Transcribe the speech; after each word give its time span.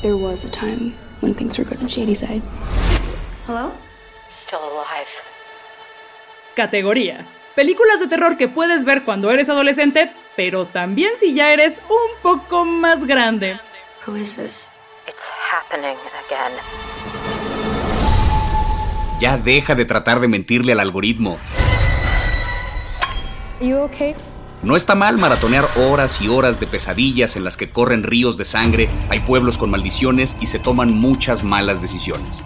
There 0.00 0.14
was 0.14 0.44
a 0.44 0.50
time 0.50 0.94
when 1.20 1.34
things 1.34 1.58
were 1.58 1.64
good 1.64 1.80
on 1.82 1.88
Shady 1.88 2.14
Side. 2.14 2.42
Hello? 3.48 3.72
Still 4.30 4.60
alive. 4.60 5.10
Categoría. 6.54 7.26
Películas 7.56 7.98
de 7.98 8.06
terror 8.06 8.36
que 8.36 8.46
puedes 8.46 8.84
ver 8.84 9.02
cuando 9.02 9.32
eres 9.32 9.48
adolescente, 9.48 10.12
pero 10.36 10.66
también 10.66 11.16
si 11.18 11.34
ya 11.34 11.52
eres 11.52 11.82
un 11.88 12.22
poco 12.22 12.64
más 12.64 13.06
grande. 13.06 13.58
Who 14.06 14.14
is 14.14 14.36
this? 14.36 14.68
It's 15.08 15.24
happening 15.50 15.96
again. 16.26 16.52
Ya 19.20 19.36
deja 19.36 19.74
de 19.74 19.84
tratar 19.84 20.20
de 20.20 20.28
mentirle 20.28 20.70
al 20.70 20.78
algoritmo. 20.78 21.38
You 23.60 23.78
okay? 23.78 24.14
No 24.62 24.74
está 24.74 24.96
mal 24.96 25.18
maratonear 25.18 25.68
horas 25.76 26.20
y 26.20 26.28
horas 26.28 26.58
de 26.58 26.66
pesadillas 26.66 27.36
en 27.36 27.44
las 27.44 27.56
que 27.56 27.70
corren 27.70 28.02
ríos 28.02 28.36
de 28.36 28.44
sangre, 28.44 28.88
hay 29.08 29.20
pueblos 29.20 29.56
con 29.56 29.70
maldiciones 29.70 30.36
y 30.40 30.46
se 30.46 30.58
toman 30.58 30.94
muchas 30.94 31.44
malas 31.44 31.80
decisiones. 31.80 32.42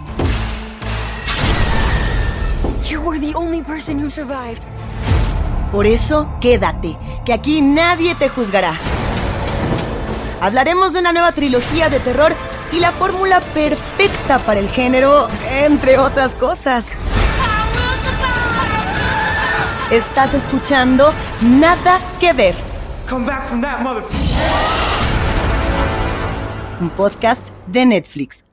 You 2.87 3.01
were 3.01 3.19
the 3.19 3.35
only 3.35 3.61
person 3.63 3.99
who 3.99 4.09
survived. 4.09 4.61
Por 5.71 5.87
eso, 5.87 6.29
quédate, 6.39 6.95
que 7.25 7.33
aquí 7.33 7.61
nadie 7.61 8.13
te 8.13 8.29
juzgará. 8.29 8.77
Hablaremos 10.39 10.93
de 10.93 10.99
una 10.99 11.13
nueva 11.13 11.31
trilogía 11.31 11.89
de 11.89 11.99
terror 11.99 12.31
y 12.71 12.79
la 12.79 12.91
fórmula 12.91 13.41
perfecta 13.41 14.37
para 14.37 14.59
el 14.59 14.69
género, 14.69 15.27
entre 15.49 15.97
otras 15.97 16.31
cosas. 16.35 16.85
Estás 19.91 20.33
escuchando 20.33 21.11
Nada 21.41 21.99
que 22.19 22.33
ver. 22.33 22.55
Come 23.07 23.25
back 23.25 23.47
from 23.47 23.61
that 23.61 23.81
mother. 23.81 24.03
Un 26.79 26.89
podcast 26.91 27.45
de 27.67 27.85
Netflix. 27.85 28.43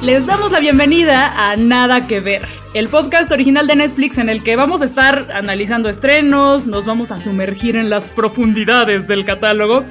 Les 0.00 0.24
damos 0.24 0.52
la 0.52 0.60
bienvenida 0.60 1.50
a 1.50 1.56
Nada 1.56 2.06
que 2.06 2.20
ver, 2.20 2.46
el 2.72 2.88
podcast 2.88 3.30
original 3.32 3.66
de 3.66 3.76
Netflix 3.76 4.16
en 4.18 4.28
el 4.28 4.42
que 4.42 4.56
vamos 4.56 4.80
a 4.80 4.84
estar 4.84 5.30
analizando 5.32 5.88
estrenos, 5.88 6.64
nos 6.66 6.86
vamos 6.86 7.10
a 7.10 7.18
sumergir 7.18 7.76
en 7.76 7.90
las 7.90 8.08
profundidades 8.08 9.08
del 9.08 9.24
catálogo, 9.24 9.84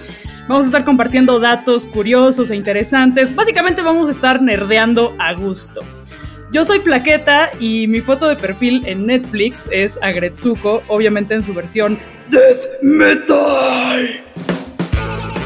vamos 0.48 0.64
a 0.64 0.68
estar 0.68 0.86
compartiendo 0.86 1.40
datos 1.40 1.86
curiosos 1.86 2.50
e 2.50 2.56
interesantes, 2.56 3.36
básicamente 3.36 3.82
vamos 3.82 4.10
a 4.10 4.12
estar 4.12 4.42
nerdeando 4.42 5.16
a 5.20 5.34
gusto. 5.34 5.82
Yo 6.52 6.64
soy 6.64 6.80
Plaqueta 6.80 7.52
y 7.60 7.88
mi 7.88 8.00
foto 8.00 8.28
de 8.28 8.38
perfil 8.38 8.84
en 8.86 9.06
Netflix 9.06 9.68
es 9.72 10.00
Agretsuko, 10.02 10.82
obviamente 10.88 11.34
en 11.34 11.44
su 11.44 11.54
versión 11.54 12.00
Death 12.30 12.82
Metal. 12.82 14.24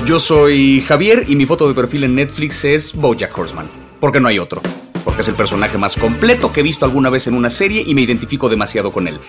Yo 0.05 0.19
soy 0.19 0.81
Javier 0.81 1.25
y 1.27 1.35
mi 1.35 1.45
foto 1.45 1.67
de 1.67 1.73
perfil 1.73 2.03
en 2.03 2.15
Netflix 2.15 2.65
es 2.65 2.93
Bojack 2.93 3.35
Horseman. 3.37 3.69
Porque 3.99 4.19
no 4.19 4.27
hay 4.27 4.39
otro. 4.39 4.61
Porque 5.03 5.21
es 5.21 5.27
el 5.27 5.35
personaje 5.35 5.77
más 5.77 5.95
completo 5.95 6.51
que 6.51 6.59
he 6.59 6.63
visto 6.63 6.85
alguna 6.85 7.09
vez 7.09 7.27
en 7.27 7.35
una 7.35 7.49
serie 7.49 7.83
y 7.85 7.93
me 7.95 8.01
identifico 8.01 8.49
demasiado 8.49 8.91
con 8.91 9.07
él. 9.07 9.19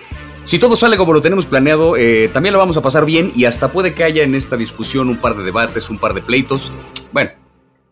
Si 0.43 0.59
todo 0.59 0.75
sale 0.75 0.97
como 0.97 1.13
lo 1.13 1.21
tenemos 1.21 1.45
planeado, 1.45 1.95
eh, 1.95 2.29
también 2.33 2.51
lo 2.53 2.59
vamos 2.59 2.75
a 2.75 2.81
pasar 2.81 3.05
bien 3.05 3.31
y 3.33 3.45
hasta 3.45 3.71
puede 3.71 3.93
que 3.93 4.03
haya 4.03 4.23
en 4.23 4.35
esta 4.35 4.57
discusión 4.57 5.07
un 5.07 5.17
par 5.17 5.37
de 5.37 5.43
debates, 5.43 5.89
un 5.89 5.97
par 5.97 6.13
de 6.13 6.21
pleitos. 6.21 6.71
Bueno, 7.13 7.31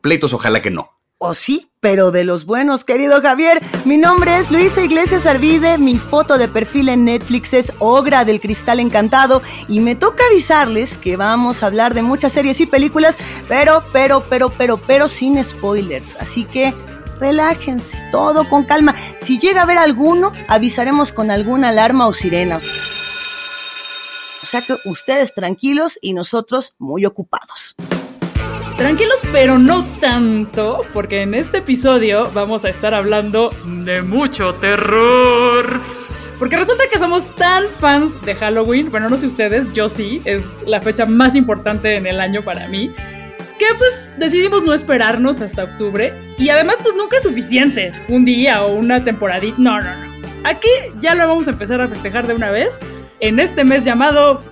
pleitos 0.02 0.34
ojalá 0.34 0.62
que 0.62 0.70
no. 0.70 0.92
O 1.18 1.34
sí, 1.34 1.70
pero 1.80 2.12
de 2.12 2.24
los 2.24 2.46
buenos, 2.46 2.84
querido 2.84 3.22
Javier. 3.22 3.62
Mi 3.86 3.98
nombre 3.98 4.38
es 4.38 4.52
Luisa 4.52 4.82
Iglesias 4.82 5.26
Arvide, 5.26 5.78
mi 5.78 5.98
foto 5.98 6.38
de 6.38 6.48
perfil 6.48 6.90
en 6.90 7.06
Netflix 7.06 7.54
es 7.54 7.74
Ogra 7.80 8.26
del 8.26 8.42
Cristal 8.42 8.80
Encantado 8.80 9.42
y 9.68 9.80
me 9.80 9.96
toca 9.96 10.26
avisarles 10.26 10.98
que 10.98 11.18
vamos 11.18 11.62
a 11.62 11.68
hablar 11.68 11.94
de 11.94 12.02
muchas 12.02 12.34
series 12.34 12.60
y 12.60 12.66
películas, 12.66 13.18
pero, 13.48 13.84
pero, 13.94 14.26
pero, 14.30 14.50
pero, 14.50 14.78
pero 14.78 15.08
sin 15.08 15.42
spoilers. 15.44 16.18
Así 16.18 16.44
que 16.44 16.74
relájense, 17.22 17.98
todo 18.12 18.50
con 18.50 18.66
calma. 18.66 18.96
Si 19.18 19.40
llega 19.40 19.62
a 19.62 19.64
haber 19.64 19.78
alguno, 19.78 20.34
avisaremos 20.48 21.14
con 21.14 21.32
alguna 21.32 21.70
alarma 21.70 22.08
o 22.08 22.14
sirena. 22.14 22.58
O 22.58 24.46
sea 24.46 24.62
que 24.62 24.76
ustedes 24.86 25.34
tranquilos 25.34 26.00
y 26.02 26.14
nosotros 26.14 26.74
muy 26.80 27.06
ocupados. 27.06 27.76
Tranquilos, 28.76 29.20
pero 29.32 29.60
no 29.60 29.86
tanto, 30.00 30.82
porque 30.92 31.22
en 31.22 31.36
este 31.36 31.60
episodio 31.60 32.32
vamos 32.34 32.66
a 32.66 32.70
estar 32.70 32.96
hablando 32.96 33.52
de 33.66 34.02
mucho 34.02 34.56
terror. 34.56 35.80
Porque 36.40 36.58
resulta 36.58 36.90
que 36.92 36.98
somos 36.98 37.36
tan 37.36 37.70
fans 37.70 38.20
de 38.26 38.34
Halloween, 38.34 38.90
bueno, 38.90 39.10
no 39.10 39.18
sé 39.18 39.28
ustedes, 39.28 39.72
yo 39.74 39.90
sí, 39.90 40.24
es 40.26 40.60
la 40.66 40.82
fecha 40.82 41.06
más 41.06 41.36
importante 41.36 41.96
en 41.96 42.08
el 42.08 42.20
año 42.20 42.44
para 42.44 42.68
mí, 42.68 42.92
que 43.62 43.76
pues 43.76 44.12
decidimos 44.18 44.64
no 44.64 44.74
esperarnos 44.74 45.40
hasta 45.40 45.66
octubre. 45.66 46.14
Y 46.40 46.50
además 46.50 46.78
pues 46.82 46.96
nunca 46.96 47.18
es 47.18 47.24
suficiente, 47.24 47.92
un 48.10 48.26
día 48.26 48.64
o 48.64 48.74
una 48.74 49.04
temporadita, 49.04 49.56
no, 49.60 49.80
no, 49.80 49.96
no. 49.96 50.28
Aquí 50.44 50.70
ya 51.00 51.14
lo 51.14 51.28
vamos 51.28 51.48
a 51.48 51.52
empezar 51.52 51.80
a 51.80 51.88
festejar 51.88 52.26
de 52.26 52.34
una 52.34 52.50
vez, 52.50 52.80
en 53.20 53.40
este 53.40 53.64
mes 53.64 53.86
llamado 53.86 54.44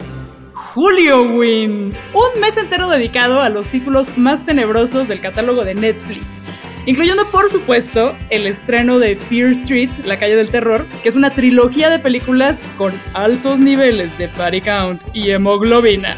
Julioween, 0.54 1.92
un 2.14 2.42
mes 2.42 2.56
entero 2.58 2.88
dedicado 2.88 3.42
a 3.42 3.50
los 3.50 3.68
títulos 3.70 4.16
más 4.16 4.46
tenebrosos 4.46 5.08
del 5.08 5.22
catálogo 5.22 5.66
de 5.66 5.74
Netflix, 5.74 6.40
incluyendo 6.86 7.26
por 7.32 7.50
supuesto 7.50 8.16
el 8.30 8.46
estreno 8.46 9.00
de 9.00 9.16
Fear 9.16 9.50
Street, 9.50 9.90
La 10.06 10.20
calle 10.20 10.36
del 10.36 10.52
terror, 10.52 10.86
que 11.02 11.10
es 11.10 11.16
una 11.16 11.34
trilogía 11.34 11.90
de 11.90 11.98
películas 11.98 12.70
con 12.78 12.94
altos 13.16 13.60
niveles 13.60 14.16
de 14.20 14.28
body 14.28 14.62
count 14.62 15.02
y 15.14 15.32
hemoglobina. 15.32 16.16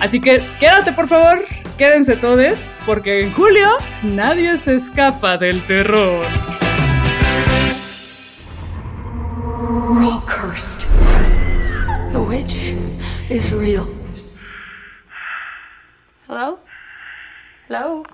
Así 0.00 0.20
que 0.20 0.42
quédate 0.58 0.92
por 0.92 1.06
favor, 1.06 1.44
quédense 1.80 2.14
todos, 2.14 2.58
porque 2.84 3.22
en 3.22 3.32
julio 3.32 3.66
nadie 4.02 4.58
se 4.58 4.74
escapa 4.74 5.38
del 5.38 5.64
terror. 5.64 6.26
All 9.88 10.20
cursed. 10.26 10.86
The 12.12 12.18
witch 12.18 12.74
is 13.30 13.50
real. 13.50 13.88
Hello? 16.28 16.58
Hello? 17.66 18.04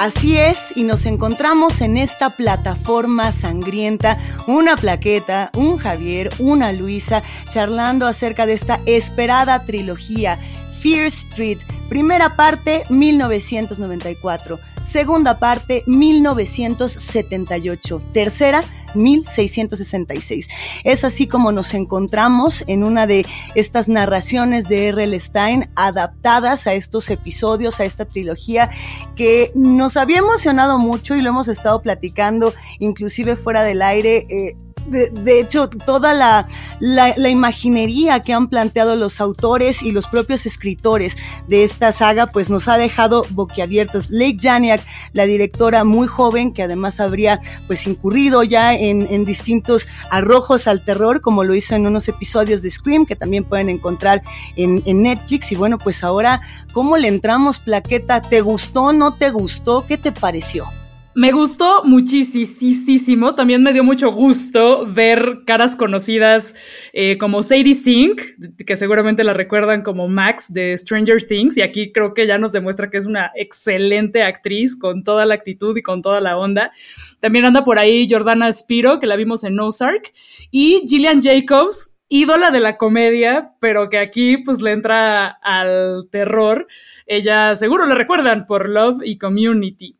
Así 0.00 0.38
es, 0.38 0.56
y 0.76 0.84
nos 0.84 1.04
encontramos 1.04 1.82
en 1.82 1.98
esta 1.98 2.30
plataforma 2.30 3.32
sangrienta, 3.32 4.16
una 4.46 4.74
plaqueta, 4.74 5.50
un 5.54 5.76
Javier, 5.76 6.30
una 6.38 6.72
Luisa, 6.72 7.22
charlando 7.52 8.06
acerca 8.06 8.46
de 8.46 8.54
esta 8.54 8.80
esperada 8.86 9.66
trilogía, 9.66 10.38
Fear 10.80 11.06
Street, 11.06 11.58
primera 11.88 12.36
parte 12.36 12.82
1994, 12.88 14.58
segunda 14.82 15.38
parte 15.38 15.82
1978, 15.86 18.02
tercera 18.12 18.64
1666. 18.94 20.48
Es 20.84 21.04
así 21.04 21.26
como 21.26 21.52
nos 21.52 21.74
encontramos 21.74 22.64
en 22.66 22.84
una 22.84 23.06
de 23.06 23.26
estas 23.54 23.88
narraciones 23.88 24.68
de 24.68 24.88
R.L. 24.88 25.20
Stein 25.20 25.70
adaptadas 25.76 26.66
a 26.66 26.72
estos 26.72 27.10
episodios, 27.10 27.78
a 27.80 27.84
esta 27.84 28.06
trilogía 28.06 28.70
que 29.16 29.52
nos 29.54 29.96
había 29.96 30.18
emocionado 30.18 30.78
mucho 30.78 31.14
y 31.14 31.22
lo 31.22 31.30
hemos 31.30 31.48
estado 31.48 31.80
platicando 31.82 32.52
inclusive 32.78 33.36
fuera 33.36 33.62
del 33.62 33.82
aire. 33.82 34.26
Eh, 34.28 34.56
de, 34.86 35.40
hecho, 35.40 35.68
toda 35.68 36.14
la, 36.14 36.48
la, 36.80 37.14
la, 37.16 37.28
imaginería 37.28 38.20
que 38.20 38.32
han 38.32 38.48
planteado 38.48 38.96
los 38.96 39.20
autores 39.20 39.82
y 39.82 39.92
los 39.92 40.06
propios 40.06 40.46
escritores 40.46 41.16
de 41.48 41.64
esta 41.64 41.92
saga, 41.92 42.28
pues 42.28 42.50
nos 42.50 42.68
ha 42.68 42.78
dejado 42.78 43.22
boquiabiertos. 43.30 44.10
Lake 44.10 44.38
Janiak, 44.40 44.82
la 45.12 45.24
directora 45.24 45.84
muy 45.84 46.06
joven, 46.06 46.52
que 46.52 46.62
además 46.62 47.00
habría 47.00 47.40
pues 47.66 47.86
incurrido 47.86 48.42
ya 48.42 48.74
en, 48.74 49.06
en, 49.10 49.24
distintos 49.24 49.86
arrojos 50.10 50.66
al 50.66 50.84
terror, 50.84 51.20
como 51.20 51.44
lo 51.44 51.54
hizo 51.54 51.74
en 51.74 51.86
unos 51.86 52.08
episodios 52.08 52.62
de 52.62 52.70
Scream, 52.70 53.06
que 53.06 53.16
también 53.16 53.44
pueden 53.44 53.68
encontrar 53.68 54.22
en, 54.56 54.82
en 54.86 55.02
Netflix. 55.02 55.52
Y 55.52 55.56
bueno, 55.56 55.78
pues 55.78 56.02
ahora, 56.02 56.40
¿cómo 56.72 56.96
le 56.96 57.08
entramos, 57.08 57.58
Plaqueta? 57.58 58.20
¿Te 58.20 58.40
gustó? 58.40 58.92
¿No 58.92 59.14
te 59.14 59.30
gustó? 59.30 59.86
¿Qué 59.86 59.98
te 59.98 60.12
pareció? 60.12 60.66
Me 61.12 61.32
gustó 61.32 61.82
muchísimo. 61.84 63.34
También 63.34 63.64
me 63.64 63.72
dio 63.72 63.82
mucho 63.82 64.12
gusto 64.12 64.86
ver 64.86 65.40
caras 65.44 65.74
conocidas 65.74 66.54
eh, 66.92 67.18
como 67.18 67.42
Sadie 67.42 67.74
Sink, 67.74 68.22
que 68.64 68.76
seguramente 68.76 69.24
la 69.24 69.32
recuerdan 69.32 69.82
como 69.82 70.06
Max 70.06 70.52
de 70.52 70.76
Stranger 70.76 71.20
Things. 71.20 71.56
Y 71.56 71.62
aquí 71.62 71.90
creo 71.90 72.14
que 72.14 72.28
ya 72.28 72.38
nos 72.38 72.52
demuestra 72.52 72.90
que 72.90 72.98
es 72.98 73.06
una 73.06 73.32
excelente 73.34 74.22
actriz 74.22 74.78
con 74.78 75.02
toda 75.02 75.26
la 75.26 75.34
actitud 75.34 75.76
y 75.76 75.82
con 75.82 76.00
toda 76.00 76.20
la 76.20 76.38
onda. 76.38 76.70
También 77.18 77.44
anda 77.44 77.64
por 77.64 77.80
ahí 77.80 78.08
Jordana 78.08 78.52
Spiro, 78.52 79.00
que 79.00 79.08
la 79.08 79.16
vimos 79.16 79.42
en 79.42 79.58
Ozark. 79.58 80.12
Y 80.52 80.84
Gillian 80.86 81.20
Jacobs, 81.20 81.98
ídola 82.08 82.52
de 82.52 82.60
la 82.60 82.76
comedia, 82.76 83.54
pero 83.60 83.90
que 83.90 83.98
aquí 83.98 84.36
pues 84.36 84.60
le 84.60 84.70
entra 84.70 85.26
al 85.42 86.08
terror. 86.08 86.68
Ella 87.04 87.56
seguro 87.56 87.84
la 87.86 87.96
recuerdan 87.96 88.46
por 88.46 88.68
Love 88.68 89.00
y 89.04 89.18
Community. 89.18 89.96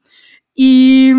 Y 0.63 1.15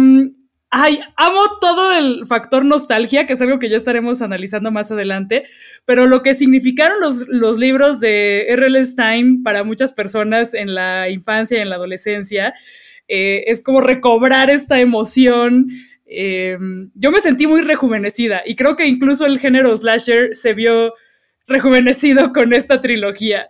Ay, 0.69 0.99
amo 1.17 1.57
todo 1.59 1.91
el 1.97 2.27
factor 2.27 2.63
nostalgia, 2.63 3.25
que 3.25 3.33
es 3.33 3.41
algo 3.41 3.57
que 3.57 3.69
ya 3.69 3.75
estaremos 3.75 4.21
analizando 4.21 4.69
más 4.71 4.91
adelante, 4.91 5.43
pero 5.83 6.05
lo 6.05 6.21
que 6.21 6.35
significaron 6.35 7.01
los, 7.01 7.27
los 7.27 7.57
libros 7.57 7.99
de 7.99 8.45
R.L. 8.47 8.81
Stein 8.85 9.41
para 9.43 9.63
muchas 9.63 9.91
personas 9.91 10.53
en 10.53 10.75
la 10.75 11.09
infancia 11.09 11.57
y 11.57 11.61
en 11.61 11.69
la 11.69 11.75
adolescencia, 11.75 12.53
eh, 13.09 13.43
es 13.47 13.63
como 13.63 13.81
recobrar 13.81 14.51
esta 14.51 14.79
emoción. 14.79 15.69
Eh, 16.05 16.57
yo 16.93 17.11
me 17.11 17.19
sentí 17.19 17.47
muy 17.47 17.61
rejuvenecida 17.63 18.43
y 18.45 18.55
creo 18.55 18.77
que 18.77 18.85
incluso 18.85 19.25
el 19.25 19.39
género 19.39 19.75
slasher 19.75 20.37
se 20.37 20.53
vio 20.53 20.93
rejuvenecido 21.47 22.31
con 22.31 22.53
esta 22.53 22.79
trilogía. 22.79 23.49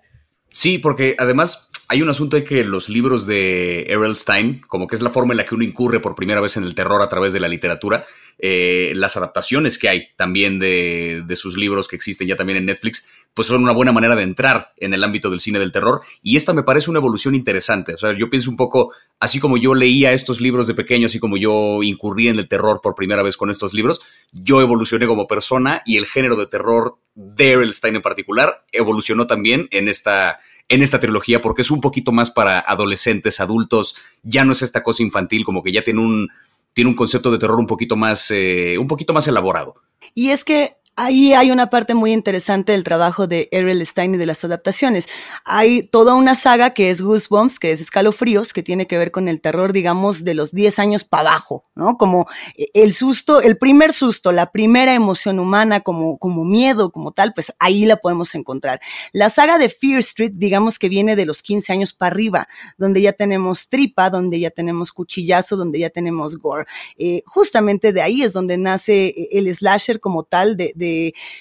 Sí, 0.51 0.77
porque 0.77 1.15
además 1.17 1.69
hay 1.87 2.01
un 2.01 2.09
asunto 2.09 2.37
de 2.37 2.43
que 2.43 2.63
los 2.63 2.89
libros 2.89 3.25
de 3.25 3.83
Errol 3.89 4.15
Stein, 4.15 4.61
como 4.67 4.87
que 4.87 4.95
es 4.95 5.01
la 5.01 5.09
forma 5.09 5.33
en 5.33 5.37
la 5.37 5.45
que 5.45 5.55
uno 5.55 5.63
incurre 5.63 5.99
por 5.99 6.15
primera 6.15 6.41
vez 6.41 6.57
en 6.57 6.63
el 6.63 6.75
terror 6.75 7.01
a 7.01 7.09
través 7.09 7.33
de 7.33 7.39
la 7.39 7.47
literatura, 7.47 8.05
eh, 8.37 8.93
las 8.95 9.17
adaptaciones 9.17 9.77
que 9.77 9.87
hay 9.87 10.07
también 10.15 10.57
de, 10.57 11.23
sus 11.35 11.57
libros 11.57 11.87
que 11.87 11.95
existen 11.95 12.27
ya 12.27 12.35
también 12.35 12.57
en 12.57 12.65
Netflix, 12.65 13.07
pues 13.33 13.47
son 13.47 13.63
una 13.63 13.71
buena 13.71 13.91
manera 13.91 14.15
de 14.15 14.23
entrar 14.23 14.73
en 14.77 14.93
el 14.93 15.03
ámbito 15.03 15.29
del 15.29 15.39
cine 15.39 15.59
del 15.59 15.71
terror. 15.71 16.01
Y 16.21 16.35
esta 16.35 16.53
me 16.53 16.63
parece 16.63 16.89
una 16.89 16.99
evolución 16.99 17.35
interesante. 17.35 17.93
O 17.93 17.97
sea, 17.97 18.17
yo 18.17 18.29
pienso 18.29 18.49
un 18.49 18.57
poco, 18.57 18.91
así 19.19 19.39
como 19.39 19.57
yo 19.57 19.73
leía 19.73 20.11
estos 20.11 20.41
libros 20.41 20.67
de 20.67 20.73
pequeño, 20.73 21.05
así 21.05 21.19
como 21.19 21.37
yo 21.37 21.81
incurrí 21.83 22.27
en 22.27 22.39
el 22.39 22.47
terror 22.47 22.81
por 22.81 22.95
primera 22.95 23.23
vez 23.23 23.37
con 23.37 23.49
estos 23.49 23.73
libros, 23.73 24.01
yo 24.31 24.61
evolucioné 24.61 25.07
como 25.07 25.27
persona 25.27 25.81
y 25.85 25.97
el 25.97 26.05
género 26.05 26.35
de 26.35 26.47
terror 26.47 26.95
de 27.15 27.51
Errol 27.51 27.73
Stein 27.73 27.95
en 27.95 28.01
particular 28.01 28.65
evolucionó 28.71 29.27
también 29.27 29.67
en 29.71 29.87
esta 29.87 30.39
en 30.69 30.81
esta 30.81 31.01
trilogía 31.01 31.41
porque 31.41 31.63
es 31.63 31.71
un 31.71 31.81
poquito 31.81 32.13
más 32.13 32.31
para 32.31 32.59
adolescentes, 32.59 33.41
adultos, 33.41 33.97
ya 34.23 34.45
no 34.45 34.53
es 34.53 34.61
esta 34.61 34.83
cosa 34.83 35.03
infantil, 35.03 35.43
como 35.43 35.61
que 35.61 35.73
ya 35.73 35.83
tiene 35.83 35.99
un, 35.99 36.29
tiene 36.73 36.89
un 36.89 36.95
concepto 36.95 37.29
de 37.29 37.37
terror 37.37 37.59
un 37.59 37.67
poquito 37.67 37.97
más, 37.97 38.31
eh, 38.31 38.77
un 38.77 38.87
poquito 38.87 39.13
más 39.13 39.27
elaborado. 39.27 39.75
Y 40.13 40.29
es 40.29 40.45
que 40.45 40.77
Ahí 40.97 41.33
hay 41.33 41.51
una 41.51 41.69
parte 41.69 41.95
muy 41.95 42.11
interesante 42.11 42.73
del 42.73 42.83
trabajo 42.83 43.25
de 43.25 43.47
Errol 43.53 43.83
Stein 43.85 44.15
y 44.15 44.17
de 44.17 44.25
las 44.25 44.43
adaptaciones. 44.43 45.07
Hay 45.45 45.83
toda 45.83 46.15
una 46.15 46.35
saga 46.35 46.71
que 46.71 46.89
es 46.89 47.01
Goosebumps, 47.01 47.59
que 47.59 47.71
es 47.71 47.79
Escalofríos, 47.79 48.51
que 48.51 48.61
tiene 48.61 48.87
que 48.87 48.97
ver 48.97 49.09
con 49.09 49.29
el 49.29 49.39
terror, 49.39 49.71
digamos, 49.71 50.25
de 50.25 50.33
los 50.33 50.51
10 50.51 50.79
años 50.79 51.05
para 51.05 51.29
abajo, 51.29 51.65
¿no? 51.75 51.97
Como 51.97 52.27
el 52.73 52.93
susto, 52.93 53.41
el 53.41 53.57
primer 53.57 53.93
susto, 53.93 54.33
la 54.33 54.51
primera 54.51 54.93
emoción 54.93 55.39
humana, 55.39 55.79
como, 55.79 56.17
como 56.17 56.43
miedo, 56.43 56.91
como 56.91 57.13
tal, 57.13 57.33
pues 57.33 57.53
ahí 57.57 57.85
la 57.85 57.95
podemos 57.95 58.35
encontrar. 58.35 58.81
La 59.13 59.29
saga 59.29 59.57
de 59.57 59.69
Fear 59.69 59.99
Street, 59.99 60.33
digamos 60.35 60.77
que 60.77 60.89
viene 60.89 61.15
de 61.15 61.25
los 61.25 61.41
15 61.41 61.71
años 61.71 61.93
para 61.93 62.11
arriba, 62.11 62.49
donde 62.77 63.01
ya 63.01 63.13
tenemos 63.13 63.69
tripa, 63.69 64.09
donde 64.09 64.41
ya 64.41 64.49
tenemos 64.49 64.91
cuchillazo, 64.91 65.55
donde 65.55 65.79
ya 65.79 65.89
tenemos 65.89 66.37
gore. 66.37 66.65
Eh, 66.97 67.23
justamente 67.25 67.93
de 67.93 68.01
ahí 68.01 68.23
es 68.23 68.33
donde 68.33 68.57
nace 68.57 69.29
el 69.31 69.53
slasher 69.55 70.01
como 70.01 70.23
tal 70.23 70.57
de 70.57 70.73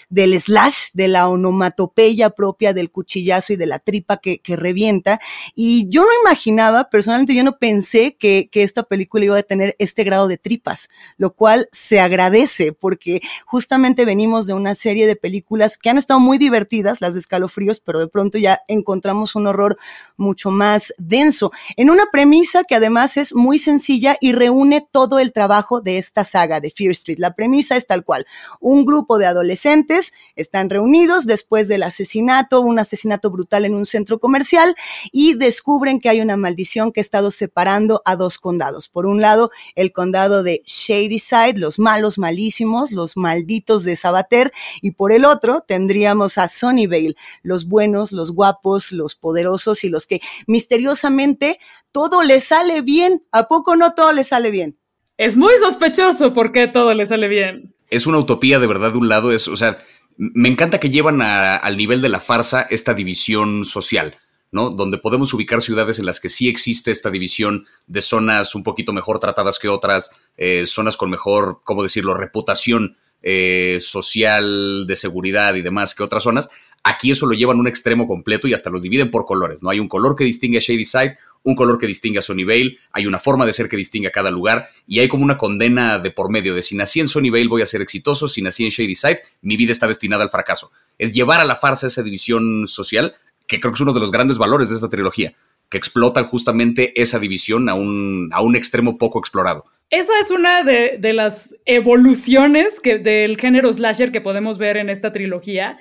del 0.09 0.41
slash, 0.41 0.91
de 0.95 1.09
la 1.09 1.29
onomatopeya 1.29 2.31
propia 2.31 2.73
del 2.73 2.91
cuchillazo 2.91 3.53
y 3.53 3.57
de 3.57 3.67
la 3.67 3.79
tripa 3.79 4.19
que, 4.19 4.41
revienta. 4.51 5.21
Y 5.55 5.89
yo 5.89 6.03
no 6.03 6.11
imaginaba, 6.23 6.91
personalmente 6.91 7.35
yo 7.35 7.45
no 7.45 7.59
pensé 7.59 8.17
que, 8.17 8.49
que 8.51 8.63
esta 8.63 8.83
película 8.83 9.25
iba 9.25 9.39
a 9.39 9.43
tener 9.43 9.77
este 9.79 10.05
grado 10.05 10.29
de 10.29 10.39
tripas, 10.39 10.91
lo 11.17 11.35
cual 11.35 11.69
se 11.73 12.01
agradece 12.01 12.73
porque 12.73 13.21
justamente 13.47 14.05
venimos 14.05 14.47
de 14.47 14.55
una 14.55 14.75
serie 14.75 15.07
de 15.07 15.17
películas 15.17 15.79
que 15.79 15.91
han 15.91 15.99
estado 15.99 16.21
muy 16.21 16.39
divertidas, 16.39 17.01
las 17.01 17.15
de 17.15 17.21
escalofríos, 17.21 17.81
pero 17.81 17.99
de 17.99 18.09
pronto 18.09 18.39
ya 18.39 18.61
encontramos 18.69 19.35
un 19.35 19.47
horror 19.47 19.79
mucho 20.17 20.51
más 20.51 20.93
denso, 20.99 21.53
en 21.77 21.91
una 21.91 22.07
premisa 22.13 22.65
que 22.65 22.75
además 22.75 23.17
es 23.17 23.35
muy 23.35 23.59
sencilla 23.59 24.17
y 24.21 24.33
reúne 24.33 24.87
todo 24.91 25.19
el 25.19 25.33
trabajo 25.33 25.81
de 25.81 25.99
esta 25.99 26.25
saga 26.25 26.61
de 26.61 26.71
Fear 26.71 26.93
Street. 26.93 27.19
La 27.19 27.35
premisa 27.35 27.77
es 27.77 27.87
tal 27.87 28.05
cual, 28.05 28.27
un 28.61 28.85
grupo 28.85 29.19
de 29.19 29.27
adolescentes 29.31 30.13
están 30.37 30.71
reunidos 30.71 31.27
después 31.27 31.69
del 31.69 31.83
asesinato, 31.83 32.61
un 32.61 32.79
asesinato 32.79 33.31
brutal 33.31 33.65
en 33.65 33.75
un 33.75 33.87
centro 33.87 34.19
comercial 34.19 34.75
y 35.13 35.35
descubren 35.35 36.01
que 36.01 36.09
hay 36.09 36.21
una 36.21 36.37
maldición 36.37 36.93
que 36.93 37.01
ha 37.01 37.03
estado 37.03 37.31
separando 37.31 38.03
a 38.05 38.17
dos 38.17 38.39
condados. 38.39 38.89
Por 38.89 39.07
un 39.07 39.21
lado, 39.21 39.51
el 39.75 39.93
condado 39.93 40.43
de 40.43 40.63
Shadyside, 40.67 41.59
los 41.59 41.79
malos 41.79 42.19
malísimos, 42.19 42.93
los 42.93 43.17
malditos 43.17 43.85
de 43.85 43.97
Sabater, 43.97 44.53
y 44.83 44.93
por 44.93 45.13
el 45.13 45.25
otro 45.25 45.65
tendríamos 45.67 46.39
a 46.39 46.49
Sunnyvale, 46.49 47.17
los 47.43 47.67
buenos, 47.67 48.13
los 48.13 48.33
guapos, 48.33 48.93
los 48.93 49.15
poderosos 49.15 49.85
y 49.85 49.89
los 49.89 50.07
que 50.07 50.21
misteriosamente 50.47 51.59
todo 51.93 52.23
les 52.23 52.45
sale 52.45 52.83
bien. 52.83 53.25
¿A 53.33 53.49
poco 53.49 53.77
no 53.77 53.95
todo 53.95 54.13
les 54.13 54.29
sale 54.29 54.51
bien? 54.51 54.79
Es 55.17 55.37
muy 55.37 55.53
sospechoso 55.61 56.33
porque 56.33 56.67
todo 56.69 56.95
le 56.95 57.07
sale 57.07 57.29
bien 57.29 57.75
es 57.91 58.07
una 58.07 58.19
utopía 58.19 58.59
de 58.59 58.67
verdad 58.67 58.93
de 58.93 58.99
un 58.99 59.09
lado, 59.09 59.33
es, 59.33 59.49
o 59.49 59.57
sea, 59.57 59.79
me 60.17 60.49
encanta 60.49 60.81
que 60.81 60.91
llevan 60.91 61.23
al 61.23 61.77
nivel 61.77 62.01
de 62.01 62.09
la 62.09 62.21
farsa 62.21 62.63
esta 62.71 62.95
división 62.95 63.65
social, 63.65 64.19
¿no? 64.53 64.71
Donde 64.71 64.99
podemos 64.99 65.33
ubicar 65.33 65.63
ciudades 65.63 65.99
en 65.99 66.07
las 66.07 66.21
que 66.21 66.29
sí 66.29 66.49
existe 66.49 66.91
esta 66.91 67.11
división 67.11 67.67
de 67.87 68.03
zonas 68.03 68.55
un 68.55 68.63
poquito 68.63 68.93
mejor 68.93 69.19
tratadas 69.19 69.59
que 69.59 69.69
otras, 69.69 70.11
eh, 70.37 70.65
zonas 70.67 70.97
con 70.97 71.11
mejor, 71.11 71.63
¿cómo 71.65 71.83
decirlo?, 71.83 72.15
reputación 72.15 72.97
eh, 73.23 73.79
social, 73.83 74.87
de 74.87 74.97
seguridad 74.97 75.55
y 75.55 75.63
demás 75.63 75.95
que 75.95 76.03
otras 76.03 76.23
zonas. 76.23 76.49
Aquí 76.83 77.11
eso 77.11 77.27
lo 77.27 77.35
llevan 77.35 77.59
a 77.59 77.61
un 77.61 77.69
extremo 77.69 78.07
completo 78.07 78.49
y 78.49 78.55
hasta 78.55 78.71
los 78.71 78.83
dividen 78.83 79.11
por 79.11 79.27
colores, 79.27 79.63
¿no? 79.63 79.71
Hay 79.71 79.81
un 79.81 79.89
color 79.89 80.17
que 80.17 80.25
distingue 80.25 80.59
a 80.59 80.63
Shady 80.63 80.85
Side, 80.85 81.19
un 81.51 81.57
color 81.57 81.79
que 81.79 81.87
distingue 81.87 82.19
a 82.19 82.23
Sunnyvale, 82.23 82.79
hay 82.93 83.07
una 83.07 83.19
forma 83.19 83.47
de 83.47 83.53
ser 83.53 83.69
que 83.69 83.77
distingue 83.77 84.09
a 84.09 84.13
cada 84.13 84.31
lugar 84.31 84.69
y 84.87 85.01
hay 85.01 85.09
como 85.09 85.25
una 85.25 85.37
condena 85.37 85.99
de 85.99 86.11
por 86.11 86.31
medio 86.31 86.55
de 86.55 86.63
si 86.63 86.77
nací 86.77 87.01
en 87.01 87.09
Sunnyvale 87.09 87.49
voy 87.49 87.63
a 87.63 87.67
ser 87.67 87.83
exitoso, 87.83 88.29
si 88.29 88.43
nací 88.43 88.65
en 88.65 88.71
Shady 88.71 88.95
Side 88.95 89.21
mi 89.43 89.57
vida 89.57 89.73
está 89.73 89.87
destinada 89.87 90.23
al 90.23 90.31
fracaso. 90.31 90.71
Es 90.99 91.13
llevar 91.13 91.41
a 91.41 91.45
la 91.45 91.57
farsa 91.57 91.87
esa 91.87 92.03
división 92.03 92.67
social 92.67 93.15
que 93.47 93.59
creo 93.59 93.73
que 93.73 93.77
es 93.77 93.81
uno 93.81 93.93
de 93.93 94.01
los 94.01 94.13
grandes 94.13 94.39
valores 94.39 94.71
de 94.71 94.77
esta 94.77 94.89
trilogía, 94.89 95.35
que 95.69 95.77
explotan 95.77 96.25
justamente 96.25 97.01
esa 97.01 97.19
división 97.19 97.69
a 97.69 97.75
un, 97.75 98.31
a 98.33 98.41
un 98.41 98.55
extremo 98.55 98.97
poco 98.97 99.19
explorado. 99.19 99.65
Esa 99.91 100.13
es 100.21 100.31
una 100.31 100.63
de, 100.63 100.99
de 101.01 101.13
las 101.13 101.57
evoluciones 101.65 102.79
que, 102.79 102.99
del 102.99 103.37
género 103.39 103.73
slasher 103.73 104.13
que 104.13 104.21
podemos 104.21 104.57
ver 104.57 104.77
en 104.77 104.89
esta 104.89 105.13
trilogía 105.13 105.79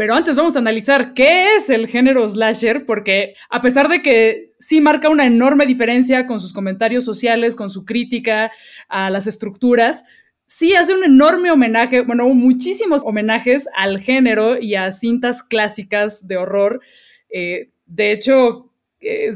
pero 0.00 0.14
antes 0.14 0.34
vamos 0.34 0.56
a 0.56 0.60
analizar 0.60 1.12
qué 1.12 1.56
es 1.56 1.68
el 1.68 1.86
género 1.86 2.26
slasher, 2.26 2.86
porque 2.86 3.34
a 3.50 3.60
pesar 3.60 3.86
de 3.86 4.00
que 4.00 4.54
sí 4.58 4.80
marca 4.80 5.10
una 5.10 5.26
enorme 5.26 5.66
diferencia 5.66 6.26
con 6.26 6.40
sus 6.40 6.54
comentarios 6.54 7.04
sociales, 7.04 7.54
con 7.54 7.68
su 7.68 7.84
crítica 7.84 8.50
a 8.88 9.10
las 9.10 9.26
estructuras, 9.26 10.06
sí 10.46 10.74
hace 10.74 10.94
un 10.94 11.04
enorme 11.04 11.50
homenaje, 11.50 12.00
bueno, 12.00 12.26
muchísimos 12.30 13.02
homenajes 13.04 13.68
al 13.76 14.00
género 14.00 14.58
y 14.58 14.74
a 14.74 14.90
cintas 14.90 15.42
clásicas 15.42 16.26
de 16.26 16.38
horror. 16.38 16.80
Eh, 17.28 17.68
de 17.84 18.12
hecho, 18.12 18.72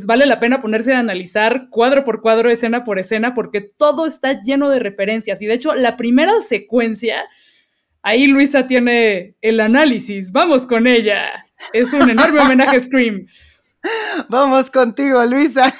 vale 0.06 0.24
la 0.24 0.40
pena 0.40 0.62
ponerse 0.62 0.94
a 0.94 0.98
analizar 0.98 1.68
cuadro 1.68 2.04
por 2.04 2.22
cuadro, 2.22 2.48
escena 2.48 2.84
por 2.84 2.98
escena, 2.98 3.34
porque 3.34 3.60
todo 3.60 4.06
está 4.06 4.40
lleno 4.40 4.70
de 4.70 4.78
referencias. 4.78 5.42
Y 5.42 5.46
de 5.46 5.52
hecho, 5.52 5.74
la 5.74 5.98
primera 5.98 6.40
secuencia 6.40 7.26
Ahí 8.06 8.26
Luisa 8.26 8.66
tiene 8.66 9.34
el 9.40 9.60
análisis. 9.60 10.30
Vamos 10.30 10.66
con 10.66 10.86
ella. 10.86 11.46
Es 11.72 11.94
un 11.94 12.10
enorme 12.10 12.38
homenaje 12.40 12.76
a 12.76 12.80
Scream. 12.80 13.26
Vamos 14.28 14.70
contigo, 14.70 15.24
Luisa. 15.24 15.72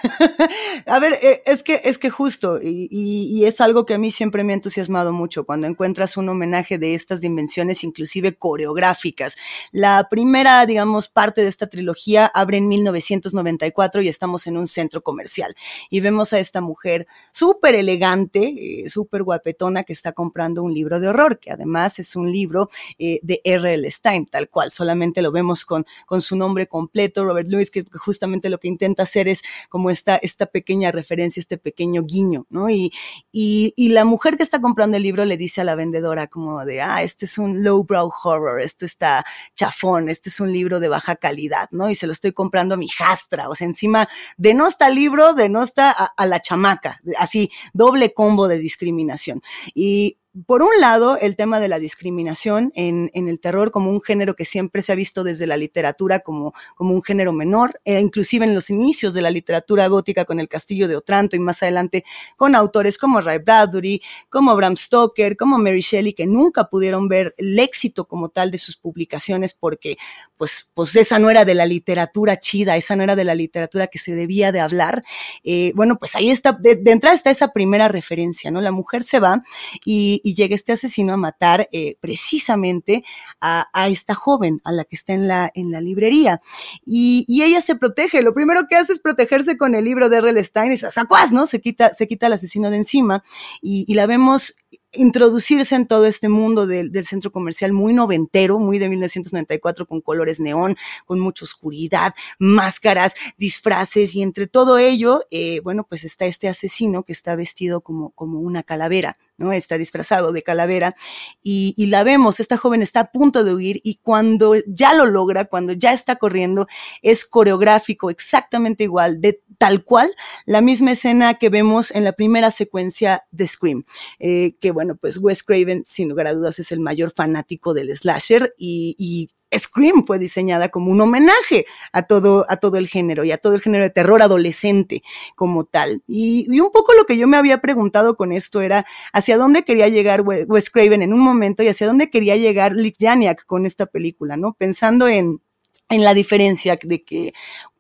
a 0.87 0.99
ver, 0.99 1.19
eh, 1.23 1.43
es 1.47 1.63
que, 1.63 1.81
es 1.85 1.99
que 1.99 2.11
justo, 2.11 2.59
y, 2.63 3.45
es 3.45 3.61
algo 3.61 3.85
que 3.87 3.95
a 3.95 3.99
mí 3.99 4.11
siempre 4.11 4.45
me 4.45 4.53
ha 4.53 4.57
entusiasmado 4.57 5.13
mucho 5.13 5.45
cuando 5.45 5.67
encuentras 5.67 6.17
un 6.17 6.29
homenaje 6.29 6.79
de 6.79 6.95
estas 6.95 7.21
dimensiones, 7.21 7.85
inclusive 7.85 8.35
coreográficas. 8.37 9.37
La 9.73 10.09
primera, 10.11 10.65
digamos, 10.67 11.09
parte 11.09 11.43
de 11.43 11.49
esta 11.49 11.67
trilogía 11.67 12.27
abre 12.27 12.59
en 12.59 12.69
1994 12.69 14.03
y 14.03 14.09
estamos 14.09 14.47
en 14.47 14.57
un 14.57 14.67
centro 14.67 15.03
comercial. 15.03 15.55
Y 15.91 16.01
vemos 16.01 16.33
a 16.33 16.39
esta 16.39 16.61
mujer 16.61 17.07
súper 17.33 17.75
elegante, 17.75 18.85
eh, 18.85 18.89
súper 18.89 19.23
guapetona, 19.23 19.85
que 19.85 19.93
está 19.93 20.13
comprando 20.13 20.63
un 20.63 20.75
libro 20.75 21.01
de 21.01 21.09
horror, 21.09 21.39
que 21.39 21.51
además 21.51 21.99
es 21.99 22.17
un 22.17 22.31
libro 22.31 22.71
eh, 22.99 23.21
de 23.23 23.41
R.L. 23.45 23.91
Stein, 23.91 24.27
tal 24.27 24.49
cual, 24.49 24.71
solamente 24.71 25.23
lo 25.23 25.33
vemos 25.33 25.65
con, 25.65 25.87
con 26.07 26.21
su 26.21 26.37
nombre 26.37 26.67
completo, 26.67 27.25
Robert 27.25 27.49
Lewis, 27.49 27.71
que 27.71 27.85
justamente 27.99 28.49
lo 28.51 28.59
que 28.59 28.69
intenta 28.69 29.05
hacer 29.05 29.29
es 29.29 29.43
como 29.69 29.91
esta, 29.91 30.17
esta 30.17 30.47
pequeña 30.47 30.93
referencia, 30.93 31.41
este 31.41 31.59
pequeño 31.59 32.03
guiño, 32.03 32.47
¿no? 32.51 32.71
Y, 32.71 32.93
y, 33.33 33.73
la 33.95 34.05
mujer 34.05 34.37
que 34.37 34.43
está 34.43 34.61
comprando 34.61 34.97
el 34.97 35.03
libro 35.03 35.25
le 35.25 35.37
dice 35.37 35.61
a 35.61 35.65
la 35.65 35.75
vendedora 35.75 36.27
como 36.27 36.65
de, 36.65 36.81
ah, 36.81 37.03
este 37.03 37.27
es 37.27 37.39
un 37.39 37.63
lowbrow 37.63 38.11
horror, 38.25 38.61
esto 38.61 38.85
está 38.85 39.25
chafón, 39.55 40.09
este 40.09 40.31
es 40.31 40.41
un 40.41 40.53
libro 40.53 40.81
de 40.81 40.89
baja 40.89 41.17
calidad, 41.17 41.69
¿no? 41.71 41.91
Y 41.91 41.95
se 41.95 42.07
lo 42.07 42.13
estoy 42.13 42.33
comprando 42.33 42.75
a 42.75 42.79
mi 42.79 42.89
jastra, 42.89 43.49
o 43.49 43.55
sea, 43.55 43.67
encima 43.67 44.09
de 44.37 44.55
no 44.55 44.67
está 44.67 44.89
libro, 44.91 45.35
de 45.35 45.49
no 45.49 45.63
está 45.63 45.91
a 45.91 46.27
la 46.27 46.41
chamaca, 46.41 47.01
así, 47.19 47.51
doble 47.73 48.13
combo 48.13 48.49
de 48.49 48.59
discriminación. 48.59 49.43
Y 49.75 50.19
por 50.47 50.63
un 50.63 50.71
lado, 50.81 51.17
el 51.17 51.37
tema 51.37 51.61
de 51.61 51.69
la 51.69 51.79
discriminación 51.79 52.73
en, 52.75 53.09
en, 53.15 53.29
el 53.29 53.39
terror 53.39 53.71
como 53.71 53.91
un 53.91 54.03
género 54.03 54.35
que 54.35 54.45
siempre 54.45 54.83
se 54.83 54.91
ha 54.91 54.97
visto 54.97 55.23
desde 55.23 55.47
la 55.47 55.57
literatura 55.57 56.21
como, 56.21 56.55
como 56.75 56.93
un 56.93 57.05
género 57.05 57.33
menor, 57.33 57.81
e 57.85 58.01
inclusive 58.01 58.45
en 58.45 58.53
los 58.53 58.69
inicios 58.69 59.15
de 59.15 59.23
la 59.23 59.31
literatura 59.31 59.87
gótica 59.87 60.25
con 60.25 60.41
el 60.41 60.49
Castillo 60.49 60.89
de 60.89 60.97
Otranto 60.97 61.37
y 61.37 61.39
más 61.39 61.63
adelante 61.63 62.05
con 62.37 62.57
autores 62.57 62.99
como 62.99 63.21
Ray 63.21 63.39
Bradbury, 63.39 64.03
como 64.29 64.57
Bram 64.57 64.77
Stoker, 64.77 65.37
como 65.37 65.57
Mary 65.57 65.83
Shelley, 65.83 66.15
que 66.15 66.27
nunca 66.27 66.65
pudieron 66.65 67.07
ver 67.07 67.33
el 67.39 67.57
éxito 67.57 68.09
como 68.09 68.29
tal 68.29 68.51
de 68.51 68.59
sus 68.59 68.77
publicaciones 68.77 69.55
porque 69.55 69.99
pues, 70.37 70.69
pues 70.75 70.97
esa 70.97 71.21
no 71.21 71.31
era 71.31 71.45
de 71.45 71.55
la 71.55 71.65
literatura 71.65 72.41
chida, 72.41 72.77
esa 72.77 72.97
no 72.97 73.05
era 73.05 73.15
de 73.15 73.23
la 73.23 73.37
literatura 73.37 73.87
que 73.87 74.01
se 74.01 74.17
debía 74.17 74.51
de 74.51 74.59
hablar. 74.59 75.05
Eh, 75.45 75.71
bueno, 75.77 75.97
pues 75.97 76.17
ahí 76.17 76.31
está, 76.31 76.51
de, 76.53 76.75
de 76.75 76.91
entrada 76.91 77.15
está 77.15 77.31
esa 77.31 77.53
primera 77.53 77.87
referencia, 77.87 78.51
¿no? 78.51 78.61
La 78.61 78.73
mujer 78.73 79.05
se 79.05 79.21
va 79.21 79.41
y 79.85 80.23
y 80.25 80.35
llega 80.35 80.55
este 80.55 80.73
asesino 80.73 81.13
a 81.13 81.19
matar 81.19 81.69
eh, 81.71 81.99
precisamente 82.01 83.05
a, 83.41 83.69
esta 83.89 84.15
joven, 84.15 84.63
a 84.65 84.73
la 84.73 84.85
que 84.85 84.97
está 84.97 85.13
en 85.13 85.29
la, 85.29 85.53
en 85.55 85.71
la 85.71 85.83
librería. 85.83 86.41
Y, 86.85 87.27
ella 87.45 87.61
se 87.61 87.77
protege. 87.77 88.23
Lo 88.23 88.33
primero 88.33 88.67
que 88.67 88.77
hace 88.77 88.95
es 88.95 89.01
protegerse 89.01 89.59
con 89.59 89.75
el 89.75 89.85
libro 89.85 90.09
de 90.09 90.17
R.L. 90.17 90.43
Stein 90.43 90.73
y 90.73 90.79
sacuas, 90.79 91.31
¿no? 91.31 91.45
Se 91.45 91.61
quita, 91.61 91.93
se 91.93 92.09
quita 92.09 92.27
al 92.27 92.33
asesino 92.33 92.71
de 92.71 92.79
encima 92.79 93.23
y 93.61 93.93
la 93.93 94.07
vemos 94.07 94.55
introducirse 94.93 95.75
en 95.75 95.87
todo 95.87 96.07
este 96.07 96.29
mundo 96.29 96.67
del, 96.67 96.93
centro 97.05 97.33
comercial 97.33 97.73
muy 97.73 97.93
noventero, 97.93 98.59
muy 98.59 98.79
de 98.79 98.89
1994, 98.89 99.87
con 99.87 100.01
colores 100.01 100.41
neón, 100.41 100.77
con 101.05 101.21
mucha 101.21 101.45
oscuridad, 101.45 102.15
máscaras, 102.39 103.15
disfraces, 103.37 104.15
y 104.15 104.23
entre 104.23 104.47
todo 104.47 104.79
ello, 104.79 105.25
eh, 105.31 105.61
bueno, 105.61 105.85
pues 105.89 106.05
está 106.05 106.27
este 106.27 106.49
asesino 106.49 107.03
que 107.03 107.13
está 107.13 107.37
vestido 107.37 107.81
como, 107.81 108.11
como 108.11 108.41
una 108.41 108.63
calavera. 108.63 109.17
¿no? 109.37 109.53
Está 109.53 109.79
disfrazado 109.79 110.31
de 110.31 110.43
calavera 110.43 110.95
y, 111.43 111.75
y, 111.77 111.87
la 111.87 112.05
vemos, 112.05 112.39
esta 112.39 112.57
joven 112.57 112.83
está 112.83 113.01
a 113.01 113.11
punto 113.11 113.43
de 113.43 113.53
huir 113.53 113.81
y 113.83 113.97
cuando 113.97 114.55
ya 114.67 114.95
lo 114.95 115.07
logra, 115.07 115.47
cuando 115.47 115.73
ya 115.73 115.93
está 115.93 116.15
corriendo, 116.17 116.69
es 117.03 117.25
coreográfico, 117.25 118.11
exactamente 118.11 118.85
igual, 118.85 119.21
de 119.21 119.43
tal 119.59 119.85
cual, 119.85 120.15
la 120.47 120.61
misma 120.61 120.93
escena 120.93 121.35
que 121.35 121.49
vemos 121.49 121.91
en 121.91 122.05
la 122.05 122.13
primera 122.13 122.51
secuencia 122.51 123.25
de 123.31 123.47
Scream, 123.47 123.85
eh, 124.19 124.55
que 124.65 124.71
bueno, 124.71 124.97
pues 124.97 125.19
Wes 125.19 125.43
Craven 125.43 125.83
sin 125.85 126.09
lugar 126.09 126.27
a 126.27 126.33
dudas 126.33 126.59
es 126.59 126.73
el 126.73 126.81
mayor 126.81 127.13
fanático 127.15 127.75
del 127.75 127.95
slasher 127.95 128.55
y, 128.57 129.29
Scream 129.55 130.05
fue 130.05 130.19
diseñada 130.19 130.71
como 130.71 130.91
un 130.91 131.01
homenaje 131.01 131.67
a 131.93 132.05
todo, 132.05 132.45
a 132.49 132.57
todo 132.57 132.77
el 132.77 132.89
género 132.89 133.23
y 133.23 133.31
a 133.31 133.39
todo 133.39 133.55
el 133.55 133.61
género 133.61 133.85
de 133.85 133.91
terror 133.91 134.21
adolescente 134.21 135.05
como 135.37 135.65
tal. 135.65 136.03
Y, 136.09 136.47
y, 136.49 136.59
un 136.59 136.73
poco 136.73 136.95
lo 136.95 137.05
que 137.05 137.19
yo 137.19 137.29
me 137.29 137.37
había 137.37 137.61
preguntado 137.61 138.17
con 138.17 138.33
esto 138.33 138.63
era 138.63 138.85
hacia 139.13 139.37
dónde 139.37 139.63
quería 139.63 139.87
llegar 139.89 140.23
Wes 140.23 140.71
Craven 140.71 141.03
en 141.03 141.13
un 141.13 141.21
momento 141.21 141.63
y 141.63 141.69
hacia 141.69 141.87
dónde 141.87 142.11
quería 142.11 142.37
llegar 142.37 142.73
Lick 142.75 142.97
Janiak 142.99 143.45
con 143.45 143.67
esta 143.67 143.85
película, 143.85 144.37
¿no? 144.39 144.55
Pensando 144.55 145.07
en, 145.07 145.41
en 145.89 146.03
la 146.03 146.15
diferencia 146.15 146.77
de 146.83 147.05
que 147.05 147.35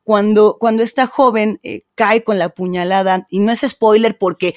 cuando, 0.05 0.59
cuando 0.61 0.85
esta 0.85 1.07
joven 1.07 1.59
eh, 1.65 1.87
cae 1.97 2.23
con 2.23 2.39
la 2.39 2.51
puñalada, 2.51 3.27
y 3.31 3.41
no 3.41 3.51
es 3.51 3.63
spoiler 3.67 4.17
porque 4.17 4.55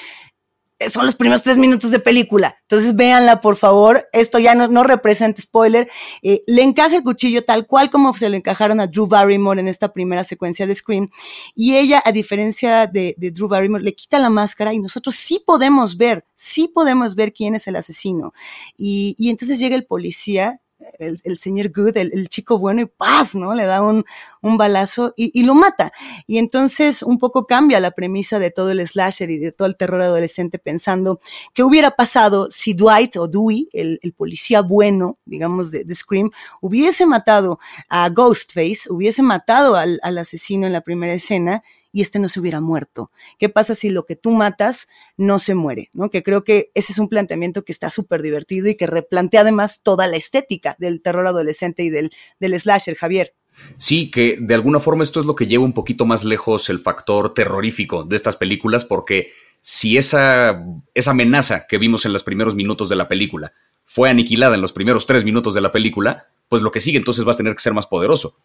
son 0.91 1.05
los 1.05 1.15
primeros 1.15 1.43
tres 1.43 1.57
minutos 1.57 1.91
de 1.91 1.99
película. 1.99 2.57
Entonces 2.61 2.95
véanla, 2.95 3.41
por 3.41 3.55
favor. 3.55 4.07
Esto 4.13 4.37
ya 4.39 4.53
no, 4.53 4.67
no 4.67 4.83
representa 4.83 5.41
spoiler. 5.41 5.89
Eh, 6.21 6.43
le 6.45 6.61
encaja 6.61 6.97
el 6.97 7.03
cuchillo 7.03 7.43
tal 7.43 7.65
cual 7.65 7.89
como 7.89 8.13
se 8.13 8.29
lo 8.29 8.37
encajaron 8.37 8.79
a 8.79 8.87
Drew 8.87 9.07
Barrymore 9.07 9.59
en 9.59 9.67
esta 9.67 9.91
primera 9.91 10.23
secuencia 10.23 10.67
de 10.67 10.75
Scream. 10.75 11.09
Y 11.55 11.75
ella, 11.75 12.01
a 12.05 12.11
diferencia 12.11 12.87
de, 12.87 13.15
de 13.17 13.31
Drew 13.31 13.47
Barrymore, 13.47 13.83
le 13.83 13.95
quita 13.95 14.19
la 14.19 14.29
máscara 14.29 14.73
y 14.73 14.79
nosotros 14.79 15.15
sí 15.15 15.41
podemos 15.45 15.97
ver, 15.97 16.25
sí 16.35 16.67
podemos 16.67 17.15
ver 17.15 17.33
quién 17.33 17.55
es 17.55 17.67
el 17.67 17.75
asesino. 17.75 18.33
Y, 18.77 19.15
y 19.17 19.29
entonces 19.29 19.59
llega 19.59 19.75
el 19.75 19.85
policía 19.85 20.61
el, 20.99 21.19
el, 21.23 21.37
señor 21.37 21.71
Good, 21.73 21.97
el, 21.97 22.11
el, 22.13 22.29
chico 22.29 22.59
bueno, 22.59 22.81
y 22.81 22.85
paz, 22.85 23.35
¿no? 23.35 23.53
Le 23.53 23.65
da 23.65 23.81
un, 23.81 24.05
un 24.41 24.57
balazo 24.57 25.13
y, 25.15 25.31
y, 25.39 25.43
lo 25.43 25.55
mata. 25.55 25.91
Y 26.27 26.37
entonces 26.37 27.03
un 27.03 27.17
poco 27.17 27.45
cambia 27.45 27.79
la 27.79 27.91
premisa 27.91 28.39
de 28.39 28.51
todo 28.51 28.71
el 28.71 28.85
slasher 28.87 29.29
y 29.29 29.37
de 29.37 29.51
todo 29.51 29.67
el 29.67 29.75
terror 29.75 30.01
adolescente 30.01 30.59
pensando 30.59 31.19
qué 31.53 31.63
hubiera 31.63 31.91
pasado 31.91 32.49
si 32.51 32.73
Dwight 32.73 33.17
o 33.17 33.27
Dewey, 33.27 33.69
el, 33.73 33.99
el 34.01 34.13
policía 34.13 34.61
bueno, 34.61 35.17
digamos, 35.25 35.71
de, 35.71 35.83
de, 35.83 35.95
Scream, 35.95 36.31
hubiese 36.61 37.05
matado 37.05 37.59
a 37.89 38.09
Ghostface, 38.09 38.89
hubiese 38.89 39.23
matado 39.23 39.75
al, 39.75 39.99
al 40.03 40.17
asesino 40.17 40.67
en 40.67 40.73
la 40.73 40.81
primera 40.81 41.13
escena 41.13 41.63
y 41.97 42.01
este 42.01 42.19
no 42.19 42.29
se 42.29 42.39
hubiera 42.39 42.61
muerto? 42.61 43.09
¿Qué 43.39 43.49
pasa 43.49 43.73
si 43.73 43.89
lo 43.89 44.05
que 44.05 44.15
tú 44.15 44.29
matas 44.29 44.87
no 45.17 45.39
se 45.39 45.55
muere? 45.55 45.89
¿no? 45.93 46.11
Que 46.11 46.21
creo 46.21 46.43
que 46.43 46.69
ese 46.75 46.91
es 46.91 46.99
un 46.99 47.09
planteamiento 47.09 47.65
que 47.65 47.71
está 47.71 47.89
súper 47.89 48.21
divertido 48.21 48.67
y 48.69 48.75
que 48.75 48.85
replantea 48.85 49.41
además 49.41 49.81
toda 49.81 50.05
la 50.05 50.15
estética 50.15 50.75
del 50.77 51.01
terror 51.01 51.25
adolescente 51.25 51.81
y 51.81 51.89
del, 51.89 52.11
del 52.39 52.59
slasher, 52.59 52.95
Javier. 52.95 53.33
Sí, 53.79 54.11
que 54.11 54.37
de 54.39 54.53
alguna 54.53 54.79
forma 54.79 55.01
esto 55.01 55.19
es 55.19 55.25
lo 55.25 55.35
que 55.35 55.47
lleva 55.47 55.63
un 55.63 55.73
poquito 55.73 56.05
más 56.05 56.23
lejos 56.23 56.69
el 56.69 56.77
factor 56.77 57.33
terrorífico 57.33 58.03
de 58.03 58.15
estas 58.15 58.37
películas, 58.37 58.85
porque 58.85 59.31
si 59.59 59.97
esa, 59.97 60.63
esa 60.93 61.11
amenaza 61.11 61.65
que 61.67 61.79
vimos 61.79 62.05
en 62.05 62.13
los 62.13 62.21
primeros 62.21 62.53
minutos 62.53 62.89
de 62.89 62.95
la 62.95 63.07
película 63.07 63.53
fue 63.85 64.11
aniquilada 64.11 64.53
en 64.53 64.61
los 64.61 64.71
primeros 64.71 65.07
tres 65.07 65.23
minutos 65.23 65.55
de 65.55 65.61
la 65.61 65.71
película, 65.71 66.27
pues 66.47 66.61
lo 66.61 66.69
que 66.69 66.79
sigue 66.79 66.99
entonces 66.99 67.27
va 67.27 67.31
a 67.31 67.37
tener 67.37 67.55
que 67.55 67.63
ser 67.63 67.73
más 67.73 67.87
poderoso. 67.87 68.37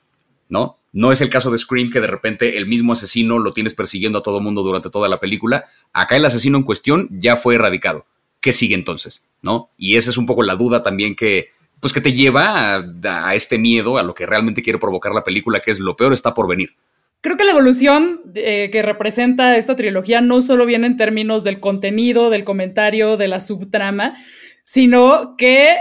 ¿No? 0.53 0.79
No 0.93 1.11
es 1.11 1.23
el 1.23 1.31
caso 1.31 1.51
de 1.51 1.57
Scream 1.57 1.91
que 1.91 2.01
de 2.01 2.07
repente 2.07 2.59
el 2.59 2.67
mismo 2.67 2.93
asesino 2.93 3.39
lo 3.39 3.55
tienes 3.55 3.73
persiguiendo 3.73 4.19
a 4.19 4.23
todo 4.23 4.41
mundo 4.41 4.63
durante 4.63 4.91
toda 4.91 5.09
la 5.09 5.19
película. 5.19 5.65
Acá 5.95 6.17
el 6.17 6.25
asesino 6.27 6.59
en 6.59 6.65
cuestión 6.65 7.09
ya 7.11 7.37
fue 7.37 7.55
erradicado. 7.55 8.05
¿Qué 8.41 8.53
sigue 8.53 8.75
entonces? 8.75 9.25
¿No? 9.41 9.71
Y 9.79 9.97
esa 9.97 10.11
es 10.11 10.19
un 10.19 10.27
poco 10.27 10.43
la 10.43 10.55
duda 10.55 10.83
también 10.83 11.17
que, 11.17 11.49
pues 11.81 11.95
que 11.95 12.03
te 12.03 12.13
lleva 12.13 12.77
a, 12.77 13.35
este 13.35 13.57
miedo, 13.57 13.97
a 13.97 14.03
lo 14.03 14.13
que 14.15 14.27
realmente 14.27 14.63
quiere 14.63 14.79
provocar 14.79 15.15
la 15.15 15.25
película, 15.25 15.61
que 15.61 15.71
es 15.71 15.81
lo 15.81 15.97
peor 15.97 16.13
está 16.13 16.35
por 16.35 16.47
venir. 16.47 16.77
Creo 17.23 17.39
que 17.39 17.45
la 17.45 17.53
evolución 17.53 18.21
eh, 18.35 18.69
que 18.71 18.83
representa 18.83 19.57
esta 19.57 19.75
trilogía 19.75 20.21
no 20.21 20.43
solo 20.43 20.67
viene 20.67 20.87
en 20.87 20.99
términos 20.99 21.45
del 21.45 21.61
contenido, 21.61 22.29
del 22.29 22.45
comentario, 22.45 23.17
de 23.17 23.29
la 23.29 23.41
subtrama, 23.41 24.17
sino 24.65 25.37
que 25.39 25.77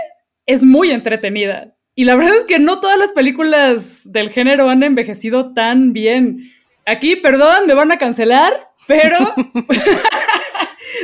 es 0.45 0.63
muy 0.63 0.91
entretenida. 0.91 1.75
Y 2.01 2.03
la 2.03 2.15
verdad 2.15 2.35
es 2.35 2.45
que 2.45 2.57
no 2.57 2.79
todas 2.79 2.97
las 2.97 3.11
películas 3.11 4.11
del 4.11 4.31
género 4.31 4.67
han 4.71 4.81
envejecido 4.81 5.53
tan 5.53 5.93
bien. 5.93 6.51
Aquí, 6.83 7.15
perdón, 7.15 7.67
me 7.67 7.75
van 7.75 7.91
a 7.91 7.99
cancelar, 7.99 8.71
pero 8.87 9.19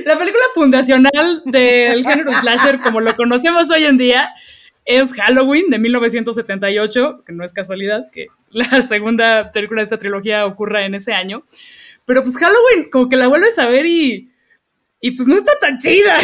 la 0.06 0.18
película 0.18 0.44
fundacional 0.56 1.44
del 1.46 2.04
género 2.04 2.32
slasher, 2.32 2.80
como 2.80 3.00
lo 3.00 3.16
conocemos 3.16 3.70
hoy 3.70 3.84
en 3.84 4.00
día, 4.00 4.32
es 4.86 5.14
Halloween 5.14 5.70
de 5.70 5.78
1978, 5.78 7.22
que 7.24 7.32
no 7.32 7.46
es 7.46 7.54
casualidad 7.54 8.10
que 8.12 8.30
la 8.50 8.82
segunda 8.82 9.52
película 9.52 9.82
de 9.82 9.84
esta 9.84 10.00
trilogía 10.00 10.48
ocurra 10.48 10.84
en 10.84 10.96
ese 10.96 11.14
año. 11.14 11.44
Pero 12.06 12.24
pues 12.24 12.36
Halloween, 12.38 12.90
como 12.90 13.08
que 13.08 13.18
la 13.18 13.28
vuelves 13.28 13.60
a 13.60 13.68
ver 13.68 13.86
y, 13.86 14.32
y 15.02 15.12
pues 15.12 15.28
no 15.28 15.36
está 15.36 15.52
tan 15.60 15.78
chida. 15.78 16.18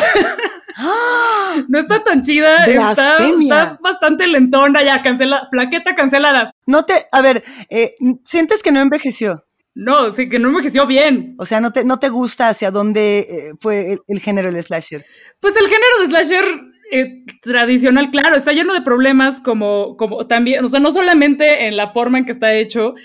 No 1.67 1.77
está 1.77 2.03
tan 2.03 2.23
chida, 2.23 2.65
está, 2.65 3.19
está, 3.27 3.77
bastante 3.79 4.25
lentona, 4.25 4.83
ya 4.83 5.03
cancela, 5.03 5.47
plaqueta 5.51 5.93
cancelada. 5.93 6.51
No 6.65 6.83
te, 6.83 7.05
a 7.11 7.21
ver, 7.21 7.43
eh, 7.69 7.93
¿sientes 8.23 8.63
que 8.63 8.71
no 8.71 8.79
envejeció? 8.79 9.45
No, 9.75 10.11
sí, 10.11 10.27
que 10.29 10.39
no 10.39 10.49
envejeció 10.49 10.87
bien. 10.87 11.35
O 11.37 11.45
sea, 11.45 11.61
¿no 11.61 11.71
te, 11.71 11.85
no 11.85 11.99
te 11.99 12.09
gusta 12.09 12.49
hacia 12.49 12.71
dónde 12.71 13.19
eh, 13.19 13.51
fue 13.59 13.93
el, 13.93 13.99
el, 14.07 14.19
género 14.19 14.51
del 14.51 14.63
slasher? 14.63 15.05
Pues 15.39 15.55
el 15.55 15.67
género 15.67 15.99
de 16.01 16.07
slasher 16.07 16.45
eh, 16.91 17.23
tradicional, 17.43 18.09
claro, 18.09 18.35
está 18.35 18.51
lleno 18.51 18.73
de 18.73 18.81
problemas 18.81 19.39
como, 19.41 19.95
como 19.95 20.25
también, 20.25 20.65
o 20.65 20.67
sea, 20.67 20.79
no 20.79 20.89
solamente 20.89 21.67
en 21.67 21.77
la 21.77 21.87
forma 21.89 22.17
en 22.17 22.25
que 22.25 22.31
está 22.31 22.51
hecho, 22.55 22.95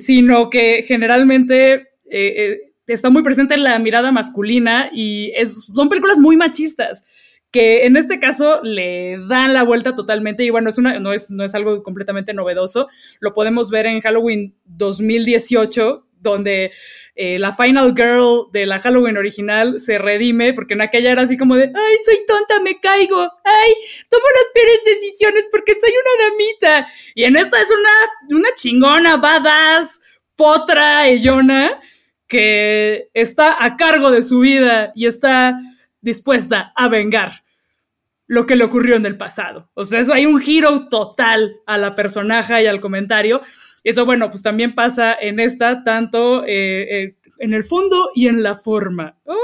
sino 0.00 0.50
que 0.50 0.84
generalmente 0.88 1.86
eh, 2.10 2.58
está 2.86 3.10
muy 3.10 3.22
presente 3.22 3.54
en 3.54 3.64
la 3.64 3.78
mirada 3.78 4.12
masculina 4.12 4.90
y 4.92 5.32
son 5.44 5.88
películas 5.88 6.18
muy 6.18 6.36
machistas 6.36 7.04
que 7.50 7.86
en 7.86 7.96
este 7.96 8.20
caso 8.20 8.60
le 8.62 9.18
dan 9.28 9.54
la 9.54 9.62
vuelta 9.62 9.94
totalmente 9.94 10.44
y 10.44 10.50
bueno, 10.50 10.68
es 10.68 10.78
una, 10.78 10.98
no, 10.98 11.12
es, 11.12 11.30
no 11.30 11.42
es 11.42 11.54
algo 11.54 11.82
completamente 11.82 12.34
novedoso, 12.34 12.88
lo 13.20 13.32
podemos 13.32 13.70
ver 13.70 13.86
en 13.86 14.00
Halloween 14.02 14.54
2018, 14.64 16.06
donde 16.20 16.72
eh, 17.14 17.38
la 17.38 17.54
Final 17.54 17.94
Girl 17.96 18.48
de 18.52 18.66
la 18.66 18.78
Halloween 18.78 19.16
original 19.16 19.80
se 19.80 19.96
redime, 19.96 20.52
porque 20.52 20.74
en 20.74 20.82
aquella 20.82 21.12
era 21.12 21.22
así 21.22 21.38
como 21.38 21.56
de, 21.56 21.64
ay, 21.74 21.96
soy 22.04 22.18
tonta, 22.26 22.60
me 22.60 22.78
caigo, 22.78 23.22
ay, 23.22 23.74
tomo 24.10 24.24
las 24.34 24.52
peores 24.52 24.80
decisiones 24.84 25.48
porque 25.50 25.80
soy 25.80 25.92
una 25.92 26.28
damita. 26.28 26.88
Y 27.14 27.24
en 27.24 27.36
esta 27.36 27.58
es 27.58 27.68
una, 27.70 28.38
una 28.38 28.48
chingona, 28.54 29.16
badass, 29.16 30.00
potra, 30.34 31.08
ellona, 31.08 31.80
que 32.28 33.08
está 33.14 33.64
a 33.64 33.76
cargo 33.76 34.10
de 34.10 34.22
su 34.22 34.40
vida 34.40 34.92
y 34.94 35.06
está 35.06 35.60
dispuesta 36.00 36.72
a 36.76 36.88
vengar 36.88 37.44
lo 38.26 38.46
que 38.46 38.56
le 38.56 38.64
ocurrió 38.64 38.96
en 38.96 39.06
el 39.06 39.16
pasado. 39.16 39.70
O 39.74 39.84
sea, 39.84 40.00
eso 40.00 40.12
hay 40.12 40.26
un 40.26 40.40
giro 40.40 40.88
total 40.88 41.56
a 41.66 41.78
la 41.78 41.94
personaje 41.94 42.62
y 42.62 42.66
al 42.66 42.80
comentario. 42.80 43.40
Eso, 43.84 44.04
bueno, 44.04 44.30
pues 44.30 44.42
también 44.42 44.74
pasa 44.74 45.14
en 45.14 45.38
esta, 45.38 45.84
tanto 45.84 46.44
eh, 46.44 47.04
eh, 47.04 47.16
en 47.38 47.54
el 47.54 47.62
fondo 47.62 48.10
y 48.14 48.26
en 48.26 48.42
la 48.42 48.56
forma. 48.56 49.16
¡Ay! 49.26 49.36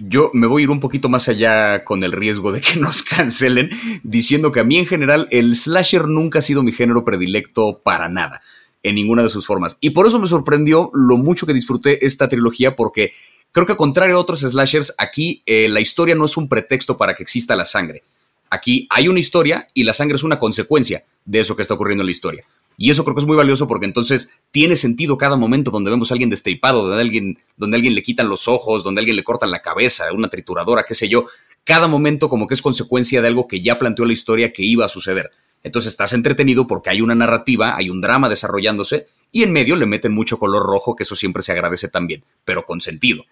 Yo 0.00 0.30
me 0.32 0.46
voy 0.46 0.62
a 0.62 0.64
ir 0.64 0.70
un 0.70 0.80
poquito 0.80 1.08
más 1.08 1.28
allá 1.28 1.84
con 1.84 2.02
el 2.02 2.12
riesgo 2.12 2.52
de 2.52 2.60
que 2.60 2.76
nos 2.80 3.02
cancelen, 3.02 3.70
diciendo 4.02 4.52
que 4.52 4.60
a 4.60 4.64
mí 4.64 4.78
en 4.78 4.86
general 4.86 5.28
el 5.30 5.54
slasher 5.54 6.08
nunca 6.08 6.40
ha 6.40 6.42
sido 6.42 6.62
mi 6.62 6.72
género 6.72 7.04
predilecto 7.04 7.82
para 7.82 8.08
nada, 8.08 8.42
en 8.82 8.94
ninguna 8.94 9.22
de 9.22 9.28
sus 9.28 9.46
formas. 9.46 9.76
Y 9.80 9.90
por 9.90 10.06
eso 10.06 10.18
me 10.18 10.26
sorprendió 10.26 10.90
lo 10.94 11.16
mucho 11.16 11.46
que 11.46 11.54
disfruté 11.54 12.04
esta 12.06 12.28
trilogía, 12.28 12.76
porque 12.76 13.12
creo 13.52 13.66
que 13.66 13.76
contrario 13.76 14.16
a 14.16 14.20
otros 14.20 14.40
slashers, 14.40 14.94
aquí 14.98 15.42
eh, 15.46 15.68
la 15.68 15.80
historia 15.80 16.14
no 16.14 16.24
es 16.24 16.36
un 16.36 16.48
pretexto 16.48 16.96
para 16.96 17.14
que 17.14 17.22
exista 17.22 17.56
la 17.56 17.64
sangre. 17.64 18.04
Aquí 18.50 18.86
hay 18.90 19.08
una 19.08 19.20
historia 19.20 19.68
y 19.74 19.84
la 19.84 19.92
sangre 19.92 20.16
es 20.16 20.24
una 20.24 20.38
consecuencia 20.38 21.04
de 21.24 21.40
eso 21.40 21.54
que 21.54 21.62
está 21.62 21.74
ocurriendo 21.74 22.02
en 22.02 22.06
la 22.06 22.12
historia. 22.12 22.44
Y 22.80 22.90
eso 22.90 23.02
creo 23.02 23.16
que 23.16 23.20
es 23.20 23.26
muy 23.26 23.36
valioso 23.36 23.66
porque 23.66 23.86
entonces 23.86 24.30
tiene 24.52 24.76
sentido 24.76 25.18
cada 25.18 25.36
momento 25.36 25.72
donde 25.72 25.90
vemos 25.90 26.10
a 26.10 26.14
alguien 26.14 26.30
destripado, 26.30 26.82
donde 26.86 27.02
alguien, 27.02 27.38
donde 27.56 27.76
alguien 27.76 27.94
le 27.94 28.04
quitan 28.04 28.28
los 28.28 28.46
ojos, 28.46 28.84
donde 28.84 29.00
alguien 29.00 29.16
le 29.16 29.24
cortan 29.24 29.50
la 29.50 29.60
cabeza, 29.60 30.04
una 30.12 30.28
trituradora, 30.28 30.84
qué 30.86 30.94
sé 30.94 31.08
yo. 31.08 31.26
Cada 31.64 31.88
momento 31.88 32.28
como 32.28 32.46
que 32.46 32.54
es 32.54 32.62
consecuencia 32.62 33.20
de 33.20 33.28
algo 33.28 33.48
que 33.48 33.60
ya 33.60 33.80
planteó 33.80 34.04
la 34.04 34.12
historia 34.12 34.52
que 34.52 34.62
iba 34.62 34.86
a 34.86 34.88
suceder. 34.88 35.32
Entonces 35.62 35.92
estás 35.92 36.12
entretenido 36.12 36.66
porque 36.66 36.90
hay 36.90 37.00
una 37.00 37.14
narrativa, 37.14 37.76
hay 37.76 37.90
un 37.90 38.00
drama 38.00 38.28
desarrollándose 38.28 39.06
y 39.32 39.42
en 39.42 39.52
medio 39.52 39.76
le 39.76 39.86
meten 39.86 40.12
mucho 40.12 40.38
color 40.38 40.64
rojo, 40.64 40.96
que 40.96 41.02
eso 41.02 41.16
siempre 41.16 41.42
se 41.42 41.52
agradece 41.52 41.88
también, 41.88 42.24
pero 42.44 42.64
con 42.64 42.80
sentido. 42.80 43.24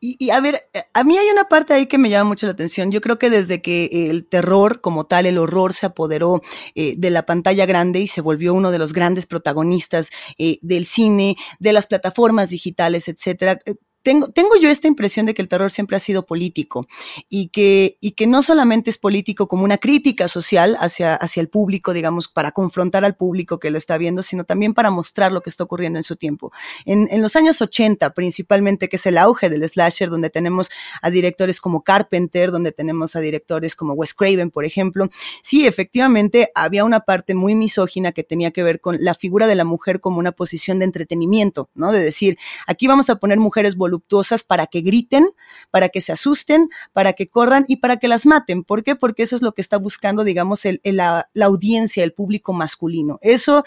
Y, 0.00 0.30
a 0.30 0.40
ver, 0.40 0.68
eh, 0.74 0.82
a 0.94 1.02
mí 1.02 1.18
hay 1.18 1.28
una 1.28 1.48
parte 1.48 1.74
ahí 1.74 1.86
que 1.86 1.98
me 1.98 2.08
llama 2.08 2.28
mucho 2.28 2.46
la 2.46 2.52
atención. 2.52 2.92
Yo 2.92 3.00
creo 3.00 3.18
que 3.18 3.30
desde 3.30 3.60
que 3.60 4.10
el 4.10 4.28
terror 4.28 4.80
como 4.80 5.06
tal, 5.06 5.26
el 5.26 5.38
horror 5.38 5.74
se 5.74 5.86
apoderó 5.86 6.40
eh, 6.76 6.94
de 6.96 7.10
la 7.10 7.26
pantalla 7.26 7.66
grande 7.66 7.98
y 7.98 8.06
se 8.06 8.20
volvió 8.20 8.54
uno 8.54 8.70
de 8.70 8.78
los 8.78 8.92
grandes 8.92 9.26
protagonistas 9.26 10.10
eh, 10.38 10.58
del 10.62 10.86
cine, 10.86 11.36
de 11.58 11.72
las 11.72 11.88
plataformas 11.88 12.50
digitales, 12.50 13.08
etcétera, 13.08 13.58
tengo, 14.02 14.28
tengo 14.28 14.56
yo 14.56 14.68
esta 14.68 14.88
impresión 14.88 15.26
de 15.26 15.34
que 15.34 15.42
el 15.42 15.48
terror 15.48 15.70
siempre 15.70 15.96
ha 15.96 16.00
sido 16.00 16.24
político 16.24 16.86
y 17.28 17.48
que, 17.48 17.98
y 18.00 18.12
que 18.12 18.26
no 18.26 18.42
solamente 18.42 18.90
es 18.90 18.98
político 18.98 19.48
como 19.48 19.64
una 19.64 19.78
crítica 19.78 20.28
social 20.28 20.76
hacia, 20.80 21.14
hacia 21.14 21.40
el 21.40 21.48
público, 21.48 21.92
digamos, 21.92 22.28
para 22.28 22.52
confrontar 22.52 23.04
al 23.04 23.16
público 23.16 23.58
que 23.58 23.70
lo 23.70 23.78
está 23.78 23.98
viendo, 23.98 24.22
sino 24.22 24.44
también 24.44 24.74
para 24.74 24.90
mostrar 24.90 25.32
lo 25.32 25.42
que 25.42 25.50
está 25.50 25.64
ocurriendo 25.64 25.98
en 25.98 26.02
su 26.02 26.16
tiempo. 26.16 26.52
En, 26.84 27.08
en 27.10 27.22
los 27.22 27.36
años 27.36 27.60
80, 27.60 28.14
principalmente, 28.14 28.88
que 28.88 28.96
es 28.96 29.06
el 29.06 29.18
auge 29.18 29.50
del 29.50 29.68
slasher, 29.68 30.10
donde 30.10 30.30
tenemos 30.30 30.70
a 31.02 31.10
directores 31.10 31.60
como 31.60 31.82
Carpenter, 31.82 32.50
donde 32.50 32.72
tenemos 32.72 33.16
a 33.16 33.20
directores 33.20 33.74
como 33.74 33.94
Wes 33.94 34.14
Craven, 34.14 34.50
por 34.50 34.64
ejemplo, 34.64 35.10
sí, 35.42 35.66
efectivamente, 35.66 36.50
había 36.54 36.84
una 36.84 37.00
parte 37.00 37.34
muy 37.34 37.54
misógina 37.54 38.12
que 38.12 38.24
tenía 38.24 38.50
que 38.50 38.62
ver 38.62 38.80
con 38.80 38.96
la 39.00 39.14
figura 39.14 39.46
de 39.46 39.54
la 39.54 39.64
mujer 39.64 40.00
como 40.00 40.18
una 40.18 40.32
posición 40.32 40.78
de 40.78 40.84
entretenimiento, 40.84 41.70
¿no? 41.74 41.92
De 41.92 42.00
decir, 42.00 42.38
aquí 42.66 42.86
vamos 42.86 43.10
a 43.10 43.16
poner 43.16 43.38
mujeres 43.38 43.76
voluptuosas 43.88 44.44
para 44.44 44.66
que 44.66 44.82
griten, 44.82 45.28
para 45.70 45.88
que 45.88 46.00
se 46.00 46.12
asusten, 46.12 46.68
para 46.92 47.14
que 47.14 47.28
corran 47.28 47.64
y 47.68 47.76
para 47.76 47.96
que 47.96 48.08
las 48.08 48.26
maten. 48.26 48.64
¿Por 48.64 48.82
qué? 48.82 48.94
Porque 48.94 49.22
eso 49.22 49.34
es 49.34 49.42
lo 49.42 49.52
que 49.52 49.62
está 49.62 49.78
buscando, 49.78 50.24
digamos, 50.24 50.60
la, 50.84 51.28
la 51.32 51.46
audiencia, 51.46 52.04
el 52.04 52.12
público 52.12 52.52
masculino. 52.52 53.18
Eso 53.22 53.64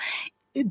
eh, 0.53 0.65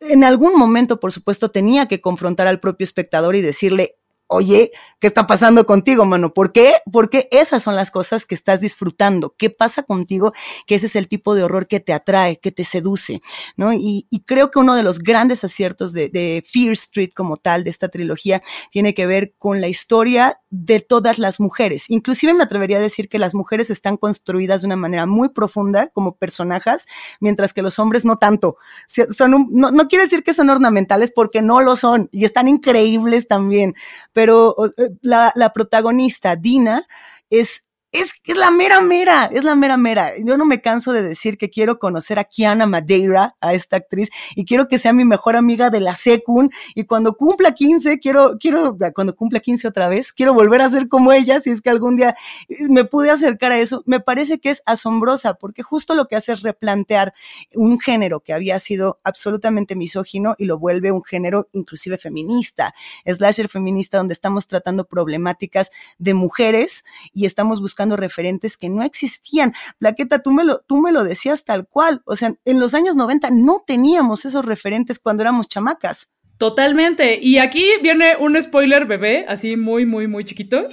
en 0.00 0.24
algún 0.24 0.56
momento, 0.56 1.00
por 1.00 1.12
supuesto, 1.12 1.50
tenía 1.50 1.86
que 1.86 2.00
confrontar 2.00 2.46
al 2.46 2.60
propio 2.60 2.84
espectador 2.84 3.36
y 3.36 3.40
decirle, 3.40 3.96
oye, 4.32 4.72
¿qué 5.02 5.08
está 5.08 5.26
pasando 5.26 5.66
contigo, 5.66 6.04
mano? 6.04 6.32
¿Por 6.32 6.52
qué? 6.52 6.76
Porque 6.90 7.28
esas 7.32 7.62
son 7.62 7.74
las 7.74 7.90
cosas 7.90 8.24
que 8.24 8.36
estás 8.36 8.60
disfrutando. 8.60 9.34
¿Qué 9.36 9.50
pasa 9.50 9.82
contigo? 9.82 10.32
Que 10.66 10.76
ese 10.76 10.86
es 10.86 10.94
el 10.94 11.08
tipo 11.08 11.34
de 11.34 11.42
horror 11.42 11.66
que 11.66 11.80
te 11.80 11.92
atrae, 11.92 12.38
que 12.38 12.52
te 12.52 12.62
seduce, 12.62 13.20
¿no? 13.56 13.72
Y, 13.72 14.06
creo 14.24 14.52
que 14.52 14.60
uno 14.60 14.76
de 14.76 14.84
los 14.84 15.00
grandes 15.00 15.42
aciertos 15.42 15.92
de, 15.92 16.44
Fear 16.48 16.72
Street 16.72 17.10
como 17.14 17.36
tal, 17.36 17.64
de 17.64 17.70
esta 17.70 17.88
trilogía, 17.88 18.42
tiene 18.70 18.94
que 18.94 19.06
ver 19.06 19.34
con 19.38 19.60
la 19.60 19.66
historia 19.66 20.38
de 20.50 20.80
todas 20.80 21.18
las 21.18 21.40
mujeres. 21.40 21.90
Inclusive 21.90 22.32
me 22.34 22.44
atrevería 22.44 22.76
a 22.76 22.80
decir 22.80 23.08
que 23.08 23.18
las 23.18 23.34
mujeres 23.34 23.70
están 23.70 23.96
construidas 23.96 24.60
de 24.60 24.66
una 24.66 24.76
manera 24.76 25.06
muy 25.06 25.30
profunda 25.30 25.88
como 25.88 26.16
personajes, 26.16 26.86
mientras 27.20 27.52
que 27.52 27.62
los 27.62 27.78
hombres 27.80 28.04
no 28.04 28.18
tanto. 28.18 28.56
Son 28.86 29.48
no, 29.50 29.72
no 29.72 29.88
quiere 29.88 30.04
decir 30.04 30.22
que 30.22 30.34
son 30.34 30.48
ornamentales 30.48 31.10
porque 31.10 31.42
no 31.42 31.60
lo 31.60 31.74
son 31.74 32.08
y 32.12 32.24
están 32.24 32.46
increíbles 32.46 33.26
también. 33.26 33.74
Pero 34.12 34.21
pero 34.22 34.54
eh, 34.76 34.90
la, 35.00 35.32
la 35.34 35.52
protagonista, 35.52 36.36
Dina, 36.36 36.86
es 37.28 37.66
es, 37.92 38.14
es, 38.24 38.36
la 38.36 38.50
mera 38.50 38.80
mera, 38.80 39.26
es 39.26 39.44
la 39.44 39.54
mera 39.54 39.76
mera. 39.76 40.12
Yo 40.18 40.38
no 40.38 40.46
me 40.46 40.62
canso 40.62 40.92
de 40.92 41.02
decir 41.02 41.36
que 41.36 41.50
quiero 41.50 41.78
conocer 41.78 42.18
a 42.18 42.24
Kiana 42.24 42.66
Madeira, 42.66 43.36
a 43.40 43.52
esta 43.52 43.76
actriz, 43.76 44.08
y 44.34 44.46
quiero 44.46 44.66
que 44.66 44.78
sea 44.78 44.94
mi 44.94 45.04
mejor 45.04 45.36
amiga 45.36 45.68
de 45.68 45.80
la 45.80 45.94
Secun, 45.94 46.50
y 46.74 46.84
cuando 46.84 47.14
cumpla 47.14 47.52
15, 47.52 47.98
quiero, 48.00 48.38
quiero, 48.40 48.78
cuando 48.94 49.14
cumpla 49.14 49.40
15 49.40 49.68
otra 49.68 49.88
vez, 49.88 50.12
quiero 50.14 50.32
volver 50.32 50.62
a 50.62 50.70
ser 50.70 50.88
como 50.88 51.12
ella, 51.12 51.40
si 51.40 51.50
es 51.50 51.60
que 51.60 51.68
algún 51.68 51.96
día 51.96 52.16
me 52.48 52.86
pude 52.86 53.10
acercar 53.10 53.52
a 53.52 53.58
eso. 53.58 53.82
Me 53.84 54.00
parece 54.00 54.38
que 54.38 54.48
es 54.48 54.62
asombrosa, 54.64 55.34
porque 55.34 55.62
justo 55.62 55.94
lo 55.94 56.08
que 56.08 56.16
hace 56.16 56.32
es 56.32 56.40
replantear 56.40 57.12
un 57.54 57.78
género 57.78 58.20
que 58.20 58.32
había 58.32 58.58
sido 58.58 59.00
absolutamente 59.04 59.76
misógino 59.76 60.34
y 60.38 60.46
lo 60.46 60.58
vuelve 60.58 60.92
un 60.92 61.04
género 61.04 61.50
inclusive 61.52 61.98
feminista, 61.98 62.74
slasher 63.06 63.48
feminista, 63.48 63.98
donde 63.98 64.14
estamos 64.14 64.46
tratando 64.46 64.86
problemáticas 64.86 65.70
de 65.98 66.14
mujeres 66.14 66.84
y 67.12 67.26
estamos 67.26 67.60
buscando 67.60 67.81
referentes 67.90 68.56
que 68.56 68.68
no 68.68 68.82
existían. 68.82 69.54
Plaqueta, 69.78 70.22
tú 70.22 70.32
me, 70.32 70.44
lo, 70.44 70.60
tú 70.60 70.80
me 70.80 70.92
lo 70.92 71.04
decías 71.04 71.44
tal 71.44 71.66
cual. 71.66 72.02
O 72.04 72.16
sea, 72.16 72.34
en 72.44 72.60
los 72.60 72.74
años 72.74 72.96
90 72.96 73.30
no 73.30 73.64
teníamos 73.66 74.24
esos 74.24 74.44
referentes 74.44 74.98
cuando 74.98 75.22
éramos 75.22 75.48
chamacas. 75.48 76.12
Totalmente. 76.38 77.18
Y 77.22 77.38
aquí 77.38 77.64
viene 77.82 78.16
un 78.16 78.40
spoiler 78.42 78.86
bebé, 78.86 79.24
así 79.28 79.56
muy, 79.56 79.86
muy, 79.86 80.08
muy 80.08 80.24
chiquito. 80.24 80.66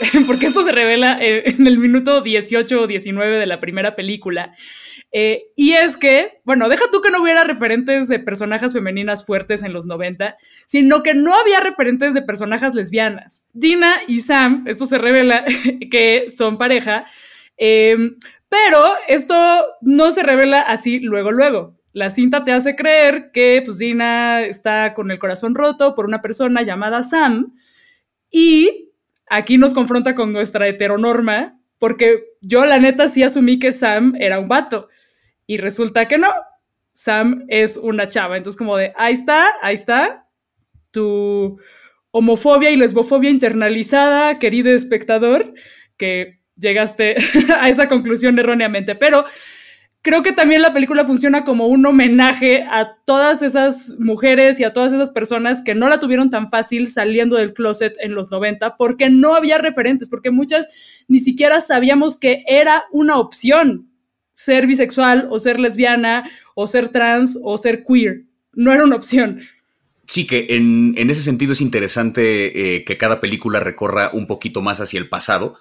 Porque 0.26 0.46
esto 0.46 0.64
se 0.64 0.72
revela 0.72 1.18
en 1.20 1.66
el 1.66 1.78
minuto 1.78 2.20
18 2.20 2.82
o 2.82 2.86
19 2.86 3.38
de 3.38 3.46
la 3.46 3.60
primera 3.60 3.96
película. 3.96 4.54
Eh, 5.12 5.44
y 5.56 5.72
es 5.72 5.96
que, 5.96 6.40
bueno, 6.44 6.68
deja 6.68 6.84
tú 6.90 7.00
que 7.00 7.10
no 7.10 7.22
hubiera 7.22 7.44
referentes 7.44 8.08
de 8.08 8.18
personajes 8.18 8.72
femeninas 8.72 9.24
fuertes 9.24 9.62
en 9.62 9.72
los 9.72 9.86
90, 9.86 10.36
sino 10.66 11.02
que 11.02 11.14
no 11.14 11.34
había 11.34 11.60
referentes 11.60 12.12
de 12.12 12.22
personajes 12.22 12.74
lesbianas. 12.74 13.46
Dina 13.52 13.96
y 14.08 14.20
Sam, 14.20 14.64
esto 14.66 14.86
se 14.86 14.98
revela 14.98 15.44
que 15.90 16.26
son 16.28 16.58
pareja, 16.58 17.06
em, 17.56 18.16
pero 18.48 18.84
esto 19.08 19.34
no 19.80 20.10
se 20.10 20.22
revela 20.22 20.60
así 20.60 21.00
luego, 21.00 21.32
luego. 21.32 21.76
La 21.92 22.10
cinta 22.10 22.44
te 22.44 22.52
hace 22.52 22.76
creer 22.76 23.30
que 23.32 23.62
pues 23.64 23.78
Dina 23.78 24.42
está 24.42 24.92
con 24.92 25.10
el 25.10 25.18
corazón 25.18 25.54
roto 25.54 25.94
por 25.94 26.04
una 26.04 26.20
persona 26.20 26.62
llamada 26.62 27.02
Sam 27.02 27.54
y 28.30 28.90
aquí 29.30 29.56
nos 29.56 29.72
confronta 29.72 30.14
con 30.14 30.30
nuestra 30.30 30.68
heteronorma 30.68 31.58
porque 31.78 32.24
yo 32.42 32.66
la 32.66 32.78
neta 32.78 33.08
sí 33.08 33.22
asumí 33.22 33.58
que 33.58 33.72
Sam 33.72 34.14
era 34.18 34.38
un 34.38 34.48
vato. 34.48 34.88
Y 35.46 35.58
resulta 35.58 36.08
que 36.08 36.18
no. 36.18 36.32
Sam 36.92 37.44
es 37.48 37.76
una 37.76 38.08
chava. 38.08 38.36
Entonces, 38.36 38.58
como 38.58 38.76
de, 38.76 38.92
ahí 38.96 39.14
está, 39.14 39.48
ahí 39.62 39.74
está. 39.74 40.26
Tu 40.90 41.58
homofobia 42.10 42.70
y 42.70 42.76
lesbofobia 42.76 43.30
internalizada, 43.30 44.38
querido 44.38 44.70
espectador, 44.70 45.52
que 45.98 46.40
llegaste 46.56 47.16
a 47.60 47.68
esa 47.68 47.88
conclusión 47.88 48.38
erróneamente. 48.38 48.94
Pero 48.94 49.26
creo 50.06 50.22
que 50.22 50.32
también 50.32 50.62
la 50.62 50.72
película 50.72 51.04
funciona 51.04 51.44
como 51.44 51.66
un 51.66 51.84
homenaje 51.84 52.62
a 52.62 52.96
todas 53.04 53.42
esas 53.42 53.96
mujeres 53.98 54.60
y 54.60 54.64
a 54.64 54.72
todas 54.72 54.92
esas 54.92 55.10
personas 55.10 55.62
que 55.62 55.74
no 55.74 55.88
la 55.88 55.98
tuvieron 55.98 56.30
tan 56.30 56.48
fácil 56.48 56.88
saliendo 56.88 57.36
del 57.36 57.52
closet 57.52 57.96
en 58.00 58.14
los 58.14 58.30
90 58.30 58.76
porque 58.76 59.10
no 59.10 59.34
había 59.34 59.58
referentes, 59.58 60.08
porque 60.08 60.30
muchas 60.30 60.68
ni 61.08 61.18
siquiera 61.18 61.60
sabíamos 61.60 62.16
que 62.16 62.44
era 62.46 62.84
una 62.92 63.18
opción 63.18 63.90
ser 64.36 64.66
bisexual 64.66 65.28
o 65.30 65.38
ser 65.38 65.58
lesbiana 65.58 66.22
o 66.54 66.66
ser 66.66 66.90
trans 66.90 67.38
o 67.42 67.56
ser 67.56 67.82
queer. 67.82 68.24
No 68.52 68.72
era 68.72 68.84
una 68.84 68.96
opción. 68.96 69.40
Sí, 70.04 70.26
que 70.26 70.46
en, 70.50 70.94
ese 71.10 71.22
sentido 71.22 71.54
es 71.54 71.60
interesante 71.60 72.76
eh, 72.76 72.84
que 72.84 72.98
cada 72.98 73.20
película 73.20 73.58
recorra 73.60 74.10
un 74.12 74.26
poquito 74.26 74.60
más 74.60 74.80
hacia 74.80 75.00
el 75.00 75.08
pasado, 75.08 75.56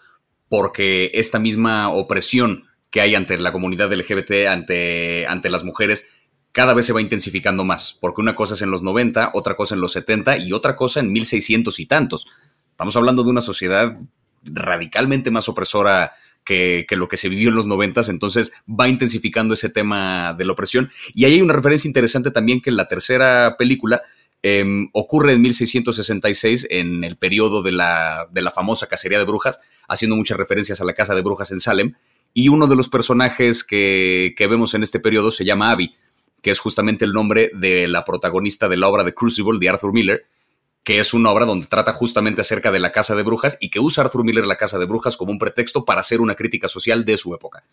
porque 0.50 1.10
esta 1.16 1.40
misma 1.40 1.90
opresión 1.90 2.66
que 2.92 3.02
hay 3.02 3.16
ante 3.16 3.38
la 3.38 3.52
comunidad 3.52 3.92
LGBT, 3.92 4.48
ante, 4.50 5.26
ante 5.26 5.50
las 5.50 5.64
mujeres, 5.64 6.08
cada 6.52 6.74
vez 6.74 6.86
se 6.86 6.94
va 6.94 7.02
intensificando 7.02 7.64
más, 7.64 7.98
porque 8.00 8.22
una 8.22 8.36
cosa 8.36 8.54
es 8.54 8.62
en 8.62 8.72
los 8.72 8.84
90, 8.84 9.32
otra 9.34 9.56
cosa 9.56 9.76
en 9.76 9.82
los 9.82 9.94
70 9.94 10.38
y 10.38 10.52
otra 10.52 10.76
cosa 10.76 11.00
en 11.00 11.12
1600 11.12 11.80
y 11.80 11.86
tantos. 11.86 12.28
Estamos 12.72 12.96
hablando 12.98 13.24
de 13.24 13.30
una 13.30 13.42
sociedad 13.42 13.98
radicalmente 14.44 15.32
más 15.32 15.50
opresora 15.50 16.14
que, 16.46 16.86
lo 16.92 17.08
que 17.08 17.18
se 17.18 17.28
vivió 17.28 17.50
en 17.50 17.56
los 17.56 17.68
noventas, 17.68 18.08
entonces 18.08 18.54
va 18.68 18.88
intensificando 18.88 19.54
ese 19.54 19.70
tema 19.70 20.34
de 20.34 20.46
la 20.46 20.54
opresión. 20.54 20.90
Y 21.14 21.26
ahí 21.26 21.34
hay 21.34 21.42
una 21.42 21.54
referencia 21.54 21.90
interesante 21.90 22.32
también 22.32 22.62
que 22.62 22.70
en 22.70 22.78
la 22.78 22.88
tercera 22.88 23.56
película 23.58 24.04
em, 24.44 24.90
ocurre 24.94 25.34
en 25.34 25.42
1666, 25.42 26.68
en 26.70 27.04
el 27.04 27.18
periodo 27.18 27.64
de 27.64 27.72
la, 27.72 28.28
de 28.32 28.42
la 28.42 28.52
famosa 28.52 28.88
cacería 28.88 29.18
de 29.18 29.26
brujas, 29.26 29.60
haciendo 29.88 30.16
muchas 30.16 30.38
referencias 30.38 30.80
a 30.80 30.86
la 30.86 30.94
casa 30.94 31.16
de 31.16 31.22
brujas 31.22 31.52
en 31.52 31.60
Salem. 31.60 31.94
Y 32.34 32.50
uno 32.50 32.68
de 32.68 32.76
los 32.76 32.90
personajes 32.90 33.64
que, 33.64 34.36
que 34.38 34.48
vemos 34.48 34.74
en 34.74 34.84
este 34.84 35.00
periodo 35.00 35.32
se 35.32 35.46
llama 35.46 35.72
Abby, 35.72 35.96
que 36.42 36.52
es 36.52 36.60
justamente 36.60 37.06
el 37.06 37.14
nombre 37.14 37.50
de 37.56 37.88
la 37.88 38.06
protagonista 38.06 38.70
de 38.70 38.78
la 38.78 38.88
obra 38.88 39.04
de 39.04 39.14
Crucible 39.14 39.58
de 39.60 39.70
Arthur 39.70 39.94
Miller, 39.94 40.26
que 40.86 41.00
es 41.00 41.16
una 41.16 41.32
obra 41.32 41.46
donde 41.46 41.66
trata 41.66 41.94
justamente 41.94 42.42
acerca 42.42 42.72
de 42.72 42.80
la 42.80 42.92
casa 42.92 43.16
de 43.16 43.24
brujas 43.24 43.58
y 43.60 43.70
que 43.70 43.80
usa 43.80 44.04
Arthur 44.04 44.24
Miller 44.24 44.46
la 44.46 44.56
casa 44.56 44.78
de 44.78 44.86
brujas 44.86 45.18
como 45.18 45.32
un 45.32 45.40
pretexto 45.40 45.84
para 45.84 46.02
hacer 46.02 46.22
una 46.22 46.36
crítica 46.36 46.68
social 46.68 47.04
de 47.04 47.18
su 47.18 47.34
época. 47.34 47.64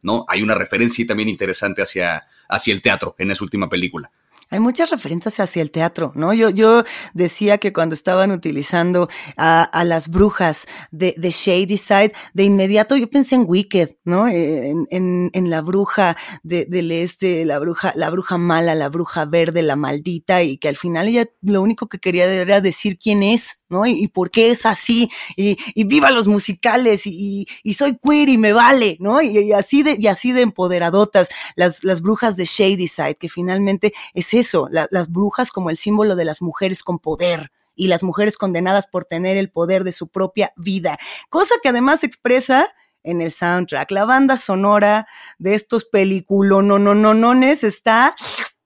¿no? 0.00 0.24
Hay 0.26 0.42
una 0.42 0.54
referencia 0.54 1.06
también 1.06 1.28
interesante 1.28 1.82
hacia, 1.82 2.26
hacia 2.48 2.72
el 2.72 2.80
teatro 2.80 3.14
en 3.18 3.30
esa 3.30 3.44
última 3.44 3.68
película. 3.68 4.10
Hay 4.52 4.60
muchas 4.60 4.90
referencias 4.90 5.40
hacia 5.40 5.62
el 5.62 5.70
teatro, 5.70 6.12
¿no? 6.14 6.34
Yo, 6.34 6.50
yo 6.50 6.84
decía 7.14 7.56
que 7.56 7.72
cuando 7.72 7.94
estaban 7.94 8.30
utilizando 8.30 9.08
a, 9.38 9.82
las 9.86 10.08
brujas 10.08 10.66
de, 10.90 11.14
de, 11.16 11.30
Shady 11.30 11.78
Side, 11.78 12.12
de 12.34 12.44
inmediato 12.44 12.94
yo 12.94 13.08
pensé 13.08 13.36
en 13.36 13.44
Wicked, 13.46 13.96
¿no? 14.04 14.28
En, 14.28 14.86
en, 14.90 15.50
la 15.50 15.62
bruja 15.62 16.18
de, 16.42 16.66
del 16.66 16.92
este, 16.92 17.46
la 17.46 17.58
bruja, 17.58 17.94
la 17.96 18.10
bruja 18.10 18.36
mala, 18.36 18.74
la 18.74 18.90
bruja 18.90 19.24
verde, 19.24 19.62
la 19.62 19.76
maldita, 19.76 20.42
y 20.42 20.58
que 20.58 20.68
al 20.68 20.76
final 20.76 21.08
ella 21.08 21.24
lo 21.40 21.62
único 21.62 21.88
que 21.88 21.98
quería 21.98 22.26
era 22.26 22.60
decir 22.60 22.98
quién 22.98 23.22
es, 23.22 23.64
¿no? 23.70 23.86
Y, 23.86 24.08
por 24.08 24.30
qué 24.30 24.50
es 24.50 24.66
así, 24.66 25.10
y, 25.34 25.56
y 25.74 25.84
viva 25.84 26.10
los 26.10 26.28
musicales, 26.28 27.06
y, 27.06 27.46
y, 27.62 27.72
soy 27.72 27.96
queer 27.96 28.28
y 28.28 28.36
me 28.36 28.52
vale, 28.52 28.98
¿no? 29.00 29.22
Y, 29.22 29.52
así 29.54 29.82
de, 29.82 29.96
y 29.98 30.08
así 30.08 30.32
de 30.32 30.42
empoderadotas, 30.42 31.30
las, 31.56 31.82
las 31.84 32.02
brujas 32.02 32.36
de 32.36 32.44
Shady 32.44 32.86
Side, 32.86 33.16
que 33.16 33.30
finalmente 33.30 33.94
es 34.12 34.34
la, 34.70 34.88
las 34.90 35.10
brujas 35.10 35.50
como 35.50 35.70
el 35.70 35.76
símbolo 35.76 36.16
de 36.16 36.24
las 36.24 36.42
mujeres 36.42 36.82
con 36.82 36.98
poder 36.98 37.52
y 37.74 37.88
las 37.88 38.02
mujeres 38.02 38.36
condenadas 38.36 38.86
por 38.86 39.04
tener 39.04 39.36
el 39.36 39.50
poder 39.50 39.84
de 39.84 39.92
su 39.92 40.08
propia 40.08 40.52
vida, 40.56 40.98
cosa 41.28 41.54
que 41.62 41.68
además 41.68 42.04
expresa 42.04 42.68
en 43.02 43.20
el 43.20 43.32
soundtrack. 43.32 43.90
La 43.90 44.04
banda 44.04 44.36
sonora 44.36 45.06
de 45.38 45.54
estos 45.54 45.84
peliculonononones 45.84 47.64
está 47.64 48.14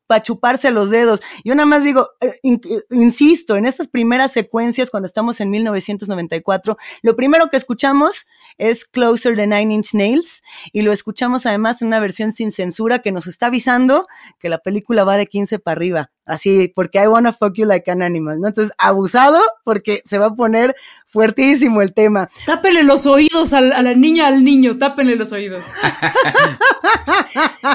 para 0.06 0.22
chuparse 0.22 0.70
los 0.70 0.90
dedos. 0.90 1.20
Yo 1.44 1.54
nada 1.54 1.66
más 1.66 1.82
digo, 1.82 2.10
eh, 2.20 2.38
in, 2.42 2.60
insisto, 2.90 3.56
en 3.56 3.66
estas 3.66 3.88
primeras 3.88 4.32
secuencias, 4.32 4.90
cuando 4.90 5.06
estamos 5.06 5.40
en 5.40 5.50
1994, 5.50 6.76
lo 7.02 7.16
primero 7.16 7.48
que 7.50 7.56
escuchamos 7.56 8.26
es 8.58 8.84
Closer 8.84 9.36
de 9.36 9.46
Nine 9.46 9.74
Inch 9.74 9.94
Nails 9.94 10.42
y 10.72 10.82
lo 10.82 10.92
escuchamos 10.92 11.46
además 11.46 11.82
en 11.82 11.88
una 11.88 12.00
versión 12.00 12.32
sin 12.32 12.52
censura 12.52 13.00
que 13.00 13.12
nos 13.12 13.26
está 13.26 13.46
avisando 13.46 14.06
que 14.38 14.48
la 14.48 14.58
película 14.58 15.04
va 15.04 15.16
de 15.16 15.26
15 15.26 15.58
para 15.58 15.76
arriba. 15.76 16.10
Así, 16.26 16.72
porque 16.74 17.02
I 17.02 17.06
wanna 17.06 17.32
fuck 17.32 17.54
you 17.54 17.64
like 17.64 17.90
an 17.90 18.02
animal, 18.02 18.40
¿no? 18.40 18.48
Entonces, 18.48 18.74
abusado 18.78 19.40
porque 19.64 20.02
se 20.04 20.18
va 20.18 20.26
a 20.26 20.34
poner 20.34 20.74
fuertísimo 21.16 21.80
el 21.80 21.94
tema. 21.94 22.28
Tápele 22.44 22.82
los 22.82 23.06
oídos 23.06 23.52
a 23.52 23.62
la, 23.62 23.76
a 23.76 23.82
la 23.82 23.94
niña, 23.94 24.26
al 24.26 24.44
niño, 24.44 24.76
tápenle 24.76 25.16
los 25.16 25.32
oídos. 25.32 25.64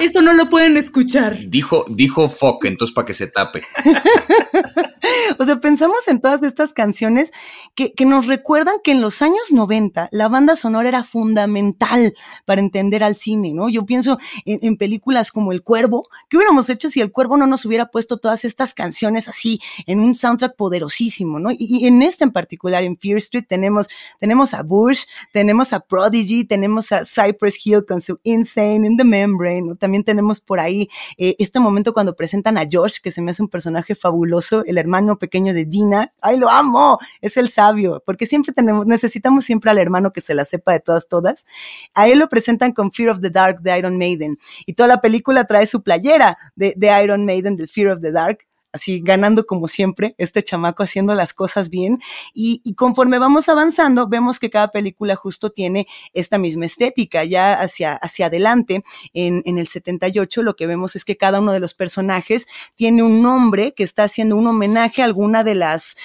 Esto 0.02 0.22
no 0.22 0.34
lo 0.34 0.50
pueden 0.50 0.78
escuchar. 0.78 1.38
Dijo, 1.48 1.86
dijo 1.90 2.30
fuck, 2.30 2.66
entonces 2.66 2.94
para 2.94 3.06
que 3.06 3.14
se 3.14 3.28
tape. 3.28 3.64
o 5.40 5.46
sea, 5.46 5.60
pensamos 5.60 6.08
en 6.08 6.22
todas 6.22 6.44
estas 6.44 6.74
canciones 6.74 7.32
que, 7.76 7.94
que, 7.94 8.06
nos 8.06 8.28
recuerdan 8.28 8.76
que 8.84 8.92
en 8.92 9.02
los 9.02 9.22
años 9.22 9.52
90 9.52 10.10
la 10.12 10.28
banda 10.28 10.56
sonora 10.56 10.90
era 10.90 11.04
fundamental 11.04 12.14
para 12.46 12.62
entender 12.62 13.04
al 13.04 13.16
cine, 13.16 13.54
¿no? 13.54 13.70
Yo 13.70 13.86
pienso 13.86 14.20
en, 14.46 14.60
en 14.62 14.78
películas 14.78 15.32
como 15.32 15.52
El 15.52 15.64
Cuervo, 15.64 16.08
¿qué 16.30 16.38
hubiéramos 16.38 16.70
hecho 16.70 16.90
si 16.90 17.02
El 17.02 17.12
Cuervo 17.12 17.38
no 17.38 17.48
nos 17.48 17.66
hubiera 17.66 17.88
puesto 17.88 18.18
estas 18.46 18.74
canciones 18.74 19.28
así 19.28 19.60
en 19.86 20.00
un 20.00 20.16
soundtrack 20.16 20.56
poderosísimo, 20.56 21.40
¿no? 21.40 21.50
Y, 21.52 21.86
en 21.88 22.02
este 22.02 22.24
en 22.24 22.32
particular, 22.32 22.84
en 22.84 22.98
Fear 22.98 23.18
Street, 23.18 23.46
tenemos, 23.48 23.88
tenemos 24.20 24.54
a 24.54 24.64
Bush, 24.64 25.04
tenemos 25.32 25.74
a 25.74 25.80
Prodigy, 25.80 26.46
tenemos 26.46 26.92
a 26.92 27.04
Cypress 27.06 27.66
Hill 27.66 27.86
con 27.86 28.02
su 28.02 28.20
Insane 28.24 28.86
in 28.88 28.98
the 28.98 29.04
Membrane, 29.04 29.62
¿no? 29.62 29.76
También 29.76 30.04
tenemos 30.04 30.40
por 30.40 30.60
ahí 30.60 30.90
eh, 31.18 31.36
este 31.40 31.60
momento 31.60 31.94
cuando 31.94 32.16
presentan 32.16 32.58
a 32.58 32.68
Josh, 32.70 33.00
que 33.02 33.12
se 33.12 33.22
me 33.22 33.32
hace 33.32 33.42
un 33.42 33.50
personaje 33.50 33.96
fabuloso, 33.96 34.64
el 34.66 34.78
hermano 34.78 35.18
pequeño 35.18 35.54
de 35.54 35.66
Dina. 35.66 36.14
¡Ay, 36.22 36.38
lo 36.38 36.50
amo! 36.50 37.00
Es 37.22 37.38
el 37.38 37.50
sabio, 37.50 38.02
porque 38.06 38.26
siempre 38.26 38.54
tenemos, 38.54 38.86
necesitamos 38.86 39.46
siempre 39.46 39.72
al 39.72 39.78
hermano 39.78 40.12
que 40.12 40.22
se 40.22 40.34
la 40.34 40.46
sepa 40.46 40.74
de 40.74 40.80
todas, 40.80 41.08
todas. 41.08 41.46
A 41.94 42.08
él 42.08 42.20
lo 42.20 42.30
presentan 42.30 42.72
con 42.74 42.92
Fear 42.92 43.10
of 43.10 43.22
the 43.22 43.30
Dark 43.30 43.62
de 43.62 43.78
Iron 43.78 43.98
Maiden. 43.98 44.38
Y 44.66 44.74
toda 44.74 44.88
la 44.88 45.02
película 45.02 45.46
trae 45.46 45.66
su 45.66 45.84
playera 45.84 46.38
de, 46.56 46.74
de 46.76 47.04
Iron 47.04 47.26
Maiden, 47.26 47.56
del 47.58 47.68
Fear 47.68 47.94
of 47.94 48.02
the 48.02 48.12
Dark 48.12 48.31
así 48.74 49.02
ganando 49.04 49.46
como 49.46 49.68
siempre, 49.68 50.16
este 50.18 50.44
chamaco 50.44 50.84
haciendo 50.84 51.14
las 51.14 51.34
cosas 51.34 51.70
bien. 51.70 52.00
Y, 52.34 52.62
conforme 52.76 53.20
vamos 53.20 53.50
avanzando, 53.50 54.08
vemos 54.08 54.40
que 54.40 54.50
cada 54.50 54.70
película 54.70 55.16
justo 55.16 55.50
tiene 55.50 55.88
esta 56.14 56.38
misma 56.38 56.66
estética. 56.66 57.24
Ya 57.24 57.54
hacia, 57.54 57.94
hacia 57.94 58.28
adelante, 58.28 58.84
en, 59.14 59.42
en 59.46 59.58
el 59.58 59.68
78, 59.68 60.44
lo 60.44 60.56
que 60.56 60.68
vemos 60.68 60.96
es 60.96 61.06
que 61.06 61.18
cada 61.18 61.40
uno 61.40 61.54
de 61.54 61.60
los 61.60 61.74
personajes 61.74 62.48
tiene 62.76 63.04
un 63.04 63.22
nombre 63.22 63.74
que 63.74 63.84
está 63.84 64.04
haciendo 64.04 64.36
un 64.36 64.48
homenaje 64.48 65.02
a 65.02 65.06
alguna 65.06 65.44
de 65.44 65.56
las 65.56 65.98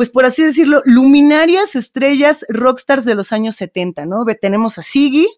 pues 0.00 0.08
por 0.08 0.24
así 0.24 0.42
decirlo, 0.42 0.80
luminarias 0.86 1.76
estrellas 1.76 2.46
rockstars 2.48 3.04
de 3.04 3.14
los 3.14 3.32
años 3.32 3.56
70, 3.56 4.06
¿no? 4.06 4.24
Tenemos 4.40 4.78
a 4.78 4.82
Siggy, 4.82 5.28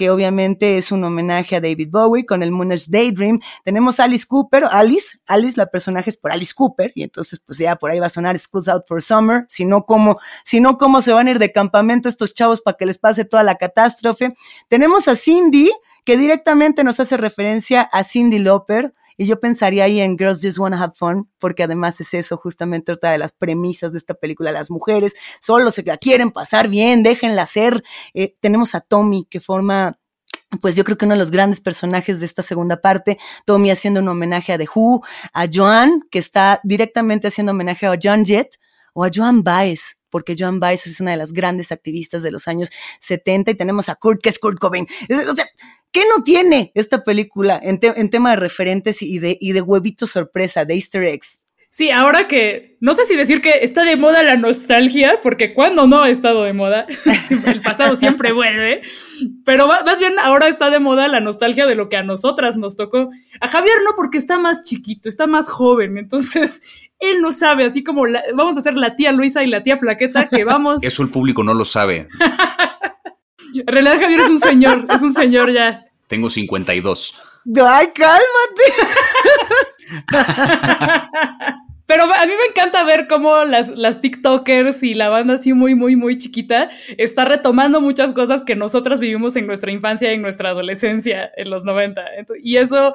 que 0.00 0.08
obviamente 0.08 0.78
es 0.78 0.92
un 0.92 1.04
homenaje 1.04 1.56
a 1.56 1.60
David 1.60 1.90
Bowie 1.90 2.24
con 2.24 2.42
el 2.42 2.52
Moonage 2.52 2.86
Daydream. 2.88 3.38
Tenemos 3.64 4.00
Alice 4.00 4.24
Cooper, 4.26 4.64
Alice, 4.70 5.18
Alice, 5.26 5.58
la 5.58 5.66
personaje 5.66 6.08
es 6.08 6.16
por 6.16 6.32
Alice 6.32 6.54
Cooper, 6.54 6.90
y 6.94 7.02
entonces 7.02 7.38
pues 7.44 7.58
ya 7.58 7.76
por 7.76 7.90
ahí 7.90 7.98
va 7.98 8.06
a 8.06 8.08
sonar 8.08 8.38
School's 8.38 8.66
Out 8.68 8.84
for 8.88 9.02
Summer, 9.02 9.44
si 9.50 9.66
no 9.66 9.84
cómo, 9.84 10.18
si 10.42 10.58
no 10.62 10.78
cómo 10.78 11.02
se 11.02 11.12
van 11.12 11.26
a 11.26 11.32
ir 11.32 11.38
de 11.38 11.52
campamento 11.52 12.08
estos 12.08 12.32
chavos 12.32 12.62
para 12.62 12.78
que 12.78 12.86
les 12.86 12.96
pase 12.96 13.26
toda 13.26 13.42
la 13.42 13.56
catástrofe. 13.56 14.32
Tenemos 14.68 15.06
a 15.06 15.16
Cindy, 15.16 15.70
que 16.06 16.16
directamente 16.16 16.82
nos 16.82 16.98
hace 16.98 17.18
referencia 17.18 17.82
a 17.82 18.02
Cindy 18.02 18.38
Lauper, 18.38 18.94
y 19.20 19.26
yo 19.26 19.38
pensaría 19.38 19.84
ahí 19.84 20.00
en 20.00 20.16
Girls 20.16 20.40
Just 20.42 20.56
Wanna 20.56 20.82
Have 20.82 20.94
Fun, 20.96 21.30
porque 21.38 21.62
además 21.62 22.00
es 22.00 22.14
eso 22.14 22.38
justamente 22.38 22.90
otra 22.90 23.10
de 23.10 23.18
las 23.18 23.32
premisas 23.32 23.92
de 23.92 23.98
esta 23.98 24.14
película. 24.14 24.50
Las 24.50 24.70
mujeres 24.70 25.14
solo 25.42 25.70
se 25.70 25.82
la 25.82 25.98
quieren 25.98 26.30
pasar 26.30 26.68
bien, 26.68 27.02
déjenla 27.02 27.44
ser. 27.44 27.84
Eh, 28.14 28.34
tenemos 28.40 28.74
a 28.74 28.80
Tommy, 28.80 29.26
que 29.28 29.40
forma 29.40 29.98
pues 30.62 30.74
yo 30.74 30.84
creo 30.84 30.96
que 30.96 31.04
uno 31.04 31.12
de 31.12 31.18
los 31.18 31.30
grandes 31.30 31.60
personajes 31.60 32.20
de 32.20 32.24
esta 32.24 32.42
segunda 32.42 32.80
parte, 32.80 33.18
Tommy 33.44 33.70
haciendo 33.70 34.00
un 34.00 34.08
homenaje 34.08 34.54
a 34.54 34.58
The 34.58 34.66
Who, 34.74 35.02
a 35.34 35.46
Joan, 35.52 36.02
que 36.10 36.18
está 36.18 36.58
directamente 36.64 37.28
haciendo 37.28 37.52
homenaje 37.52 37.84
a 37.84 37.98
John 38.02 38.24
Jett 38.24 38.56
o 38.94 39.04
a 39.04 39.10
Joan 39.14 39.42
Baez, 39.42 39.99
porque 40.10 40.36
Joan 40.38 40.60
Baez 40.60 40.86
es 40.86 41.00
una 41.00 41.12
de 41.12 41.16
las 41.16 41.32
grandes 41.32 41.72
activistas 41.72 42.22
de 42.22 42.30
los 42.30 42.48
años 42.48 42.70
70 43.00 43.52
y 43.52 43.54
tenemos 43.54 43.88
a 43.88 43.94
Kurt, 43.94 44.20
que 44.22 44.28
es 44.28 44.38
Kurt 44.38 44.58
Cobain. 44.58 44.86
O 45.10 45.34
sea, 45.34 45.46
¿Qué 45.92 46.04
no 46.08 46.22
tiene 46.22 46.70
esta 46.74 47.02
película 47.02 47.58
en, 47.60 47.80
te 47.80 47.88
en, 47.88 48.10
tema 48.10 48.30
de 48.30 48.36
referentes 48.36 49.02
y 49.02 49.18
de, 49.18 49.36
y 49.40 49.52
de 49.52 49.64
sorpresa, 50.06 50.64
de 50.64 50.74
easter 50.74 51.02
eggs? 51.02 51.39
Sí, 51.72 51.90
ahora 51.90 52.26
que 52.26 52.76
no 52.80 52.94
sé 52.94 53.04
si 53.04 53.14
decir 53.14 53.40
que 53.40 53.60
está 53.62 53.84
de 53.84 53.96
moda 53.96 54.24
la 54.24 54.36
nostalgia, 54.36 55.20
porque 55.22 55.54
cuando 55.54 55.86
no 55.86 56.02
ha 56.02 56.10
estado 56.10 56.42
de 56.42 56.52
moda, 56.52 56.86
el 57.46 57.60
pasado 57.60 57.94
siempre 57.96 58.32
vuelve, 58.32 58.82
pero 59.44 59.68
más 59.68 59.98
bien 60.00 60.18
ahora 60.18 60.48
está 60.48 60.68
de 60.68 60.80
moda 60.80 61.06
la 61.06 61.20
nostalgia 61.20 61.66
de 61.66 61.76
lo 61.76 61.88
que 61.88 61.96
a 61.96 62.02
nosotras 62.02 62.56
nos 62.56 62.76
tocó. 62.76 63.10
A 63.40 63.46
Javier 63.46 63.76
no, 63.84 63.92
porque 63.94 64.18
está 64.18 64.36
más 64.36 64.64
chiquito, 64.64 65.08
está 65.08 65.28
más 65.28 65.48
joven, 65.48 65.96
entonces 65.96 66.90
él 66.98 67.20
no 67.22 67.30
sabe, 67.30 67.66
así 67.66 67.84
como 67.84 68.04
la, 68.06 68.24
vamos 68.34 68.56
a 68.56 68.60
hacer 68.60 68.74
la 68.74 68.96
tía 68.96 69.12
Luisa 69.12 69.44
y 69.44 69.46
la 69.46 69.62
tía 69.62 69.78
Plaqueta, 69.78 70.26
que 70.26 70.42
vamos... 70.42 70.82
Eso 70.82 71.04
el 71.04 71.10
público 71.10 71.44
no 71.44 71.54
lo 71.54 71.64
sabe. 71.64 72.08
En 73.54 73.66
realidad 73.66 74.00
Javier 74.00 74.20
es 74.20 74.28
un 74.28 74.40
señor, 74.40 74.86
es 74.92 75.02
un 75.02 75.12
señor 75.12 75.52
ya. 75.52 75.84
Tengo 76.08 76.30
52. 76.30 77.16
¡Ay, 77.64 77.88
cálmate! 77.94 78.20
Pero 81.86 82.04
a 82.04 82.24
mí 82.24 82.32
me 82.38 82.46
encanta 82.50 82.84
ver 82.84 83.08
cómo 83.08 83.44
las, 83.44 83.68
las 83.70 84.00
TikTokers 84.00 84.84
y 84.84 84.94
la 84.94 85.08
banda 85.08 85.34
así 85.34 85.52
muy, 85.54 85.74
muy, 85.74 85.96
muy 85.96 86.18
chiquita 86.18 86.70
está 86.98 87.24
retomando 87.24 87.80
muchas 87.80 88.12
cosas 88.12 88.44
que 88.44 88.54
nosotras 88.54 89.00
vivimos 89.00 89.34
en 89.34 89.48
nuestra 89.48 89.72
infancia 89.72 90.08
y 90.12 90.14
en 90.14 90.22
nuestra 90.22 90.50
adolescencia 90.50 91.32
en 91.36 91.50
los 91.50 91.64
90. 91.64 92.00
Y 92.44 92.58
eso 92.58 92.94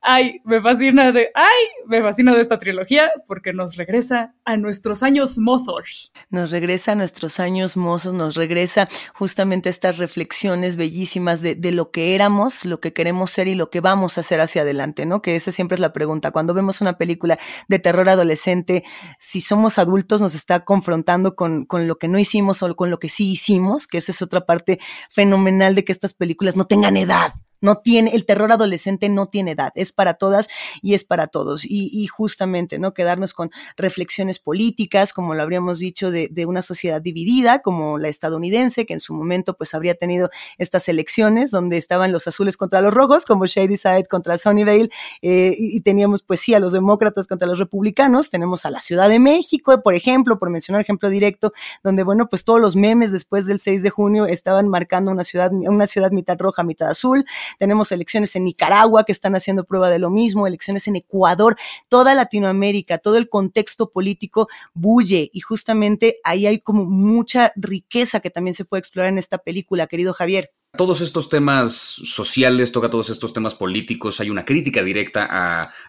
ay, 0.00 0.40
me 0.44 0.60
fascina 0.60 1.12
de, 1.12 1.30
ay, 1.34 1.64
me 1.86 2.00
fascina 2.02 2.34
de 2.34 2.40
esta 2.40 2.58
trilogía 2.58 3.10
porque 3.26 3.52
nos 3.52 3.76
regresa 3.76 4.34
a 4.44 4.56
nuestros 4.56 5.02
años 5.02 5.38
mozos. 5.38 6.12
Nos 6.30 6.50
regresa 6.50 6.92
a 6.92 6.94
nuestros 6.94 7.40
años 7.40 7.76
mozos, 7.76 8.14
nos 8.14 8.36
regresa 8.36 8.88
justamente 9.14 9.68
estas 9.68 9.98
reflexiones 9.98 10.76
bellísimas 10.76 11.42
de, 11.42 11.54
de, 11.54 11.72
lo 11.72 11.90
que 11.90 12.14
éramos, 12.14 12.64
lo 12.64 12.80
que 12.80 12.92
queremos 12.92 13.30
ser 13.30 13.48
y 13.48 13.54
lo 13.54 13.70
que 13.70 13.80
vamos 13.80 14.16
a 14.16 14.20
hacer 14.20 14.40
hacia 14.40 14.62
adelante, 14.62 15.06
¿no? 15.06 15.22
Que 15.22 15.36
esa 15.36 15.52
siempre 15.52 15.74
es 15.74 15.80
la 15.80 15.92
pregunta. 15.92 16.30
Cuando 16.30 16.54
vemos 16.54 16.80
una 16.80 16.96
película 16.96 17.38
de 17.68 17.78
terror 17.78 18.08
adolescente, 18.08 18.84
si 19.18 19.40
somos 19.40 19.78
adultos 19.78 20.20
nos 20.20 20.34
está 20.34 20.64
confrontando 20.64 21.34
con, 21.34 21.64
con 21.64 21.86
lo 21.86 21.98
que 21.98 22.08
no 22.08 22.18
hicimos 22.18 22.62
o 22.62 22.76
con 22.76 22.90
lo 22.90 22.98
que 22.98 23.08
sí 23.08 23.32
hicimos, 23.32 23.86
que 23.86 23.98
esa 23.98 24.12
es 24.12 24.22
otra 24.22 24.46
parte 24.46 24.78
fenomenal 25.10 25.74
de 25.74 25.84
que 25.84 25.92
estas 25.92 26.14
películas 26.14 26.56
no 26.56 26.66
tengan 26.66 26.96
edad 26.96 27.32
no 27.60 27.78
tiene, 27.78 28.10
el 28.14 28.24
terror 28.24 28.52
adolescente 28.52 29.08
no 29.08 29.26
tiene 29.26 29.52
edad, 29.52 29.72
es 29.74 29.92
para 29.92 30.14
todas 30.14 30.48
y 30.82 30.94
es 30.94 31.04
para 31.04 31.26
todos. 31.26 31.64
Y, 31.64 32.06
justamente, 32.06 32.78
¿no? 32.78 32.94
Quedarnos 32.94 33.34
con 33.34 33.50
reflexiones 33.76 34.38
políticas, 34.38 35.12
como 35.12 35.34
lo 35.34 35.42
habríamos 35.42 35.78
dicho, 35.78 36.10
de, 36.10 36.28
una 36.46 36.62
sociedad 36.62 37.02
dividida, 37.02 37.60
como 37.60 37.98
la 37.98 38.08
estadounidense, 38.08 38.86
que 38.86 38.94
en 38.94 39.00
su 39.00 39.12
momento 39.12 39.54
pues 39.54 39.74
habría 39.74 39.94
tenido 39.94 40.30
estas 40.56 40.88
elecciones 40.88 41.50
donde 41.50 41.76
estaban 41.76 42.10
los 42.10 42.26
azules 42.26 42.56
contra 42.56 42.80
los 42.80 42.94
rojos, 42.94 43.26
como 43.26 43.44
Shady 43.44 43.76
Side 43.76 44.06
contra 44.06 44.38
Sunnyvale, 44.38 44.88
eh, 45.20 45.54
y, 45.58 45.76
y, 45.76 45.80
teníamos 45.80 46.22
pues 46.22 46.40
sí 46.40 46.54
a 46.54 46.60
los 46.60 46.72
demócratas 46.72 47.26
contra 47.26 47.46
los 47.46 47.58
republicanos, 47.58 48.30
tenemos 48.30 48.64
a 48.64 48.70
la 48.70 48.80
Ciudad 48.80 49.08
de 49.08 49.18
México, 49.18 49.82
por 49.82 49.94
ejemplo, 49.94 50.38
por 50.38 50.48
mencionar 50.50 50.80
ejemplo 50.80 51.10
directo, 51.10 51.52
donde 51.82 52.02
bueno, 52.02 52.28
pues 52.28 52.44
todos 52.44 52.60
los 52.60 52.76
memes 52.76 53.12
después 53.12 53.46
del 53.46 53.60
6 53.60 53.82
de 53.82 53.90
junio 53.90 54.26
estaban 54.26 54.68
marcando 54.68 55.10
una 55.10 55.24
ciudad, 55.24 55.50
una 55.52 55.86
ciudad 55.86 56.10
mitad 56.12 56.38
roja, 56.38 56.62
mitad 56.62 56.88
azul, 56.88 57.24
tenemos 57.58 57.92
elecciones 57.92 58.34
en 58.36 58.44
Nicaragua 58.44 59.04
que 59.04 59.12
están 59.12 59.34
haciendo 59.36 59.64
prueba 59.64 59.90
de 59.90 59.98
lo 59.98 60.10
mismo, 60.10 60.46
elecciones 60.46 60.88
en 60.88 60.96
Ecuador, 60.96 61.56
toda 61.88 62.14
Latinoamérica, 62.14 62.98
todo 62.98 63.16
el 63.16 63.28
contexto 63.28 63.90
político 63.90 64.48
bulle 64.74 65.30
y 65.32 65.40
justamente 65.40 66.18
ahí 66.24 66.46
hay 66.46 66.58
como 66.58 66.84
mucha 66.84 67.52
riqueza 67.56 68.20
que 68.20 68.30
también 68.30 68.54
se 68.54 68.64
puede 68.64 68.80
explorar 68.80 69.12
en 69.12 69.18
esta 69.18 69.38
película, 69.38 69.86
querido 69.86 70.12
Javier. 70.14 70.52
Todos 70.76 71.00
estos 71.00 71.30
temas 71.30 71.72
sociales, 71.72 72.72
toca 72.72 72.90
todos 72.90 73.08
estos 73.08 73.32
temas 73.32 73.54
políticos, 73.54 74.20
hay 74.20 74.28
una 74.28 74.44
crítica 74.44 74.82
directa 74.82 75.26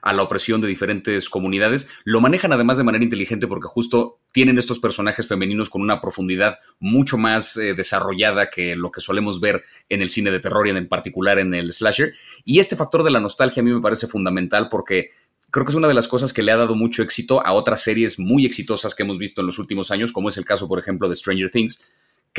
a, 0.02 0.14
la 0.14 0.24
opresión 0.24 0.62
de 0.62 0.70
diferentes 0.70 1.30
comunidades. 1.30 1.90
Lo 2.06 2.22
manejan 2.22 2.54
además 2.54 2.78
de 2.78 2.86
manera 2.86 3.04
inteligente 3.04 3.46
porque 3.46 3.68
justo 3.68 4.22
tienen 4.32 4.58
estos 4.58 4.80
personajes 4.80 5.28
femeninos 5.28 5.70
con 5.70 5.82
una 5.82 6.00
profundidad 6.00 6.60
mucho 6.80 7.18
más 7.18 7.58
eh, 7.58 7.74
desarrollada 7.74 8.50
que 8.50 8.78
lo 8.78 8.90
que 8.90 9.02
solemos 9.02 9.42
ver 9.42 9.66
en 9.90 10.02
el 10.02 10.10
cine 10.10 10.32
de 10.32 10.40
terror 10.40 10.66
y 10.66 10.70
en 10.70 10.88
particular 10.88 11.40
en 11.40 11.54
el 11.54 11.74
slasher. 11.74 12.14
Y 12.46 12.60
este 12.60 12.78
factor 12.78 13.04
de 13.04 13.12
la 13.12 13.20
nostalgia 13.20 13.62
a 13.62 13.66
mí 13.66 13.74
me 13.74 13.82
parece 13.82 14.08
fundamental 14.08 14.70
porque 14.70 15.10
creo 15.52 15.66
que 15.66 15.72
es 15.72 15.76
una 15.76 15.90
de 15.90 15.94
las 15.94 16.08
cosas 16.08 16.32
que 16.32 16.42
le 16.42 16.54
ha 16.54 16.58
dado 16.58 16.76
mucho 16.76 17.04
éxito 17.04 17.46
a 17.46 17.52
otras 17.52 17.84
series 17.84 18.18
muy 18.18 18.46
exitosas 18.46 18.96
que 18.96 19.04
hemos 19.04 19.18
visto 19.18 19.42
en 19.42 19.48
los 19.48 19.60
últimos 19.60 19.92
años, 19.92 20.14
como 20.14 20.30
es 20.30 20.38
el 20.38 20.46
caso, 20.46 20.70
por 20.70 20.80
ejemplo, 20.80 21.10
de 21.10 21.18
Stranger 21.18 21.52
Things 21.52 21.82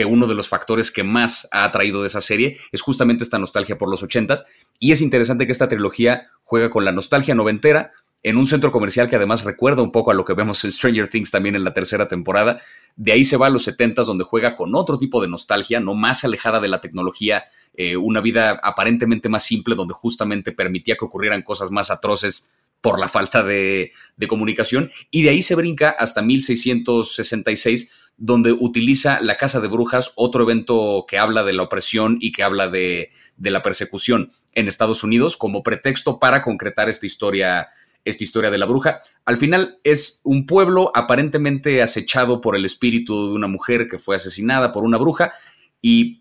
que 0.00 0.06
uno 0.06 0.26
de 0.26 0.34
los 0.34 0.48
factores 0.48 0.90
que 0.90 1.04
más 1.04 1.46
ha 1.50 1.62
atraído 1.62 2.00
de 2.00 2.06
esa 2.06 2.22
serie 2.22 2.56
es 2.72 2.80
justamente 2.80 3.22
esta 3.22 3.38
nostalgia 3.38 3.76
por 3.76 3.90
los 3.90 4.02
ochentas. 4.02 4.46
Y 4.78 4.92
es 4.92 5.02
interesante 5.02 5.44
que 5.44 5.52
esta 5.52 5.68
trilogía 5.68 6.30
juega 6.42 6.70
con 6.70 6.86
la 6.86 6.92
nostalgia 6.92 7.34
noventera 7.34 7.92
en 8.22 8.38
un 8.38 8.46
centro 8.46 8.72
comercial 8.72 9.10
que 9.10 9.16
además 9.16 9.44
recuerda 9.44 9.82
un 9.82 9.92
poco 9.92 10.10
a 10.10 10.14
lo 10.14 10.24
que 10.24 10.32
vemos 10.32 10.64
en 10.64 10.72
Stranger 10.72 11.08
Things 11.08 11.30
también 11.30 11.54
en 11.54 11.64
la 11.64 11.74
tercera 11.74 12.08
temporada. 12.08 12.62
De 12.96 13.12
ahí 13.12 13.24
se 13.24 13.36
va 13.36 13.48
a 13.48 13.50
los 13.50 13.64
setentas 13.64 14.06
donde 14.06 14.24
juega 14.24 14.56
con 14.56 14.74
otro 14.74 14.98
tipo 14.98 15.20
de 15.20 15.28
nostalgia, 15.28 15.80
no 15.80 15.94
más 15.94 16.24
alejada 16.24 16.60
de 16.60 16.68
la 16.68 16.80
tecnología, 16.80 17.44
eh, 17.74 17.98
una 17.98 18.22
vida 18.22 18.58
aparentemente 18.62 19.28
más 19.28 19.44
simple 19.44 19.74
donde 19.74 19.92
justamente 19.92 20.50
permitía 20.50 20.96
que 20.96 21.04
ocurrieran 21.04 21.42
cosas 21.42 21.70
más 21.70 21.90
atroces 21.90 22.50
por 22.80 22.98
la 22.98 23.08
falta 23.10 23.42
de, 23.42 23.92
de 24.16 24.28
comunicación. 24.28 24.90
Y 25.10 25.24
de 25.24 25.28
ahí 25.28 25.42
se 25.42 25.56
brinca 25.56 25.90
hasta 25.90 26.22
1666 26.22 27.90
donde 28.16 28.53
utiliza 28.53 29.20
la 29.20 29.38
Casa 29.38 29.61
de 29.61 29.68
Brujas, 29.68 30.12
otro 30.14 30.44
evento 30.44 31.05
que 31.09 31.18
habla 31.18 31.42
de 31.42 31.53
la 31.53 31.62
opresión 31.62 32.18
y 32.20 32.33
que 32.33 32.42
habla 32.42 32.68
de, 32.68 33.11
la 33.38 33.62
persecución 33.62 34.33
en 34.53 34.68
Estados 34.68 35.03
Unidos, 35.03 35.37
como 35.37 35.62
pretexto 35.62 36.18
para 36.18 36.42
concretar 36.42 36.88
esta 36.88 37.07
historia, 37.07 37.68
esta 38.05 38.25
historia 38.25 38.51
de 38.51 38.59
la 38.59 38.66
bruja. 38.66 39.01
Al 39.25 39.38
final 39.38 39.79
es 39.85 40.20
un 40.25 40.46
pueblo 40.46 40.92
aparentemente 40.94 41.83
acechado 41.83 42.40
por 42.40 42.57
el 42.57 42.64
espíritu 42.64 43.31
de 43.31 43.35
una 43.35 43.46
mujer 43.46 43.88
que 43.88 43.99
fue 43.99 44.16
asesinada 44.16 44.73
por 44.73 44.85
una 44.85 44.99
bruja 44.99 45.33
y 45.81 46.20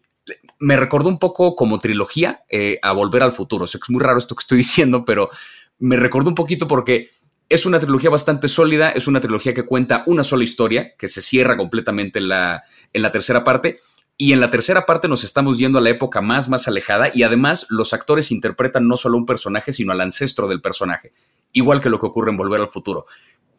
me 0.60 0.78
recordó 0.78 1.10
un 1.10 1.20
poco 1.20 1.56
como 1.56 1.80
trilogía 1.80 2.44
eh, 2.50 2.80
a 2.82 2.92
Volver 2.92 3.24
al 3.24 3.32
Futuro. 3.32 3.68
Sé 3.68 3.80
que 3.80 3.86
es 3.86 3.90
muy 3.90 4.02
raro 4.02 4.20
esto 4.20 4.36
que 4.36 4.42
estoy 4.42 4.58
diciendo, 4.60 5.04
pero 5.06 5.30
me 5.80 5.96
recordó 5.96 6.30
un 6.30 6.36
poquito 6.36 6.68
porque 6.68 7.10
es 7.50 7.66
una 7.66 7.80
trilogía 7.80 8.12
bastante 8.12 8.48
sólida, 8.48 8.92
es 8.92 9.08
una 9.08 9.20
trilogía 9.20 9.56
que 9.56 9.66
cuenta 9.66 10.04
una 10.06 10.24
sola 10.24 10.44
historia, 10.44 10.96
que 10.98 11.08
se 11.08 11.24
cierra 11.24 11.58
completamente 11.58 12.20
en 12.20 12.30
la, 12.30 12.64
en 12.94 13.02
la 13.02 13.12
tercera 13.12 13.44
parte. 13.44 13.80
Y 14.18 14.34
en 14.34 14.40
la 14.40 14.52
tercera 14.52 14.86
parte 14.86 15.08
nos 15.08 15.24
estamos 15.24 15.58
yendo 15.58 15.80
a 15.80 15.82
la 15.82 15.90
época 15.90 16.22
más, 16.22 16.50
más 16.50 16.68
alejada 16.68 17.10
y 17.14 17.24
además 17.24 17.66
los 17.70 17.94
actores 17.94 18.32
interpretan 18.32 18.88
no 18.88 18.98
solo 18.98 19.18
un 19.18 19.26
personaje, 19.26 19.72
sino 19.72 19.94
al 19.94 20.02
ancestro 20.02 20.48
del 20.48 20.62
personaje, 20.62 21.14
igual 21.54 21.82
que 21.82 21.90
lo 21.90 22.00
que 22.00 22.06
ocurre 22.06 22.30
en 22.30 22.38
Volver 22.38 22.60
al 22.60 22.68
Futuro. 22.68 23.08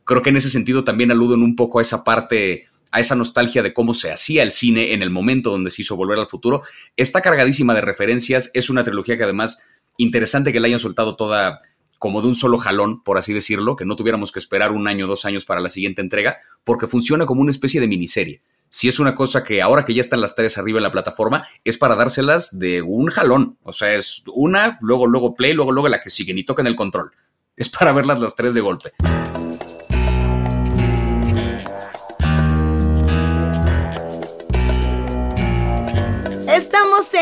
Creo 0.05 0.22
que 0.22 0.31
en 0.31 0.37
ese 0.37 0.50
sentido 0.50 0.85
también 0.85 1.11
aluden 1.11 1.42
un 1.42 1.57
poco 1.57 1.79
a 1.79 1.83
esa 1.83 2.05
parte, 2.05 2.68
a 2.92 3.00
esa 3.00 3.14
nostalgia 3.14 3.62
de 3.62 3.72
cómo 3.72 3.94
se 3.94 4.12
hacía 4.12 4.42
el 4.42 4.53
cine 4.53 4.92
en 4.92 5.03
el 5.03 5.09
momento 5.09 5.50
donde 5.50 5.70
se 5.70 5.81
hizo 5.81 5.96
Volver 5.96 6.18
al 6.18 6.29
Futuro. 6.29 6.62
Está 6.94 7.22
cargadísima 7.22 7.74
de 7.74 7.81
referencias, 7.81 8.50
es 8.53 8.68
una 8.68 8.85
trilogía 8.85 9.16
que 9.16 9.24
además 9.24 9.62
interesante 9.96 10.53
que 10.53 10.61
la 10.61 10.66
hayan 10.66 10.79
soltado 10.79 11.16
toda 11.16 11.62
como 12.01 12.23
de 12.23 12.29
un 12.29 12.35
solo 12.35 12.57
jalón, 12.57 13.03
por 13.05 13.19
así 13.19 13.35
decirlo, 13.35 13.77
que 13.77 13.85
no 13.85 13.95
tuviéramos 13.95 14.33
que 14.33 14.39
esperar 14.39 14.73
un 14.73 14.89
año 14.89 15.07
dos 15.07 15.27
años 15.27 15.45
para 15.45 15.61
la 15.61 15.69
siguiente 15.69 16.01
entrega, 16.01 16.39
porque 16.65 16.87
funciona 16.87 17.27
como 17.27 17.43
una 17.43 17.51
especie 17.51 17.79
de 17.79 17.87
miniserie. 17.87 18.41
Si 18.71 18.89
es 18.89 18.99
una 18.99 19.15
cosa 19.15 19.45
que 19.45 19.61
ahora 19.61 19.85
que 19.85 19.93
ya 19.93 20.01
están 20.01 20.23
las 20.23 20.35
tres 20.35 20.57
arriba 20.57 20.79
en 20.79 20.85
la 20.85 20.93
plataforma, 20.93 21.47
es 21.63 21.77
para 21.77 21.97
dárselas 21.97 22.59
de 22.59 22.81
un 22.81 23.09
jalón. 23.09 23.59
O 23.63 23.75
sea, 23.75 23.93
es 23.95 24.23
una, 24.33 24.79
luego, 24.81 25.07
luego 25.07 25.35
play, 25.35 25.53
luego, 25.53 25.73
luego 25.73 25.89
la 25.89 26.01
que 26.01 26.09
sigue, 26.09 26.33
ni 26.33 26.43
tocan 26.43 26.67
el 26.67 26.75
control. 26.75 27.13
Es 27.55 27.69
para 27.69 27.93
verlas 27.93 28.19
las 28.19 28.35
tres 28.35 28.55
de 28.55 28.63
golpe. 28.63 28.93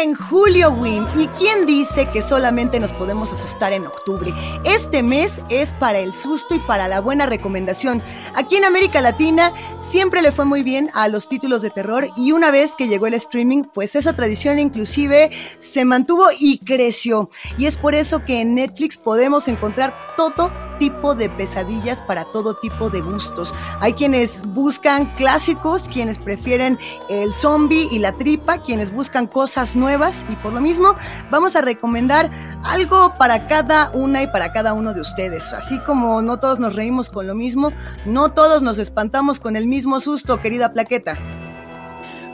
En 0.03 0.15
Julio 0.15 0.71
Win 0.71 1.07
y 1.19 1.27
quién 1.29 1.67
dice 1.67 2.09
que 2.13 2.23
solamente 2.23 2.79
nos 2.79 2.93
podemos 2.93 3.33
asustar 3.33 3.73
en 3.73 3.87
octubre. 3.87 4.33
Este 4.65 5.03
mes 5.03 5.33
es 5.49 5.73
para 5.73 5.99
el 5.99 6.13
susto 6.13 6.55
y 6.55 6.61
para 6.61 6.87
la 6.87 7.01
buena 7.01 7.27
recomendación. 7.27 8.01
Aquí 8.35 8.57
en 8.57 8.65
América 8.65 9.01
Latina 9.01 9.53
siempre 9.91 10.23
le 10.23 10.31
fue 10.31 10.45
muy 10.45 10.63
bien 10.63 10.91
a 10.95 11.09
los 11.09 11.29
títulos 11.29 11.63
de 11.63 11.71
terror 11.71 12.07
y 12.17 12.33
una 12.33 12.51
vez 12.51 12.77
que 12.77 12.87
llegó 12.87 13.07
el 13.09 13.15
streaming, 13.15 13.65
pues 13.65 13.97
esa 13.97 14.15
tradición 14.15 14.59
inclusive 14.59 15.31
se 15.59 15.85
mantuvo 15.85 16.27
y 16.39 16.59
creció. 16.59 17.31
Y 17.57 17.67
es 17.67 17.77
por 17.77 17.95
eso 17.95 18.25
que 18.25 18.41
en 18.41 18.55
Netflix 18.55 18.97
podemos 18.97 19.49
encontrar 19.49 19.95
todo 20.17 20.53
tipo 20.79 21.15
de 21.15 21.29
pesadillas 21.29 22.01
para 22.03 22.25
todo 22.25 22.55
tipo 22.55 22.89
de 22.89 23.01
gustos. 23.01 23.53
Hay 23.81 23.95
quienes 23.95 24.45
buscan 24.47 25.13
clásicos, 25.17 25.83
quienes 25.83 26.19
prefieren 26.19 26.79
el 27.09 27.33
zombie 27.33 27.89
y 27.91 27.99
la 27.99 28.13
tripa, 28.13 28.63
quienes 28.63 28.93
buscan 28.93 29.27
cosas 29.27 29.75
nuevas 29.75 29.88
y 30.29 30.37
por 30.37 30.53
lo 30.53 30.61
mismo 30.61 30.95
vamos 31.31 31.57
a 31.57 31.63
recomendar 31.63 32.31
algo 32.63 33.17
para 33.17 33.47
cada 33.47 33.91
una 33.93 34.23
y 34.23 34.27
para 34.27 34.53
cada 34.53 34.75
uno 34.75 34.93
de 34.93 35.01
ustedes. 35.01 35.55
Así 35.55 35.79
como 35.81 36.21
no 36.21 36.39
todos 36.39 36.59
nos 36.59 36.77
reímos 36.77 37.09
con 37.09 37.27
lo 37.27 37.35
mismo, 37.35 37.73
no 38.05 38.33
todos 38.33 38.61
nos 38.61 38.79
espantamos 38.79 39.41
con 39.41 39.57
el 39.57 39.67
mismo 39.67 39.99
susto, 39.99 40.41
querida 40.43 40.75
plaqueta 40.75 41.19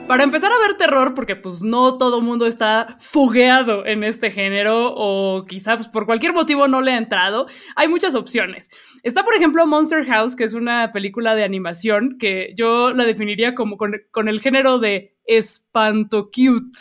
para 0.06 0.22
empezar 0.22 0.52
a 0.52 0.58
ver 0.58 0.76
terror, 0.76 1.14
porque 1.14 1.36
pues 1.36 1.62
no 1.62 1.96
todo 1.96 2.20
mundo 2.20 2.46
está 2.46 2.96
fogueado 2.98 3.86
en 3.86 4.04
este 4.04 4.30
género 4.30 4.92
o 4.94 5.44
quizá 5.46 5.76
pues, 5.76 5.88
por 5.88 6.06
cualquier 6.06 6.32
motivo 6.32 6.68
no 6.68 6.82
le 6.82 6.92
ha 6.92 6.98
entrado, 6.98 7.46
hay 7.74 7.88
muchas 7.88 8.14
opciones. 8.14 8.68
Está, 9.02 9.24
por 9.24 9.34
ejemplo, 9.34 9.66
Monster 9.66 10.04
House, 10.06 10.36
que 10.36 10.44
es 10.44 10.54
una 10.54 10.92
película 10.92 11.34
de 11.34 11.44
animación 11.44 12.16
que 12.18 12.52
yo 12.56 12.92
la 12.92 13.04
definiría 13.04 13.54
como 13.54 13.76
con, 13.76 13.94
con 14.10 14.28
el 14.28 14.40
género 14.40 14.78
de 14.78 15.16
espanto 15.26 16.26
cute. 16.26 16.78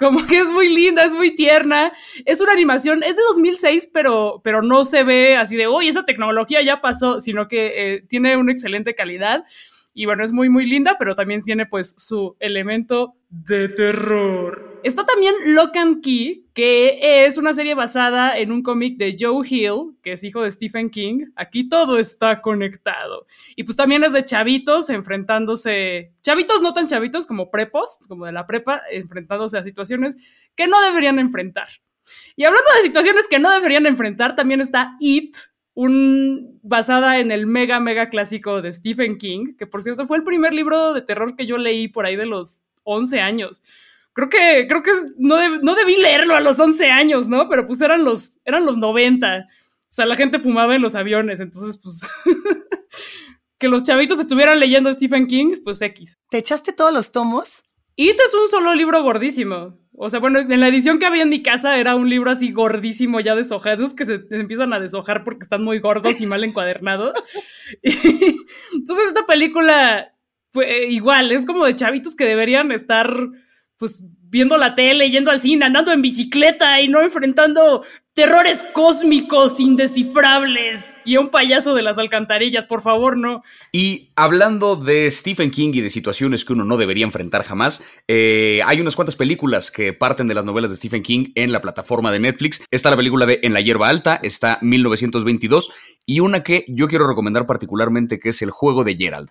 Como 0.00 0.26
que 0.26 0.38
es 0.38 0.48
muy 0.48 0.74
linda, 0.74 1.04
es 1.04 1.12
muy 1.12 1.36
tierna. 1.36 1.92
Es 2.24 2.40
una 2.40 2.52
animación, 2.52 3.02
es 3.02 3.16
de 3.16 3.22
2006, 3.28 3.90
pero, 3.92 4.40
pero 4.42 4.62
no 4.62 4.84
se 4.84 5.04
ve 5.04 5.36
así 5.36 5.56
de, 5.56 5.66
oye, 5.66 5.90
esa 5.90 6.06
tecnología 6.06 6.62
ya 6.62 6.80
pasó, 6.80 7.20
sino 7.20 7.48
que 7.48 7.72
eh, 7.76 8.02
tiene 8.08 8.38
una 8.38 8.50
excelente 8.50 8.94
calidad. 8.94 9.44
Y 9.92 10.06
bueno, 10.06 10.24
es 10.24 10.32
muy, 10.32 10.48
muy 10.48 10.64
linda, 10.64 10.96
pero 10.98 11.14
también 11.14 11.42
tiene 11.42 11.66
pues 11.66 11.94
su 11.98 12.34
elemento 12.40 13.14
de 13.28 13.68
terror. 13.68 14.69
Está 14.82 15.04
también 15.04 15.34
Lock 15.44 15.76
and 15.76 16.02
Key, 16.02 16.46
que 16.54 17.26
es 17.26 17.36
una 17.36 17.52
serie 17.52 17.74
basada 17.74 18.38
en 18.38 18.50
un 18.50 18.62
cómic 18.62 18.96
de 18.96 19.14
Joe 19.18 19.46
Hill, 19.46 19.98
que 20.02 20.12
es 20.12 20.24
hijo 20.24 20.42
de 20.42 20.50
Stephen 20.50 20.88
King. 20.88 21.26
Aquí 21.36 21.68
todo 21.68 21.98
está 21.98 22.40
conectado. 22.40 23.26
Y 23.56 23.64
pues 23.64 23.76
también 23.76 24.04
es 24.04 24.14
de 24.14 24.24
chavitos 24.24 24.88
enfrentándose, 24.88 26.14
chavitos 26.22 26.62
no 26.62 26.72
tan 26.72 26.86
chavitos 26.86 27.26
como 27.26 27.50
prepos, 27.50 27.98
como 28.08 28.24
de 28.24 28.32
la 28.32 28.46
prepa, 28.46 28.80
enfrentándose 28.90 29.58
a 29.58 29.62
situaciones 29.62 30.16
que 30.54 30.66
no 30.66 30.80
deberían 30.80 31.18
enfrentar. 31.18 31.68
Y 32.34 32.44
hablando 32.44 32.70
de 32.76 32.86
situaciones 32.86 33.28
que 33.28 33.38
no 33.38 33.50
deberían 33.50 33.84
enfrentar, 33.84 34.34
también 34.34 34.62
está 34.62 34.96
It, 34.98 35.36
basada 36.62 37.18
en 37.18 37.32
el 37.32 37.46
mega, 37.46 37.80
mega 37.80 38.08
clásico 38.08 38.62
de 38.62 38.72
Stephen 38.72 39.18
King, 39.18 39.54
que 39.58 39.66
por 39.66 39.82
cierto 39.82 40.06
fue 40.06 40.16
el 40.16 40.24
primer 40.24 40.54
libro 40.54 40.94
de 40.94 41.02
terror 41.02 41.36
que 41.36 41.46
yo 41.46 41.58
leí 41.58 41.88
por 41.88 42.06
ahí 42.06 42.16
de 42.16 42.26
los 42.26 42.62
11 42.84 43.20
años. 43.20 43.62
Creo 44.20 44.28
que, 44.28 44.66
creo 44.68 44.82
que 44.82 44.90
no, 45.16 45.36
deb, 45.36 45.62
no 45.62 45.74
debí 45.74 45.96
leerlo 45.96 46.36
a 46.36 46.40
los 46.40 46.60
11 46.60 46.90
años, 46.90 47.26
¿no? 47.26 47.48
Pero 47.48 47.66
pues 47.66 47.80
eran 47.80 48.04
los, 48.04 48.38
eran 48.44 48.66
los 48.66 48.76
90. 48.76 49.46
O 49.46 49.46
sea, 49.88 50.04
la 50.04 50.14
gente 50.14 50.38
fumaba 50.38 50.76
en 50.76 50.82
los 50.82 50.94
aviones, 50.94 51.40
entonces 51.40 51.80
pues... 51.82 52.02
que 53.58 53.68
los 53.68 53.82
chavitos 53.82 54.18
estuvieran 54.18 54.60
leyendo 54.60 54.92
Stephen 54.92 55.26
King, 55.26 55.56
pues 55.64 55.80
X. 55.80 56.18
¿Te 56.28 56.38
echaste 56.38 56.72
todos 56.72 56.92
los 56.92 57.12
tomos? 57.12 57.62
It 57.96 58.18
es 58.18 58.34
un 58.34 58.48
solo 58.48 58.74
libro 58.74 59.02
gordísimo. 59.02 59.78
O 59.96 60.10
sea, 60.10 60.20
bueno, 60.20 60.38
en 60.38 60.60
la 60.60 60.68
edición 60.68 60.98
que 60.98 61.06
había 61.06 61.22
en 61.22 61.30
mi 61.30 61.42
casa 61.42 61.78
era 61.78 61.94
un 61.94 62.08
libro 62.10 62.30
así 62.30 62.52
gordísimo, 62.52 63.20
ya 63.20 63.34
deshojado, 63.34 63.94
que 63.96 64.04
se 64.04 64.22
empiezan 64.30 64.72
a 64.74 64.80
deshojar 64.80 65.24
porque 65.24 65.44
están 65.44 65.64
muy 65.64 65.78
gordos 65.78 66.20
y 66.20 66.26
mal 66.26 66.44
encuadernados. 66.44 67.12
entonces 67.82 69.08
esta 69.08 69.26
película 69.26 70.14
fue 70.50 70.88
igual, 70.88 71.32
es 71.32 71.46
como 71.46 71.64
de 71.64 71.76
chavitos 71.76 72.16
que 72.16 72.24
deberían 72.24 72.70
estar 72.72 73.14
pues 73.80 74.02
viendo 74.28 74.58
la 74.58 74.74
tele, 74.74 75.10
yendo 75.10 75.30
al 75.30 75.40
cine, 75.40 75.64
andando 75.64 75.90
en 75.90 76.02
bicicleta 76.02 76.80
y 76.82 76.88
no 76.88 77.00
enfrentando 77.00 77.82
terrores 78.12 78.62
cósmicos 78.74 79.58
indescifrables 79.58 80.94
y 81.06 81.16
a 81.16 81.20
un 81.20 81.30
payaso 81.30 81.74
de 81.74 81.80
las 81.80 81.96
alcantarillas, 81.96 82.66
por 82.66 82.82
favor, 82.82 83.16
no. 83.16 83.42
Y 83.72 84.10
hablando 84.16 84.76
de 84.76 85.10
Stephen 85.10 85.50
King 85.50 85.70
y 85.72 85.80
de 85.80 85.88
situaciones 85.88 86.44
que 86.44 86.52
uno 86.52 86.64
no 86.64 86.76
debería 86.76 87.06
enfrentar 87.06 87.42
jamás, 87.42 87.82
eh, 88.06 88.60
hay 88.66 88.82
unas 88.82 88.96
cuantas 88.96 89.16
películas 89.16 89.70
que 89.70 89.94
parten 89.94 90.26
de 90.26 90.34
las 90.34 90.44
novelas 90.44 90.70
de 90.70 90.76
Stephen 90.76 91.02
King 91.02 91.32
en 91.34 91.50
la 91.50 91.62
plataforma 91.62 92.12
de 92.12 92.20
Netflix. 92.20 92.62
Está 92.70 92.90
la 92.90 92.96
película 92.98 93.24
de 93.24 93.40
En 93.42 93.54
la 93.54 93.62
hierba 93.62 93.88
alta, 93.88 94.20
está 94.22 94.58
1922, 94.60 95.72
y 96.04 96.20
una 96.20 96.42
que 96.42 96.66
yo 96.68 96.86
quiero 96.86 97.08
recomendar 97.08 97.46
particularmente 97.46 98.20
que 98.20 98.28
es 98.28 98.42
El 98.42 98.50
juego 98.50 98.84
de 98.84 98.96
Gerald. 98.96 99.30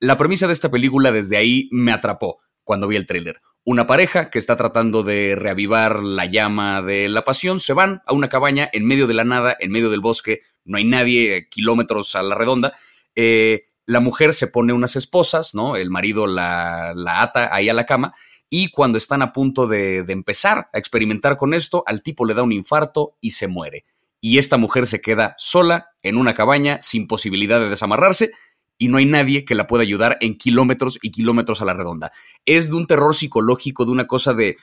La 0.00 0.18
premisa 0.18 0.48
de 0.48 0.52
esta 0.52 0.72
película 0.72 1.12
desde 1.12 1.36
ahí 1.36 1.68
me 1.70 1.92
atrapó 1.92 2.40
cuando 2.64 2.88
vi 2.88 2.96
el 2.96 3.06
tráiler 3.06 3.36
una 3.64 3.86
pareja 3.86 4.30
que 4.30 4.38
está 4.38 4.56
tratando 4.56 5.02
de 5.02 5.36
reavivar 5.36 6.02
la 6.02 6.26
llama 6.26 6.82
de 6.82 7.08
la 7.08 7.24
pasión, 7.24 7.60
se 7.60 7.72
van 7.72 8.02
a 8.06 8.12
una 8.12 8.28
cabaña 8.28 8.68
en 8.72 8.84
medio 8.84 9.06
de 9.06 9.14
la 9.14 9.24
nada, 9.24 9.56
en 9.58 9.70
medio 9.72 9.90
del 9.90 10.00
bosque, 10.00 10.42
no 10.64 10.76
hay 10.76 10.84
nadie, 10.84 11.48
kilómetros 11.48 12.14
a 12.14 12.22
la 12.22 12.34
redonda. 12.34 12.74
Eh, 13.14 13.64
la 13.86 14.00
mujer 14.00 14.34
se 14.34 14.48
pone 14.48 14.72
unas 14.72 14.96
esposas, 14.96 15.54
¿no? 15.54 15.76
El 15.76 15.90
marido 15.90 16.26
la, 16.26 16.92
la 16.94 17.22
ata 17.22 17.54
ahí 17.54 17.68
a 17.70 17.74
la 17.74 17.86
cama 17.86 18.14
y 18.50 18.70
cuando 18.70 18.98
están 18.98 19.22
a 19.22 19.32
punto 19.32 19.66
de, 19.66 20.02
de 20.02 20.12
empezar 20.12 20.68
a 20.72 20.78
experimentar 20.78 21.38
con 21.38 21.54
esto, 21.54 21.84
al 21.86 22.02
tipo 22.02 22.26
le 22.26 22.34
da 22.34 22.42
un 22.42 22.52
infarto 22.52 23.16
y 23.20 23.30
se 23.30 23.48
muere. 23.48 23.86
Y 24.20 24.38
esta 24.38 24.58
mujer 24.58 24.86
se 24.86 25.00
queda 25.00 25.34
sola 25.38 25.90
en 26.02 26.16
una 26.16 26.34
cabaña 26.34 26.78
sin 26.80 27.06
posibilidad 27.06 27.60
de 27.60 27.68
desamarrarse 27.68 28.32
y 28.78 28.88
no 28.88 28.98
hay 28.98 29.06
nadie 29.06 29.44
que 29.44 29.54
la 29.54 29.66
pueda 29.66 29.82
ayudar 29.82 30.18
en 30.20 30.36
kilómetros 30.36 30.98
y 31.02 31.10
kilómetros 31.10 31.60
a 31.60 31.64
la 31.64 31.74
redonda. 31.74 32.12
Es 32.44 32.70
de 32.70 32.76
un 32.76 32.86
terror 32.86 33.14
psicológico, 33.14 33.84
de 33.84 33.92
una 33.92 34.06
cosa 34.06 34.34
de... 34.34 34.56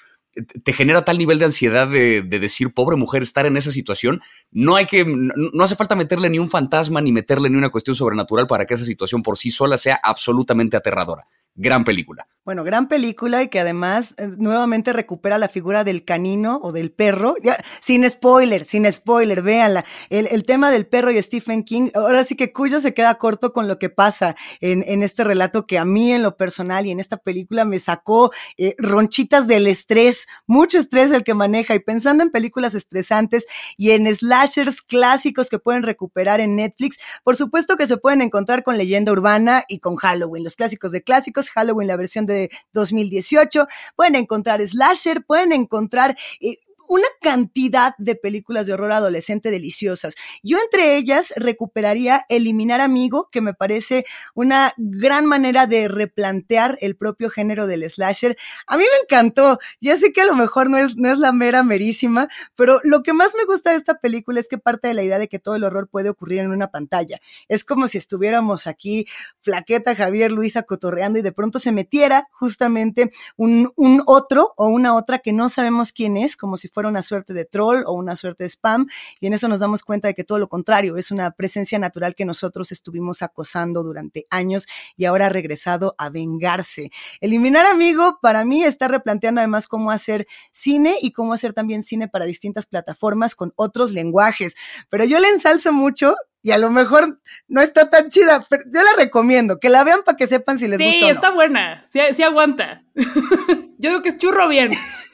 Te 0.64 0.72
genera 0.72 1.04
tal 1.04 1.18
nivel 1.18 1.40
de 1.40 1.46
ansiedad 1.46 1.90
de, 1.90 2.22
decir, 2.22 2.74
pobre 2.74 2.96
mujer, 2.96 3.22
estar 3.22 3.46
en 3.46 3.58
esa 3.58 3.70
situación. 3.70 4.22
No 4.50 4.78
hay 4.78 4.86
que, 4.86 5.04
no 5.06 5.64
hace 5.64 5.76
falta 5.76 5.94
meterle 5.96 6.30
ni 6.30 6.40
un 6.40 6.50
fantasma 6.50 7.02
ni 7.02 7.12
meterle 7.12 7.50
ni 7.50 7.58
una 7.58 7.70
cuestión 7.70 7.98
sobrenatural 7.98 8.48
para 8.48 8.66
que 8.66 8.76
esa 8.76 8.86
situación 8.86 9.24
por 9.24 9.38
sí 9.38 9.52
sola 9.52 9.78
sea 9.78 10.00
absolutamente 10.02 10.78
aterradora. 10.78 11.28
Gran 11.56 11.84
película. 11.84 12.28
Bueno, 12.44 12.64
gran 12.64 12.88
película 12.88 13.44
y 13.44 13.50
que 13.50 13.60
además 13.60 14.16
eh, 14.18 14.28
nuevamente 14.36 14.94
recupera 14.94 15.38
la 15.38 15.48
figura 15.48 15.84
del 15.84 16.04
canino 16.04 16.60
o 16.64 16.72
del 16.72 16.92
perro. 16.92 17.36
sin 17.82 18.10
spoiler, 18.10 18.66
sin 18.66 18.92
spoiler, 18.92 19.44
véanla. 19.44 19.86
El, 20.10 20.44
tema 20.44 20.72
del 20.72 20.88
perro 20.88 21.12
y 21.12 21.22
Stephen 21.22 21.64
King, 21.64 21.92
ahora 21.94 22.24
sí 22.24 22.36
que 22.36 22.52
Cuyo 22.52 22.80
se 22.80 22.96
queda 22.96 23.20
corto 23.20 23.54
con 23.54 23.68
lo 23.68 23.78
que 23.78 23.92
pasa 23.92 24.36
en, 24.60 25.04
este 25.04 25.24
relato 25.24 25.68
que 25.68 25.78
a 25.78 25.86
mí 25.86 26.12
en 26.12 26.24
lo 26.24 26.36
personal 26.36 26.88
y 26.88 26.92
en 26.92 27.00
esta 27.00 27.18
película 27.18 27.64
me 27.64 27.78
sacó 27.78 28.32
eh, 28.58 28.74
ronchitas 28.80 29.46
del 29.46 29.68
estrés, 29.68 30.28
mucho 30.48 30.80
estrés 30.80 31.12
el 31.12 31.24
que 31.24 31.36
maneja 31.36 31.76
y 31.76 31.80
pensando 31.80 32.24
en 32.24 32.32
películas 32.32 32.74
estresantes 32.74 33.46
y 33.78 33.92
en 33.92 34.08
slashers 34.14 34.82
clásicos 34.82 35.48
que 35.48 35.60
pueden 35.60 35.84
recuperar 35.84 36.40
en 36.40 36.56
Netflix, 36.56 36.98
por 37.24 37.36
supuesto 37.36 37.78
que 37.78 37.86
se 37.86 37.98
pueden 37.98 38.22
encontrar 38.22 38.64
con 38.64 38.78
Leyenda 38.78 39.12
Urbana 39.12 39.64
y 39.68 39.78
con 39.78 39.96
Halloween, 39.96 40.44
los 40.44 40.56
clásicos 40.56 40.92
de 40.92 41.04
clásicos, 41.04 41.41
Halloween 41.50 41.88
la 41.88 41.98
versión 41.98 42.26
de 42.26 42.32
de 42.32 42.52
2018. 42.74 43.68
Pueden 43.96 44.16
encontrar 44.16 44.62
slasher, 44.66 45.24
pueden 45.26 45.52
encontrar 45.52 46.18
eh, 46.40 46.58
una 46.92 47.08
cantidad 47.22 47.96
de 48.00 48.16
películas 48.16 48.68
de 48.68 48.74
horror 48.74 48.92
adolescente 48.92 49.50
deliciosas. 49.50 50.14
Yo 50.44 50.58
entre 50.58 50.98
ellas 50.98 51.32
recuperaría 51.38 52.26
Eliminar 52.28 52.82
Amigo, 52.82 53.30
que 53.32 53.40
me 53.40 53.54
parece 53.54 54.06
una 54.36 54.74
gran 54.76 55.26
manera 55.26 55.68
de 55.68 55.88
replantear 55.88 56.78
el 56.82 56.98
propio 56.98 57.30
género 57.30 57.66
del 57.66 57.90
slasher. 57.90 58.38
A 58.68 58.76
mí 58.76 58.84
me 58.84 59.04
encantó. 59.04 59.58
Ya 59.80 59.96
sé 59.96 60.12
que 60.12 60.20
a 60.20 60.26
lo 60.26 60.36
mejor 60.36 60.70
no 60.70 60.78
es, 60.80 60.98
no 60.98 61.10
es 61.10 61.18
la 61.18 61.32
mera 61.32 61.64
merísima, 61.64 62.28
pero 62.56 62.82
lo 62.84 63.04
que 63.04 63.14
más 63.14 63.36
me 63.36 63.46
gusta 63.46 63.72
de 63.72 63.78
esta 63.78 64.00
película 64.00 64.42
es 64.42 64.50
que 64.50 64.58
parte 64.58 64.90
de 64.90 64.94
la 64.94 65.04
idea 65.04 65.18
de 65.18 65.30
que 65.30 65.40
todo 65.40 65.56
el 65.56 65.64
horror 65.64 65.88
puede 65.88 66.10
ocurrir 66.10 66.40
en 66.40 66.52
una 66.52 66.72
pantalla. 66.72 67.22
Es 67.48 67.64
como 67.64 67.88
si 67.88 68.00
estuviéramos 68.00 68.68
aquí, 68.68 69.08
Flaqueta, 69.40 69.96
Javier, 69.96 70.34
Luisa, 70.34 70.64
cotorreando 70.64 71.20
y 71.20 71.22
de 71.22 71.32
pronto 71.32 71.58
se 71.58 71.72
metiera 71.72 72.28
justamente 72.34 73.14
un, 73.38 73.72
un 73.78 74.04
otro 74.08 74.54
o 74.58 74.68
una 74.68 74.94
otra 74.94 75.20
que 75.20 75.32
no 75.32 75.48
sabemos 75.48 75.94
quién 75.94 76.18
es, 76.18 76.36
como 76.36 76.58
si 76.58 76.68
fuera 76.68 76.81
una 76.90 77.02
suerte 77.02 77.34
de 77.34 77.46
troll 77.46 77.84
o 77.86 77.94
una 77.94 78.16
suerte 78.16 78.44
de 78.44 78.50
spam, 78.50 78.88
y 79.20 79.28
en 79.28 79.34
eso 79.34 79.48
nos 79.48 79.60
damos 79.60 79.84
cuenta 79.84 80.08
de 80.08 80.14
que 80.14 80.24
todo 80.24 80.40
lo 80.40 80.48
contrario, 80.48 80.98
es 80.98 81.12
una 81.12 81.32
presencia 81.32 81.80
natural 81.80 82.16
que 82.16 82.26
nosotros 82.26 82.72
estuvimos 82.72 83.22
acosando 83.22 83.84
durante 83.84 84.26
años 84.30 84.68
y 84.96 85.06
ahora 85.06 85.28
ha 85.28 85.30
regresado 85.30 85.96
a 85.98 86.10
vengarse. 86.10 86.92
Eliminar 87.20 87.66
Amigo 87.66 88.20
para 88.22 88.46
mí 88.46 88.64
está 88.64 88.88
replanteando 88.88 89.42
además 89.42 89.68
cómo 89.68 89.92
hacer 89.92 90.28
cine 90.52 90.98
y 91.02 91.12
cómo 91.12 91.34
hacer 91.34 91.54
también 91.54 91.84
cine 91.84 92.08
para 92.08 92.26
distintas 92.26 92.66
plataformas 92.66 93.36
con 93.36 93.54
otros 93.56 93.92
lenguajes, 93.92 94.56
pero 94.90 95.06
yo 95.06 95.20
le 95.20 95.30
ensalzo 95.30 95.74
mucho 95.74 96.16
y 96.44 96.52
a 96.52 96.58
lo 96.58 96.72
mejor 96.72 97.20
no 97.48 97.62
está 97.62 97.90
tan 97.90 98.10
chida, 98.10 98.46
pero 98.50 98.64
yo 98.66 98.82
la 98.82 98.94
recomiendo, 98.98 99.60
que 99.60 99.70
la 99.70 99.84
vean 99.84 100.02
para 100.04 100.18
que 100.18 100.28
sepan 100.28 100.58
si 100.58 100.68
les 100.68 100.80
gusta. 100.80 101.00
Sí, 101.00 101.06
está 101.06 101.32
buena, 101.32 101.84
sí, 101.88 102.00
sí 102.12 102.24
aguanta. 102.24 102.84
yo 102.96 103.90
digo 103.90 104.02
que 104.02 104.10
es 104.10 104.18
churro 104.18 104.48
bien, 104.48 104.70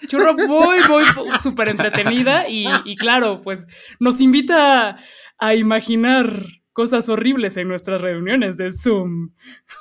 churro 0.07 0.33
muy, 0.33 0.77
muy 0.89 1.03
súper 1.41 1.69
entretenida 1.69 2.47
y, 2.47 2.67
y, 2.85 2.95
claro, 2.95 3.41
pues 3.41 3.67
nos 3.99 4.21
invita 4.21 4.97
a 5.37 5.55
imaginar 5.55 6.43
cosas 6.73 7.09
horribles 7.09 7.57
en 7.57 7.67
nuestras 7.67 8.01
reuniones 8.01 8.55
de 8.57 8.71
Zoom. 8.71 9.31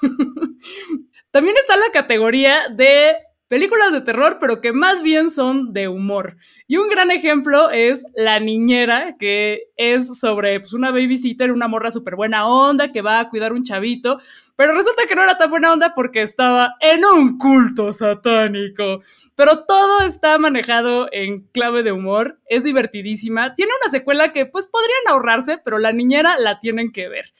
También 1.31 1.57
está 1.59 1.77
la 1.77 1.91
categoría 1.93 2.69
de 2.71 3.15
películas 3.49 3.93
de 3.93 4.01
terror, 4.01 4.39
pero 4.41 4.61
que 4.61 4.73
más 4.73 5.03
bien 5.03 5.31
son 5.31 5.73
de 5.73 5.89
humor. 5.89 6.37
Y 6.67 6.77
un 6.77 6.89
gran 6.89 7.11
ejemplo 7.11 7.71
es 7.71 8.05
La 8.15 8.41
Niñera, 8.41 9.17
que 9.19 9.71
es 9.77 10.19
sobre 10.19 10.61
pues, 10.61 10.73
una 10.73 10.91
babysitter, 10.91 11.53
una 11.53 11.69
morra 11.69 11.91
súper 11.91 12.17
buena 12.17 12.47
onda 12.47 12.93
que 12.93 13.03
va 13.03 13.21
a 13.21 13.29
cuidar 13.29 13.53
un 13.53 13.63
chavito, 13.63 14.19
pero 14.57 14.73
resulta 14.73 15.07
que 15.07 15.15
no 15.15 15.23
era 15.23 15.39
tan 15.39 15.51
buena 15.51 15.73
onda 15.73 15.93
porque 15.95 16.23
estaba 16.23 16.75
en 16.81 17.05
un 17.05 17.39
culto 17.39 17.93
satánico. 17.93 19.03
Pero 19.35 19.65
todo 19.65 20.01
está 20.01 20.39
manejado 20.39 21.09
en 21.13 21.47
clave 21.49 21.83
de 21.83 21.93
humor, 21.93 22.41
es 22.49 22.65
divertidísima, 22.65 23.55
tiene 23.55 23.73
una 23.83 23.91
secuela 23.91 24.33
que 24.33 24.47
pues 24.47 24.67
podrían 24.67 25.09
ahorrarse, 25.09 25.59
pero 25.65 25.79
La 25.79 25.93
Niñera 25.93 26.39
la 26.39 26.59
tienen 26.59 26.91
que 26.91 27.09
ver. 27.09 27.33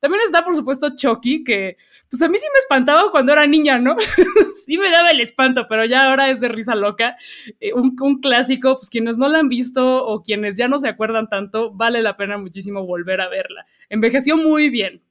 También 0.00 0.22
está, 0.24 0.42
por 0.44 0.56
supuesto, 0.56 0.96
Chucky, 0.96 1.44
que 1.44 1.76
pues 2.08 2.20
a 2.22 2.28
mí 2.28 2.38
sí 2.38 2.46
me 2.52 2.58
espantaba 2.58 3.10
cuando 3.10 3.32
era 3.32 3.46
niña, 3.46 3.78
¿no? 3.78 3.96
sí 4.64 4.78
me 4.78 4.90
daba 4.90 5.10
el 5.10 5.20
espanto, 5.20 5.66
pero 5.68 5.84
ya 5.84 6.08
ahora 6.08 6.30
es 6.30 6.40
de 6.40 6.48
risa 6.48 6.74
loca. 6.74 7.16
Eh, 7.60 7.74
un, 7.74 7.96
un, 8.00 8.20
clásico, 8.20 8.76
pues 8.76 8.88
quienes 8.88 9.18
no 9.18 9.28
la 9.28 9.38
han 9.38 9.48
visto 9.48 10.04
o 10.04 10.22
quienes 10.22 10.56
ya 10.56 10.68
no 10.68 10.78
se 10.78 10.88
acuerdan 10.88 11.28
tanto, 11.28 11.70
vale 11.72 12.02
la 12.02 12.16
pena 12.16 12.38
muchísimo 12.38 12.86
volver 12.86 13.20
a 13.20 13.28
verla. 13.28 13.66
Envejeció 13.90 14.36
muy 14.36 14.70
bien. 14.70 15.02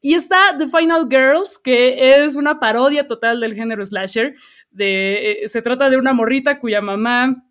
Y 0.00 0.14
está 0.14 0.56
The 0.58 0.66
Final 0.66 1.06
Girls, 1.08 1.58
que 1.58 2.24
es 2.24 2.34
una 2.36 2.58
parodia 2.58 3.06
total 3.06 3.40
del 3.40 3.54
género 3.54 3.84
slasher. 3.84 4.34
De, 4.70 5.42
eh, 5.44 5.48
se 5.48 5.62
trata 5.62 5.90
de 5.90 5.96
una 5.96 6.12
morrita 6.12 6.58
cuya 6.58 6.80
mamá 6.80 7.44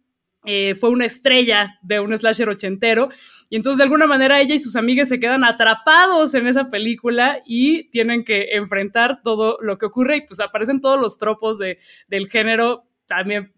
eh, 0.45 0.75
fue 0.75 0.89
una 0.89 1.05
estrella 1.05 1.77
de 1.81 1.99
un 1.99 2.15
slasher 2.17 2.49
ochentero. 2.49 3.09
Y 3.49 3.57
entonces 3.57 3.77
de 3.77 3.83
alguna 3.83 4.07
manera 4.07 4.39
ella 4.39 4.55
y 4.55 4.59
sus 4.59 4.75
amigas 4.75 5.09
se 5.09 5.19
quedan 5.19 5.43
atrapados 5.43 6.33
en 6.35 6.47
esa 6.47 6.69
película 6.69 7.41
y 7.45 7.89
tienen 7.89 8.23
que 8.23 8.55
enfrentar 8.55 9.21
todo 9.23 9.57
lo 9.61 9.77
que 9.77 9.87
ocurre 9.87 10.17
y 10.17 10.21
pues 10.21 10.39
aparecen 10.39 10.79
todos 10.79 10.99
los 10.99 11.17
tropos 11.17 11.57
de, 11.57 11.77
del 12.07 12.29
género 12.29 12.85
también 13.05 13.53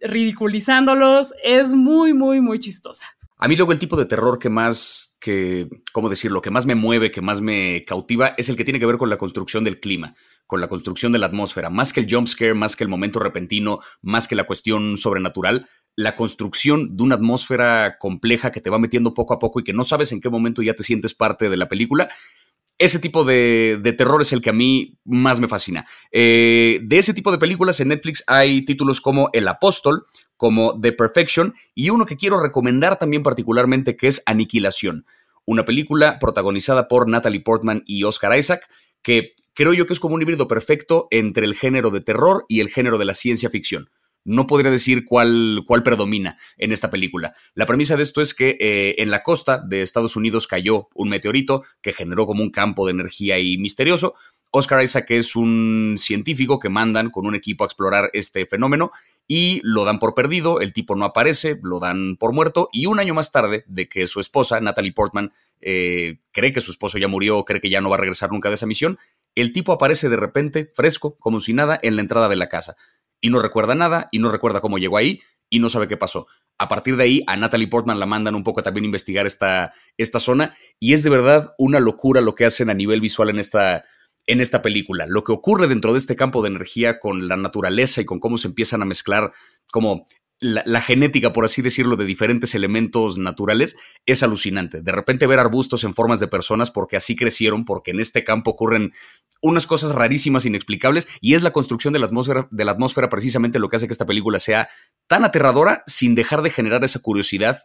ridiculizándolos. 0.00 1.32
Es 1.44 1.74
muy, 1.74 2.12
muy, 2.12 2.40
muy 2.40 2.58
chistosa. 2.58 3.06
A 3.42 3.48
mí 3.48 3.56
luego 3.56 3.72
el 3.72 3.78
tipo 3.78 3.96
de 3.96 4.04
terror 4.04 4.38
que 4.38 4.50
más, 4.50 5.16
que, 5.18 5.66
¿cómo 5.92 6.10
decirlo? 6.10 6.42
Que 6.42 6.50
más 6.50 6.66
me 6.66 6.74
mueve, 6.74 7.10
que 7.10 7.22
más 7.22 7.40
me 7.40 7.86
cautiva, 7.86 8.34
es 8.36 8.50
el 8.50 8.56
que 8.56 8.64
tiene 8.64 8.78
que 8.78 8.84
ver 8.84 8.98
con 8.98 9.08
la 9.08 9.16
construcción 9.16 9.64
del 9.64 9.80
clima, 9.80 10.14
con 10.46 10.60
la 10.60 10.68
construcción 10.68 11.10
de 11.10 11.18
la 11.18 11.26
atmósfera. 11.26 11.70
Más 11.70 11.94
que 11.94 12.00
el 12.00 12.06
jump 12.10 12.28
scare, 12.28 12.52
más 12.52 12.76
que 12.76 12.84
el 12.84 12.90
momento 12.90 13.18
repentino, 13.18 13.80
más 14.02 14.28
que 14.28 14.34
la 14.34 14.44
cuestión 14.44 14.98
sobrenatural, 14.98 15.66
la 15.96 16.16
construcción 16.16 16.98
de 16.98 17.02
una 17.02 17.14
atmósfera 17.14 17.96
compleja 17.98 18.52
que 18.52 18.60
te 18.60 18.68
va 18.68 18.78
metiendo 18.78 19.14
poco 19.14 19.32
a 19.32 19.38
poco 19.38 19.60
y 19.60 19.64
que 19.64 19.72
no 19.72 19.84
sabes 19.84 20.12
en 20.12 20.20
qué 20.20 20.28
momento 20.28 20.60
ya 20.60 20.74
te 20.74 20.82
sientes 20.82 21.14
parte 21.14 21.48
de 21.48 21.56
la 21.56 21.66
película. 21.66 22.10
Ese 22.76 22.98
tipo 22.98 23.24
de, 23.24 23.80
terror 23.96 24.20
es 24.20 24.34
el 24.34 24.42
que 24.42 24.50
a 24.50 24.54
mí 24.54 24.98
más 25.04 25.40
me 25.40 25.48
fascina. 25.48 25.86
Eh, 26.12 26.80
de 26.82 26.98
ese 26.98 27.14
tipo 27.14 27.32
de 27.32 27.38
películas 27.38 27.80
en 27.80 27.88
Netflix 27.88 28.22
hay 28.26 28.66
títulos 28.66 29.00
como 29.00 29.30
El 29.32 29.48
Apóstol, 29.48 30.04
como 30.40 30.80
The 30.80 30.92
Perfection 30.92 31.54
y 31.74 31.90
uno 31.90 32.06
que 32.06 32.16
quiero 32.16 32.40
recomendar 32.40 32.98
también 32.98 33.22
particularmente 33.22 33.94
que 33.94 34.08
es 34.08 34.22
Aniquilación, 34.24 35.04
una 35.44 35.66
película 35.66 36.18
protagonizada 36.18 36.88
por 36.88 37.06
Natalie 37.06 37.42
Portman 37.42 37.82
y 37.84 38.04
Oscar 38.04 38.38
Isaac 38.38 38.66
que 39.02 39.34
creo 39.52 39.74
yo 39.74 39.86
que 39.86 39.92
es 39.92 40.00
como 40.00 40.14
un 40.14 40.22
híbrido 40.22 40.48
perfecto 40.48 41.08
entre 41.10 41.44
el 41.44 41.54
género 41.54 41.90
de 41.90 42.00
terror 42.00 42.46
y 42.48 42.60
el 42.60 42.70
género 42.70 42.96
de 42.96 43.04
la 43.04 43.12
ciencia 43.12 43.50
ficción 43.50 43.90
no 44.24 44.46
podría 44.46 44.70
decir 44.70 45.04
cuál, 45.04 45.62
cuál 45.66 45.82
predomina 45.82 46.38
en 46.58 46.72
esta 46.72 46.90
película. 46.90 47.34
La 47.54 47.66
premisa 47.66 47.96
de 47.96 48.02
esto 48.02 48.20
es 48.20 48.34
que 48.34 48.56
eh, 48.60 48.96
en 48.98 49.10
la 49.10 49.22
costa 49.22 49.58
de 49.58 49.82
Estados 49.82 50.16
Unidos 50.16 50.46
cayó 50.46 50.88
un 50.94 51.08
meteorito 51.08 51.64
que 51.80 51.92
generó 51.92 52.26
como 52.26 52.42
un 52.42 52.50
campo 52.50 52.86
de 52.86 52.92
energía 52.92 53.38
y 53.38 53.58
misterioso. 53.58 54.14
Oscar 54.52 54.82
Isaac 54.82 55.10
es 55.10 55.36
un 55.36 55.94
científico 55.96 56.58
que 56.58 56.68
mandan 56.68 57.10
con 57.10 57.26
un 57.26 57.34
equipo 57.34 57.64
a 57.64 57.66
explorar 57.66 58.10
este 58.12 58.46
fenómeno 58.46 58.90
y 59.26 59.60
lo 59.62 59.84
dan 59.84 60.00
por 60.00 60.14
perdido, 60.14 60.60
el 60.60 60.72
tipo 60.72 60.96
no 60.96 61.04
aparece, 61.04 61.60
lo 61.62 61.78
dan 61.78 62.16
por 62.16 62.32
muerto 62.32 62.68
y 62.72 62.86
un 62.86 62.98
año 62.98 63.14
más 63.14 63.30
tarde 63.30 63.64
de 63.68 63.88
que 63.88 64.08
su 64.08 64.18
esposa, 64.18 64.60
Natalie 64.60 64.92
Portman, 64.92 65.32
eh, 65.60 66.18
cree 66.32 66.52
que 66.52 66.60
su 66.60 66.72
esposo 66.72 66.98
ya 66.98 67.06
murió, 67.06 67.44
cree 67.44 67.60
que 67.60 67.70
ya 67.70 67.80
no 67.80 67.90
va 67.90 67.96
a 67.96 68.00
regresar 68.00 68.32
nunca 68.32 68.48
de 68.48 68.56
esa 68.56 68.66
misión, 68.66 68.98
el 69.36 69.52
tipo 69.52 69.72
aparece 69.72 70.08
de 70.08 70.16
repente, 70.16 70.72
fresco, 70.74 71.16
como 71.18 71.38
si 71.38 71.52
nada, 71.54 71.78
en 71.80 71.94
la 71.94 72.02
entrada 72.02 72.28
de 72.28 72.36
la 72.36 72.48
casa 72.48 72.76
y 73.20 73.30
no 73.30 73.40
recuerda 73.40 73.76
nada 73.76 74.08
y 74.10 74.18
no 74.18 74.32
recuerda 74.32 74.60
cómo 74.60 74.78
llegó 74.78 74.96
ahí 74.96 75.22
y 75.48 75.60
no 75.60 75.68
sabe 75.68 75.86
qué 75.86 75.96
pasó. 75.96 76.26
A 76.58 76.66
partir 76.66 76.96
de 76.96 77.04
ahí, 77.04 77.22
a 77.28 77.36
Natalie 77.36 77.68
Portman 77.68 78.00
la 78.00 78.06
mandan 78.06 78.34
un 78.34 78.42
poco 78.42 78.64
también 78.64 78.84
a 78.84 78.86
investigar 78.86 79.26
esta, 79.26 79.72
esta 79.96 80.18
zona 80.18 80.56
y 80.80 80.92
es 80.92 81.04
de 81.04 81.10
verdad 81.10 81.54
una 81.56 81.78
locura 81.78 82.20
lo 82.20 82.34
que 82.34 82.46
hacen 82.46 82.68
a 82.68 82.74
nivel 82.74 83.00
visual 83.00 83.30
en 83.30 83.38
esta, 83.38 83.84
en 84.26 84.40
esta 84.40 84.62
película. 84.62 85.06
Lo 85.06 85.24
que 85.24 85.32
ocurre 85.32 85.68
dentro 85.68 85.92
de 85.92 85.98
este 85.98 86.16
campo 86.16 86.42
de 86.42 86.48
energía 86.48 86.98
con 86.98 87.28
la 87.28 87.36
naturaleza 87.36 88.00
y 88.00 88.04
con 88.04 88.20
cómo 88.20 88.38
se 88.38 88.48
empiezan 88.48 88.82
a 88.82 88.86
mezclar 88.86 89.32
como 89.70 90.06
la, 90.40 90.80
genética, 90.80 91.34
por 91.34 91.44
así 91.44 91.60
decirlo, 91.60 91.96
de 91.96 92.06
diferentes 92.06 92.54
elementos 92.54 93.18
naturales 93.18 93.76
es 94.06 94.22
alucinante. 94.22 94.80
De 94.80 94.92
repente 94.92 95.26
ver 95.26 95.38
arbustos 95.38 95.84
en 95.84 95.94
formas 95.94 96.18
de 96.18 96.28
personas 96.28 96.70
porque 96.70 96.96
así 96.96 97.14
crecieron, 97.14 97.66
porque 97.66 97.90
en 97.90 98.00
este 98.00 98.24
campo 98.24 98.52
ocurren 98.52 98.92
unas 99.42 99.66
cosas 99.66 99.94
rarísimas, 99.94 100.46
inexplicables, 100.46 101.08
y 101.20 101.34
es 101.34 101.42
la 101.42 101.52
construcción 101.52 101.92
de 101.92 101.98
la 101.98 102.06
atmósfera, 102.06 102.48
de 102.50 102.64
la 102.64 102.72
atmósfera 102.72 103.10
precisamente 103.10 103.58
lo 103.58 103.68
que 103.68 103.76
hace 103.76 103.86
que 103.86 103.92
esta 103.92 104.06
película 104.06 104.38
sea 104.38 104.68
tan 105.06 105.24
aterradora 105.24 105.82
sin 105.86 106.14
dejar 106.14 106.40
de 106.42 106.50
generar 106.50 106.84
esa 106.84 107.00
curiosidad 107.00 107.60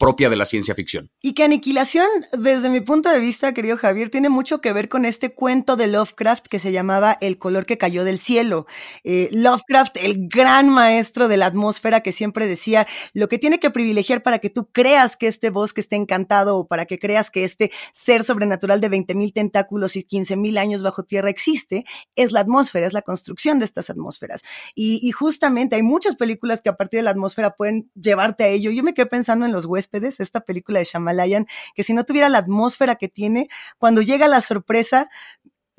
propia 0.00 0.30
de 0.30 0.36
la 0.36 0.46
ciencia 0.46 0.74
ficción. 0.74 1.10
Y 1.20 1.34
que 1.34 1.44
Aniquilación, 1.44 2.08
desde 2.32 2.70
mi 2.70 2.80
punto 2.80 3.10
de 3.10 3.20
vista, 3.20 3.52
querido 3.52 3.76
Javier, 3.76 4.08
tiene 4.08 4.30
mucho 4.30 4.62
que 4.62 4.72
ver 4.72 4.88
con 4.88 5.04
este 5.04 5.34
cuento 5.34 5.76
de 5.76 5.88
Lovecraft 5.88 6.46
que 6.46 6.58
se 6.58 6.72
llamaba 6.72 7.18
El 7.20 7.36
color 7.36 7.66
que 7.66 7.76
cayó 7.76 8.02
del 8.02 8.18
cielo. 8.18 8.66
Eh, 9.04 9.28
Lovecraft, 9.30 9.98
el 9.98 10.26
gran 10.26 10.70
maestro 10.70 11.28
de 11.28 11.36
la 11.36 11.46
atmósfera 11.46 12.00
que 12.00 12.12
siempre 12.12 12.46
decía, 12.46 12.86
lo 13.12 13.28
que 13.28 13.38
tiene 13.38 13.60
que 13.60 13.70
privilegiar 13.70 14.22
para 14.22 14.38
que 14.38 14.48
tú 14.48 14.70
creas 14.72 15.18
que 15.18 15.26
este 15.26 15.50
bosque 15.50 15.82
esté 15.82 15.96
encantado 15.96 16.56
o 16.56 16.66
para 16.66 16.86
que 16.86 16.98
creas 16.98 17.30
que 17.30 17.44
este 17.44 17.70
ser 17.92 18.24
sobrenatural 18.24 18.80
de 18.80 18.88
20 18.88 19.14
mil 19.14 19.34
tentáculos 19.34 19.96
y 19.96 20.04
15 20.04 20.34
mil 20.36 20.56
años 20.56 20.82
bajo 20.82 21.02
tierra 21.02 21.28
existe, 21.28 21.84
es 22.16 22.32
la 22.32 22.40
atmósfera, 22.40 22.86
es 22.86 22.94
la 22.94 23.02
construcción 23.02 23.58
de 23.58 23.66
estas 23.66 23.90
atmósferas. 23.90 24.40
Y, 24.74 25.06
y 25.06 25.10
justamente 25.10 25.76
hay 25.76 25.82
muchas 25.82 26.16
películas 26.16 26.62
que 26.62 26.70
a 26.70 26.76
partir 26.78 27.00
de 27.00 27.04
la 27.04 27.10
atmósfera 27.10 27.50
pueden 27.50 27.90
llevarte 27.94 28.44
a 28.44 28.48
ello. 28.48 28.70
Yo 28.70 28.82
me 28.82 28.94
quedé 28.94 29.04
pensando 29.04 29.44
en 29.44 29.52
los 29.52 29.66
huéspedes 29.66 29.89
esta 30.20 30.40
película 30.40 30.78
de 30.78 30.84
Shamalayan, 30.84 31.46
que 31.74 31.82
si 31.82 31.92
no 31.92 32.04
tuviera 32.04 32.28
la 32.28 32.38
atmósfera 32.38 32.96
que 32.96 33.08
tiene, 33.08 33.48
cuando 33.78 34.02
llega 34.02 34.28
la 34.28 34.40
sorpresa, 34.40 35.10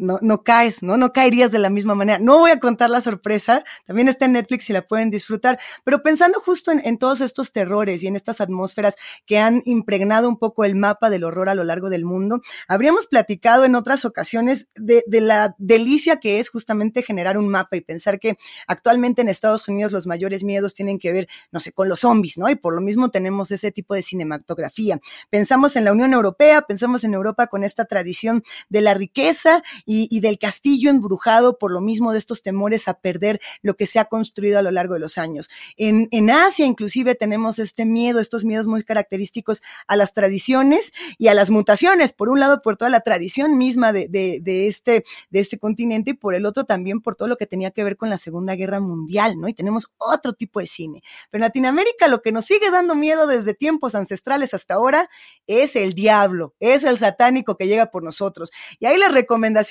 no, 0.01 0.19
no 0.21 0.43
caes, 0.43 0.83
¿no? 0.83 0.97
No 0.97 1.13
caerías 1.13 1.51
de 1.51 1.59
la 1.59 1.69
misma 1.69 1.95
manera. 1.95 2.19
No 2.19 2.39
voy 2.39 2.51
a 2.51 2.59
contar 2.59 2.89
la 2.89 3.01
sorpresa, 3.01 3.63
también 3.85 4.09
está 4.09 4.25
en 4.25 4.33
Netflix 4.33 4.69
y 4.69 4.73
la 4.73 4.81
pueden 4.87 5.09
disfrutar, 5.09 5.59
pero 5.83 6.01
pensando 6.01 6.41
justo 6.41 6.71
en, 6.71 6.97
todos 6.97 7.21
estos 7.21 7.51
terrores 7.51 8.03
y 8.03 8.07
en 8.07 8.15
estas 8.15 8.41
atmósferas 8.41 8.95
que 9.25 9.39
han 9.39 9.61
impregnado 9.65 10.27
un 10.27 10.37
poco 10.37 10.65
el 10.65 10.75
mapa 10.75 11.09
del 11.09 11.23
horror 11.23 11.49
a 11.49 11.55
lo 11.55 11.63
largo 11.63 11.89
del 11.89 12.03
mundo, 12.03 12.41
habríamos 12.67 13.07
platicado 13.07 13.63
en 13.65 13.75
otras 13.75 14.03
ocasiones 14.03 14.69
de, 14.75 15.03
de 15.07 15.21
la 15.21 15.55
delicia 15.57 16.19
que 16.19 16.39
es 16.39 16.49
justamente 16.49 17.03
generar 17.03 17.37
un 17.37 17.47
mapa 17.47 17.75
y 17.77 17.81
pensar 17.81 18.19
que 18.19 18.37
actualmente 18.67 19.21
en 19.21 19.29
Estados 19.29 19.67
Unidos 19.67 19.91
los 19.91 20.07
mayores 20.07 20.43
miedos 20.43 20.73
tienen 20.73 20.99
que 20.99 21.11
ver, 21.11 21.27
no 21.51 21.59
sé, 21.59 21.71
con 21.71 21.87
los 21.87 21.99
zombies, 21.99 22.37
¿no? 22.37 22.49
Y 22.49 22.55
por 22.55 22.73
lo 22.73 22.81
mismo 22.81 23.09
tenemos 23.09 23.51
ese 23.51 23.71
tipo 23.71 23.93
de 23.93 24.01
cinematografía. 24.01 24.99
Pensamos 25.29 25.75
en 25.75 25.85
la 25.85 25.91
Unión 25.91 26.13
Europea, 26.13 26.61
pensamos 26.63 27.03
en 27.03 27.13
Europa 27.13 27.47
con 27.47 27.63
esta 27.63 27.85
tradición 27.85 28.43
de 28.69 28.81
la 28.81 28.93
riqueza 28.93 29.63
y, 29.85 29.90
del 30.21 30.37
castillo 30.39 30.89
embrujado 30.89 31.57
por 31.57 31.71
lo 31.71 31.81
mismo 31.81 32.11
de 32.11 32.19
estos 32.19 32.41
temores 32.41 32.87
a 32.87 32.95
perder 32.95 33.41
lo 33.61 33.75
que 33.75 33.85
se 33.85 33.99
ha 33.99 34.05
construido 34.05 34.59
a 34.59 34.61
lo 34.61 34.71
largo 34.71 34.93
de 34.93 34.99
los 34.99 35.17
años. 35.17 35.49
En, 35.77 36.29
Asia 36.31 36.65
inclusive 36.65 37.15
tenemos 37.15 37.59
este 37.59 37.83
miedo, 37.83 38.19
estos 38.19 38.45
miedos 38.45 38.67
muy 38.67 38.83
característicos 38.83 39.61
a 39.87 39.95
las 39.97 40.13
tradiciones 40.13 40.93
y 41.17 41.27
a 41.27 41.33
las 41.33 41.49
mutaciones, 41.49 42.13
por 42.13 42.29
un 42.29 42.39
lado 42.39 42.61
por 42.61 42.77
toda 42.77 42.89
la 42.89 43.01
tradición 43.01 43.57
misma 43.57 43.91
de, 43.91 44.07
de, 44.07 44.67
este, 44.67 45.03
de 45.29 45.39
este 45.39 45.57
continente 45.57 46.11
y 46.11 46.13
por 46.13 46.35
el 46.35 46.45
otro 46.45 46.63
también 46.63 47.01
por 47.01 47.15
todo 47.15 47.27
lo 47.27 47.37
que 47.37 47.47
tenía 47.47 47.71
que 47.71 47.83
ver 47.83 47.97
con 47.97 48.09
la 48.09 48.17
Segunda 48.17 48.55
Guerra 48.55 48.79
Mundial, 48.79 49.39
¿no? 49.39 49.49
Y 49.49 49.53
tenemos 49.53 49.87
otro 49.97 50.33
tipo 50.33 50.59
de 50.59 50.67
cine. 50.67 51.03
Pero 51.29 51.43
en 51.43 51.47
Latinoamérica 51.47 52.07
lo 52.07 52.21
que 52.21 52.31
nos 52.31 52.45
sigue 52.45 52.71
dando 52.71 52.95
miedo 52.95 53.27
desde 53.27 53.53
tiempos 53.53 53.95
ancestrales 53.95 54.53
hasta 54.53 54.75
ahora 54.75 55.09
es 55.47 55.75
el 55.75 55.93
diablo, 55.93 56.53
es 56.59 56.83
el 56.83 56.97
satánico 56.97 57.57
que 57.57 57.67
llega 57.67 57.91
por 57.91 58.03
nosotros. 58.03 58.51
Y 58.79 58.85
ahí 58.85 58.97
las 58.97 59.11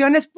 recomendaciones 0.01 0.31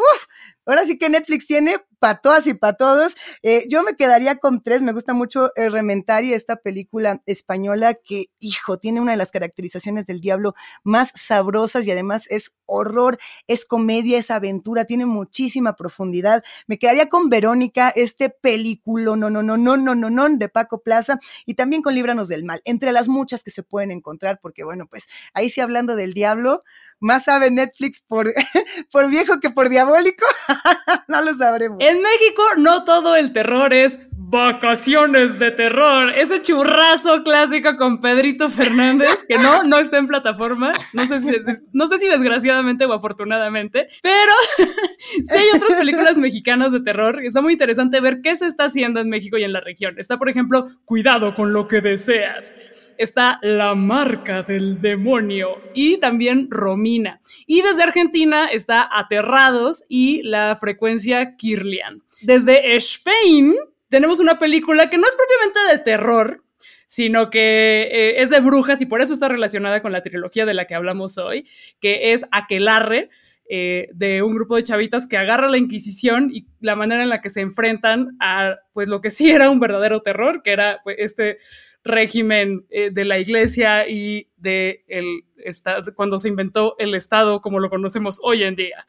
ahora 0.66 0.84
sí 0.84 0.98
que 0.98 1.08
Netflix 1.08 1.46
tiene 1.46 1.78
para 2.02 2.16
todas 2.16 2.48
y 2.48 2.54
para 2.54 2.72
todos. 2.72 3.14
Eh, 3.44 3.64
yo 3.68 3.84
me 3.84 3.94
quedaría 3.94 4.34
con 4.34 4.60
tres, 4.60 4.82
me 4.82 4.92
gusta 4.92 5.14
mucho 5.14 5.52
el 5.54 5.70
Rementari, 5.70 6.34
esta 6.34 6.56
película 6.56 7.22
española 7.26 7.94
que, 7.94 8.26
hijo, 8.40 8.80
tiene 8.80 9.00
una 9.00 9.12
de 9.12 9.18
las 9.18 9.30
caracterizaciones 9.30 10.06
del 10.06 10.20
diablo 10.20 10.56
más 10.82 11.12
sabrosas 11.14 11.86
y 11.86 11.92
además 11.92 12.26
es 12.28 12.56
horror, 12.66 13.18
es 13.46 13.64
comedia, 13.64 14.18
es 14.18 14.32
aventura, 14.32 14.84
tiene 14.84 15.06
muchísima 15.06 15.76
profundidad. 15.76 16.42
Me 16.66 16.76
quedaría 16.76 17.08
con 17.08 17.28
Verónica, 17.28 17.90
este 17.94 18.30
película, 18.30 19.04
no, 19.04 19.30
no, 19.30 19.30
no, 19.30 19.56
no, 19.56 19.76
no, 19.76 19.94
no, 19.94 20.10
no, 20.10 20.28
de 20.28 20.48
Paco 20.48 20.82
Plaza 20.82 21.20
y 21.46 21.54
también 21.54 21.82
con 21.82 21.94
Líbranos 21.94 22.26
del 22.26 22.42
Mal, 22.42 22.62
entre 22.64 22.90
las 22.90 23.06
muchas 23.06 23.44
que 23.44 23.52
se 23.52 23.62
pueden 23.62 23.92
encontrar, 23.92 24.40
porque 24.42 24.64
bueno, 24.64 24.88
pues 24.88 25.06
ahí 25.34 25.50
sí 25.50 25.60
hablando 25.60 25.94
del 25.94 26.14
diablo, 26.14 26.64
más 27.02 27.24
sabe 27.24 27.50
Netflix 27.50 28.00
por, 28.00 28.32
por 28.92 29.10
viejo 29.10 29.40
que 29.40 29.50
por 29.50 29.68
diabólico, 29.68 30.24
no 31.08 31.22
lo 31.22 31.34
sabremos. 31.34 31.78
En 31.92 32.00
México 32.00 32.42
no 32.56 32.84
todo 32.84 33.16
el 33.16 33.34
terror 33.34 33.74
es 33.74 34.00
vacaciones 34.16 35.38
de 35.38 35.50
terror, 35.50 36.08
ese 36.16 36.40
churrazo 36.40 37.22
clásico 37.22 37.76
con 37.76 38.00
Pedrito 38.00 38.48
Fernández, 38.48 39.26
que 39.28 39.36
no, 39.36 39.62
no 39.64 39.78
está 39.78 39.98
en 39.98 40.06
plataforma, 40.06 40.72
no 40.94 41.04
sé 41.04 41.20
si, 41.20 41.26
no 41.74 41.86
sé 41.86 41.98
si 41.98 42.08
desgraciadamente 42.08 42.86
o 42.86 42.94
afortunadamente, 42.94 43.88
pero 44.02 44.32
sí 44.96 45.34
hay 45.34 45.48
otras 45.54 45.78
películas 45.78 46.16
mexicanas 46.16 46.72
de 46.72 46.80
terror, 46.80 47.22
está 47.22 47.42
muy 47.42 47.52
interesante 47.52 48.00
ver 48.00 48.22
qué 48.22 48.34
se 48.36 48.46
está 48.46 48.64
haciendo 48.64 49.00
en 49.00 49.10
México 49.10 49.36
y 49.36 49.44
en 49.44 49.52
la 49.52 49.60
región. 49.60 49.98
Está, 49.98 50.16
por 50.16 50.30
ejemplo, 50.30 50.64
Cuidado 50.86 51.34
con 51.34 51.52
lo 51.52 51.68
que 51.68 51.82
deseas 51.82 52.54
está 52.98 53.38
La 53.42 53.74
Marca 53.74 54.42
del 54.42 54.80
Demonio 54.80 55.60
y 55.74 55.98
también 55.98 56.48
Romina. 56.50 57.20
Y 57.46 57.62
desde 57.62 57.82
Argentina 57.82 58.46
está 58.46 58.88
Aterrados 58.90 59.84
y 59.88 60.22
la 60.22 60.56
frecuencia 60.56 61.36
Kirlian. 61.36 62.02
Desde 62.20 62.76
Spain 62.76 63.56
tenemos 63.88 64.20
una 64.20 64.38
película 64.38 64.88
que 64.88 64.98
no 64.98 65.06
es 65.06 65.14
propiamente 65.14 65.72
de 65.72 65.84
terror, 65.84 66.44
sino 66.86 67.30
que 67.30 67.82
eh, 67.90 68.22
es 68.22 68.30
de 68.30 68.40
brujas 68.40 68.80
y 68.82 68.86
por 68.86 69.02
eso 69.02 69.14
está 69.14 69.28
relacionada 69.28 69.82
con 69.82 69.92
la 69.92 70.02
trilogía 70.02 70.46
de 70.46 70.54
la 70.54 70.66
que 70.66 70.74
hablamos 70.74 71.18
hoy, 71.18 71.46
que 71.80 72.12
es 72.12 72.26
Aquelarre, 72.30 73.10
eh, 73.48 73.88
de 73.92 74.22
un 74.22 74.34
grupo 74.34 74.56
de 74.56 74.62
chavitas 74.62 75.06
que 75.06 75.18
agarra 75.18 75.48
la 75.48 75.58
Inquisición 75.58 76.30
y 76.32 76.46
la 76.60 76.76
manera 76.76 77.02
en 77.02 77.10
la 77.10 77.20
que 77.20 77.28
se 77.28 77.40
enfrentan 77.42 78.16
a 78.20 78.56
pues 78.72 78.88
lo 78.88 79.00
que 79.00 79.10
sí 79.10 79.30
era 79.30 79.50
un 79.50 79.60
verdadero 79.60 80.00
terror, 80.00 80.42
que 80.42 80.52
era 80.52 80.80
pues, 80.84 80.96
este 80.98 81.38
régimen 81.84 82.66
eh, 82.70 82.90
de 82.90 83.04
la 83.04 83.18
iglesia 83.18 83.88
y 83.88 84.28
de 84.36 84.84
el 84.88 85.24
estado, 85.44 85.94
cuando 85.94 86.18
se 86.18 86.28
inventó 86.28 86.76
el 86.78 86.94
Estado 86.94 87.40
como 87.40 87.60
lo 87.60 87.68
conocemos 87.68 88.20
hoy 88.22 88.44
en 88.44 88.54
día. 88.54 88.86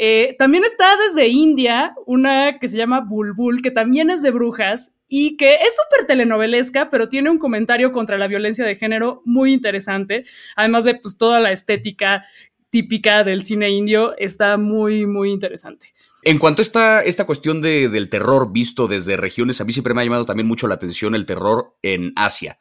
Eh, 0.00 0.36
también 0.38 0.64
está 0.64 0.96
desde 0.96 1.26
India 1.28 1.94
una 2.06 2.58
que 2.60 2.68
se 2.68 2.76
llama 2.76 3.00
Bulbul, 3.00 3.62
que 3.62 3.72
también 3.72 4.10
es 4.10 4.22
de 4.22 4.30
brujas 4.30 4.96
y 5.08 5.36
que 5.36 5.54
es 5.54 5.74
súper 5.74 6.06
telenovelesca, 6.06 6.88
pero 6.90 7.08
tiene 7.08 7.30
un 7.30 7.38
comentario 7.38 7.90
contra 7.90 8.18
la 8.18 8.28
violencia 8.28 8.64
de 8.64 8.76
género 8.76 9.22
muy 9.24 9.52
interesante, 9.52 10.24
además 10.54 10.84
de 10.84 10.94
pues, 10.94 11.16
toda 11.16 11.40
la 11.40 11.50
estética 11.50 12.24
típica 12.70 13.24
del 13.24 13.42
cine 13.42 13.70
indio, 13.70 14.16
está 14.18 14.56
muy, 14.56 15.06
muy 15.06 15.30
interesante. 15.30 15.88
En 16.22 16.38
cuanto 16.38 16.60
a 16.60 16.64
esta, 16.64 17.02
esta 17.04 17.26
cuestión 17.26 17.62
de, 17.62 17.88
del 17.88 18.08
terror 18.08 18.52
visto 18.52 18.88
desde 18.88 19.16
regiones, 19.16 19.60
a 19.60 19.64
mí 19.64 19.72
siempre 19.72 19.94
me 19.94 20.00
ha 20.00 20.04
llamado 20.04 20.24
también 20.24 20.48
mucho 20.48 20.66
la 20.66 20.74
atención 20.74 21.14
el 21.14 21.26
terror 21.26 21.76
en 21.82 22.12
Asia. 22.16 22.58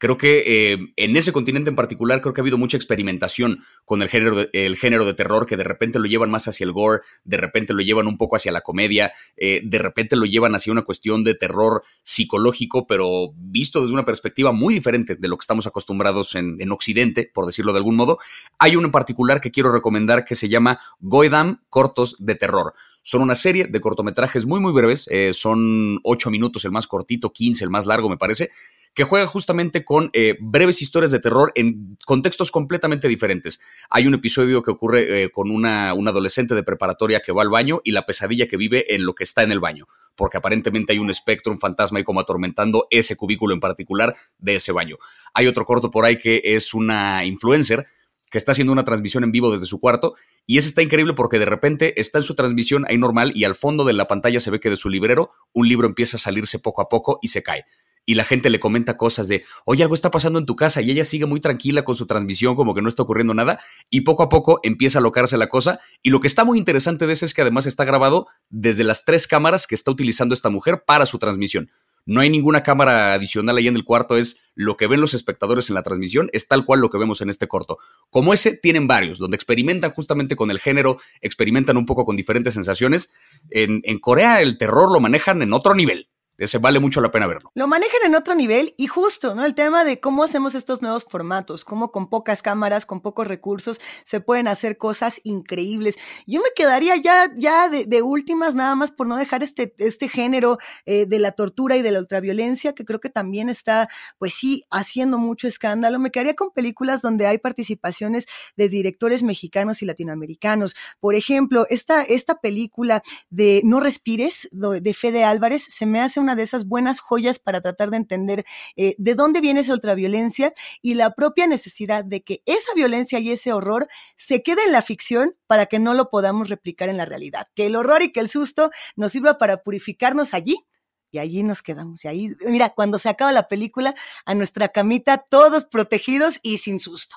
Creo 0.00 0.16
que 0.16 0.44
eh, 0.46 0.78
en 0.96 1.16
ese 1.16 1.32
continente 1.32 1.70
en 1.70 1.76
particular 1.76 2.20
creo 2.20 2.32
que 2.32 2.40
ha 2.40 2.42
habido 2.42 2.56
mucha 2.56 2.76
experimentación 2.76 3.64
con 3.84 4.00
el 4.00 4.08
género, 4.08 4.36
de, 4.36 4.50
el 4.52 4.76
género 4.76 5.04
de 5.04 5.12
terror 5.12 5.44
que 5.44 5.56
de 5.56 5.64
repente 5.64 5.98
lo 5.98 6.06
llevan 6.06 6.30
más 6.30 6.46
hacia 6.46 6.64
el 6.64 6.72
gore, 6.72 7.00
de 7.24 7.36
repente 7.36 7.74
lo 7.74 7.82
llevan 7.82 8.06
un 8.06 8.16
poco 8.16 8.36
hacia 8.36 8.52
la 8.52 8.60
comedia, 8.60 9.12
eh, 9.36 9.60
de 9.64 9.78
repente 9.78 10.14
lo 10.14 10.24
llevan 10.24 10.54
hacia 10.54 10.72
una 10.72 10.82
cuestión 10.82 11.22
de 11.24 11.34
terror 11.34 11.82
psicológico, 12.04 12.86
pero 12.86 13.32
visto 13.34 13.80
desde 13.80 13.92
una 13.92 14.04
perspectiva 14.04 14.52
muy 14.52 14.74
diferente 14.74 15.16
de 15.16 15.28
lo 15.28 15.36
que 15.36 15.42
estamos 15.42 15.66
acostumbrados 15.66 16.36
en, 16.36 16.56
en 16.60 16.70
Occidente, 16.70 17.28
por 17.34 17.46
decirlo 17.46 17.72
de 17.72 17.78
algún 17.78 17.96
modo. 17.96 18.18
Hay 18.60 18.76
uno 18.76 18.86
en 18.86 18.92
particular 18.92 19.40
que 19.40 19.50
quiero 19.50 19.72
recomendar 19.72 20.24
que 20.24 20.36
se 20.36 20.48
llama 20.48 20.80
Goedam 21.00 21.62
Cortos 21.70 22.14
de 22.20 22.36
Terror 22.36 22.72
Son 23.08 23.22
una 23.22 23.36
serie 23.36 23.64
de 23.64 23.80
cortometrajes 23.80 24.44
muy, 24.44 24.60
muy 24.60 24.70
breves. 24.70 25.08
eh, 25.10 25.32
son 25.32 25.98
8 26.02 26.30
minutos 26.30 26.66
el 26.66 26.72
más 26.72 26.86
cortito, 26.86 27.32
15 27.32 27.64
el 27.64 27.70
más 27.70 27.86
largo, 27.86 28.10
me 28.10 28.18
parece 28.18 28.50
que 28.92 29.04
juega 29.04 29.26
justamente 29.26 29.82
con 29.82 30.10
eh, 30.12 30.36
breves 30.40 30.82
historias 30.82 31.10
de 31.10 31.18
terror 31.18 31.50
en 31.54 31.96
contextos 32.04 32.50
completamente 32.50 33.08
diferentes. 33.08 33.60
Hay 33.88 34.06
un 34.06 34.12
episodio 34.12 34.62
que 34.62 34.72
ocurre 34.72 35.22
eh, 35.22 35.30
con 35.30 35.50
una, 35.50 35.94
una, 35.94 36.10
adolescente 36.10 36.54
de 36.54 36.62
preparatoria 36.62 37.20
que 37.20 37.32
va 37.32 37.40
al 37.40 37.48
baño 37.48 37.80
y 37.82 37.92
la 37.92 38.04
pesadilla 38.04 38.46
que 38.46 38.58
vive 38.58 38.94
en 38.94 39.06
lo 39.06 39.14
que 39.14 39.24
está 39.24 39.42
en 39.42 39.52
el 39.52 39.60
baño, 39.60 39.86
porque 40.14 40.36
aparentemente 40.36 40.92
hay 40.92 40.98
un 40.98 41.08
espectro, 41.08 41.50
un 41.50 41.58
fantasma 41.58 42.00
y 42.00 42.04
como 42.04 42.20
atormentando 42.20 42.88
ese 42.90 43.16
cubículo 43.16 43.54
en 43.54 43.60
particular 43.60 44.16
de 44.36 44.56
ese 44.56 44.72
baño. 44.72 44.98
Hay 45.32 45.46
otro 45.46 45.64
corto 45.64 45.90
por 45.90 46.04
ahí 46.04 46.18
que 46.18 46.42
es 46.44 46.74
una 46.74 47.24
influencer 47.24 47.86
que 48.30 48.38
está 48.38 48.52
haciendo 48.52 48.72
una 48.72 48.84
transmisión 48.84 49.24
en 49.24 49.32
vivo 49.32 49.52
desde 49.52 49.66
su 49.66 49.80
cuarto 49.80 50.14
y 50.46 50.58
ese 50.58 50.68
está 50.68 50.82
increíble 50.82 51.14
porque 51.14 51.38
de 51.38 51.44
repente 51.44 52.00
está 52.00 52.18
en 52.18 52.24
su 52.24 52.34
transmisión 52.34 52.84
ahí 52.88 52.98
normal 52.98 53.32
y 53.34 53.44
al 53.44 53.54
fondo 53.54 53.84
de 53.84 53.92
la 53.92 54.06
pantalla 54.06 54.40
se 54.40 54.50
ve 54.50 54.60
que 54.60 54.70
de 54.70 54.76
su 54.76 54.88
librero 54.88 55.30
un 55.52 55.68
libro 55.68 55.86
empieza 55.86 56.16
a 56.16 56.20
salirse 56.20 56.58
poco 56.58 56.82
a 56.82 56.88
poco 56.88 57.18
y 57.22 57.28
se 57.28 57.42
cae 57.42 57.64
y 58.08 58.14
la 58.14 58.24
gente 58.24 58.48
le 58.48 58.58
comenta 58.58 58.96
cosas 58.96 59.28
de, 59.28 59.44
oye, 59.66 59.82
algo 59.82 59.94
está 59.94 60.10
pasando 60.10 60.38
en 60.38 60.46
tu 60.46 60.56
casa 60.56 60.80
y 60.80 60.90
ella 60.90 61.04
sigue 61.04 61.26
muy 61.26 61.40
tranquila 61.40 61.84
con 61.84 61.94
su 61.94 62.06
transmisión, 62.06 62.56
como 62.56 62.74
que 62.74 62.80
no 62.80 62.88
está 62.88 63.02
ocurriendo 63.02 63.34
nada, 63.34 63.60
y 63.90 64.00
poco 64.00 64.22
a 64.22 64.30
poco 64.30 64.60
empieza 64.62 64.98
a 64.98 65.02
locarse 65.02 65.36
la 65.36 65.50
cosa. 65.50 65.78
Y 66.02 66.08
lo 66.08 66.22
que 66.22 66.26
está 66.26 66.42
muy 66.42 66.56
interesante 66.56 67.06
de 67.06 67.12
eso 67.12 67.26
es 67.26 67.34
que 67.34 67.42
además 67.42 67.66
está 67.66 67.84
grabado 67.84 68.26
desde 68.48 68.82
las 68.82 69.04
tres 69.04 69.26
cámaras 69.26 69.66
que 69.66 69.74
está 69.74 69.90
utilizando 69.90 70.32
esta 70.32 70.48
mujer 70.48 70.84
para 70.86 71.04
su 71.04 71.18
transmisión. 71.18 71.70
No 72.06 72.20
hay 72.20 72.30
ninguna 72.30 72.62
cámara 72.62 73.12
adicional 73.12 73.56
ahí 73.56 73.68
en 73.68 73.76
el 73.76 73.84
cuarto, 73.84 74.16
es 74.16 74.40
lo 74.54 74.76
que 74.76 74.86
ven 74.86 75.00
los 75.00 75.14
espectadores 75.14 75.68
en 75.68 75.74
la 75.74 75.82
transmisión, 75.82 76.30
es 76.32 76.48
tal 76.48 76.64
cual 76.64 76.80
lo 76.80 76.90
que 76.90 76.98
vemos 76.98 77.20
en 77.20 77.30
este 77.30 77.48
corto. 77.48 77.78
Como 78.10 78.32
ese, 78.32 78.56
tienen 78.56 78.86
varios, 78.86 79.18
donde 79.18 79.36
experimentan 79.36 79.92
justamente 79.92 80.36
con 80.36 80.50
el 80.50 80.58
género, 80.58 80.98
experimentan 81.20 81.76
un 81.76 81.86
poco 81.86 82.04
con 82.04 82.16
diferentes 82.16 82.54
sensaciones. 82.54 83.12
En, 83.50 83.82
en 83.84 83.98
Corea 83.98 84.40
el 84.40 84.58
terror 84.58 84.92
lo 84.92 85.00
manejan 85.00 85.42
en 85.42 85.52
otro 85.52 85.74
nivel. 85.74 86.08
Ese 86.38 86.58
vale 86.58 86.78
mucho 86.78 87.00
la 87.00 87.10
pena 87.10 87.26
verlo. 87.26 87.50
Lo 87.56 87.66
manejan 87.66 88.00
en 88.04 88.14
otro 88.14 88.36
nivel 88.36 88.72
y 88.76 88.86
justo, 88.86 89.34
¿no? 89.34 89.44
El 89.44 89.56
tema 89.56 89.84
de 89.84 89.98
cómo 89.98 90.22
hacemos 90.22 90.54
estos 90.54 90.82
nuevos 90.82 91.04
formatos, 91.04 91.64
cómo 91.64 91.90
con 91.90 92.08
pocas 92.08 92.42
cámaras, 92.42 92.86
con 92.86 93.00
pocos 93.00 93.26
recursos, 93.26 93.80
se 94.04 94.20
pueden 94.20 94.46
hacer 94.46 94.78
cosas 94.78 95.20
increíbles. 95.24 95.98
Yo 96.28 96.40
me 96.40 96.50
quedaría 96.54 96.94
ya, 96.94 97.28
ya 97.36 97.68
de, 97.68 98.02
últimas, 98.02 98.54
nada 98.54 98.76
más 98.76 98.92
por 98.92 99.08
no 99.08 99.16
dejar 99.16 99.42
este, 99.42 99.74
este 99.78 100.08
género 100.08 100.58
eh, 100.86 101.06
de 101.06 101.18
la 101.18 101.32
tortura 101.32 101.76
y 101.76 101.82
de 101.82 101.90
la 101.90 101.98
ultraviolencia, 101.98 102.72
que 102.72 102.84
creo 102.84 103.00
que 103.00 103.10
también 103.10 103.48
está, 103.48 103.88
pues 104.18 104.32
sí, 104.34 104.62
haciendo 104.70 105.18
mucho 105.18 105.48
escándalo. 105.48 105.98
Me 105.98 106.12
quedaría 106.12 106.34
con 106.34 106.52
películas 106.52 107.02
donde 107.02 107.26
hay 107.26 107.38
participaciones 107.38 108.28
de 108.56 108.68
directores 108.68 109.24
mexicanos 109.24 109.82
y 109.82 109.86
latinoamericanos. 109.86 110.76
Por 111.00 111.16
ejemplo, 111.16 111.66
esta, 111.68 112.02
esta 112.04 112.36
película 112.36 113.02
de 113.28 113.60
No 113.64 113.80
Respires, 113.80 114.48
de 114.52 114.94
Fede 114.94 115.24
Álvarez, 115.24 115.66
se 115.68 115.84
me 115.84 116.00
hace 116.00 116.20
una 116.28 116.36
de 116.36 116.42
esas 116.42 116.66
buenas 116.66 117.00
joyas 117.00 117.38
para 117.38 117.62
tratar 117.62 117.88
de 117.90 117.96
entender 117.96 118.44
eh, 118.76 118.94
de 118.98 119.14
dónde 119.14 119.40
viene 119.40 119.60
esa 119.60 119.72
ultraviolencia 119.72 120.52
y 120.82 120.92
la 120.92 121.14
propia 121.14 121.46
necesidad 121.46 122.04
de 122.04 122.22
que 122.22 122.42
esa 122.44 122.74
violencia 122.74 123.18
y 123.18 123.30
ese 123.30 123.54
horror 123.54 123.88
se 124.16 124.42
quede 124.42 124.66
en 124.66 124.72
la 124.72 124.82
ficción 124.82 125.34
para 125.46 125.64
que 125.66 125.78
no 125.78 125.94
lo 125.94 126.10
podamos 126.10 126.50
replicar 126.50 126.90
en 126.90 126.98
la 126.98 127.06
realidad. 127.06 127.48
Que 127.54 127.64
el 127.64 127.76
horror 127.76 128.02
y 128.02 128.12
que 128.12 128.20
el 128.20 128.28
susto 128.28 128.70
nos 128.94 129.12
sirva 129.12 129.38
para 129.38 129.62
purificarnos 129.62 130.34
allí 130.34 130.66
y 131.10 131.18
allí 131.18 131.42
nos 131.42 131.62
quedamos. 131.62 132.04
Y 132.04 132.08
ahí, 132.08 132.30
mira, 132.44 132.68
cuando 132.68 132.98
se 132.98 133.08
acaba 133.08 133.32
la 133.32 133.48
película, 133.48 133.94
a 134.26 134.34
nuestra 134.34 134.68
camita, 134.68 135.24
todos 135.30 135.64
protegidos 135.64 136.40
y 136.42 136.58
sin 136.58 136.78
susto. 136.78 137.16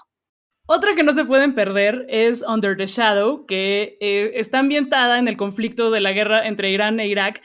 Otra 0.67 0.95
que 0.95 1.03
no 1.03 1.11
se 1.11 1.25
pueden 1.25 1.53
perder 1.53 2.05
es 2.07 2.43
Under 2.47 2.77
the 2.77 2.87
Shadow, 2.87 3.45
que 3.45 3.97
eh, 3.99 4.31
está 4.35 4.59
ambientada 4.59 5.19
en 5.19 5.27
el 5.27 5.35
conflicto 5.35 5.91
de 5.91 5.99
la 5.99 6.13
guerra 6.13 6.47
entre 6.47 6.71
Irán 6.71 7.01
e 7.01 7.07
Irak. 7.07 7.41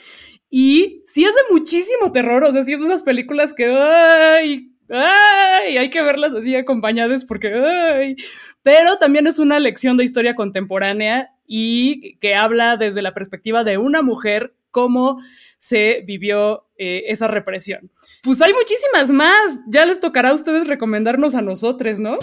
Y 0.51 1.03
sí 1.07 1.25
es 1.25 1.35
de 1.35 1.55
muchísimo 1.55 2.13
terror, 2.13 2.45
o 2.45 2.53
sea, 2.53 2.65
sí 2.65 2.73
es 2.73 2.81
de 2.81 2.87
esas 2.87 3.03
películas 3.03 3.53
que, 3.53 3.67
ay, 3.67 4.71
ay, 4.89 5.77
hay 5.77 5.91
que 5.91 6.03
verlas 6.03 6.33
así 6.33 6.55
acompañadas 6.55 7.25
porque. 7.25 8.17
Pero 8.63 8.99
también 8.99 9.27
es 9.27 9.39
una 9.39 9.59
lección 9.59 9.97
de 9.97 10.05
historia 10.05 10.35
contemporánea 10.35 11.31
y 11.47 12.17
que 12.19 12.35
habla 12.35 12.77
desde 12.77 13.03
la 13.03 13.15
perspectiva 13.15 13.65
de 13.65 13.79
una 13.79 14.03
mujer 14.03 14.55
cómo 14.71 15.19
se 15.59 16.05
vivió 16.07 16.67
eh, 16.77 17.05
esa 17.09 17.29
represión. 17.29 17.91
Pues 18.23 18.43
hay 18.43 18.53
muchísimas 18.53 19.11
más, 19.11 19.61
ya 19.69 19.87
les 19.87 20.01
tocará 20.01 20.31
a 20.31 20.35
ustedes 20.35 20.67
recomendarnos 20.67 21.35
a 21.35 21.43
nosotros, 21.43 21.99
¿no? 21.99 22.19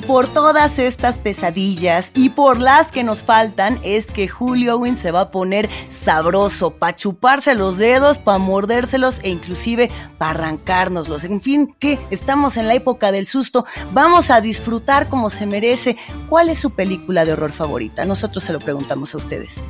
Y 0.00 0.02
por 0.02 0.28
todas 0.28 0.78
estas 0.78 1.18
pesadillas 1.18 2.10
y 2.14 2.30
por 2.30 2.58
las 2.58 2.90
que 2.90 3.04
nos 3.04 3.20
faltan 3.20 3.78
es 3.82 4.10
que 4.10 4.28
Julio 4.28 4.76
Owen 4.76 4.96
se 4.96 5.10
va 5.10 5.20
a 5.20 5.30
poner 5.30 5.68
sabroso 5.90 6.70
para 6.70 6.96
chuparse 6.96 7.54
los 7.54 7.76
dedos, 7.76 8.16
para 8.16 8.38
mordérselos 8.38 9.18
e 9.22 9.28
inclusive 9.28 9.90
para 10.16 10.30
arrancárnoslos. 10.30 11.24
En 11.24 11.42
fin, 11.42 11.74
que 11.78 11.98
estamos 12.10 12.56
en 12.56 12.66
la 12.66 12.72
época 12.72 13.12
del 13.12 13.26
susto, 13.26 13.66
vamos 13.92 14.30
a 14.30 14.40
disfrutar 14.40 15.06
como 15.10 15.28
se 15.28 15.44
merece. 15.44 15.98
¿Cuál 16.30 16.48
es 16.48 16.58
su 16.58 16.70
película 16.70 17.26
de 17.26 17.34
horror 17.34 17.52
favorita? 17.52 18.06
Nosotros 18.06 18.42
se 18.42 18.54
lo 18.54 18.58
preguntamos 18.58 19.12
a 19.12 19.18
ustedes. 19.18 19.62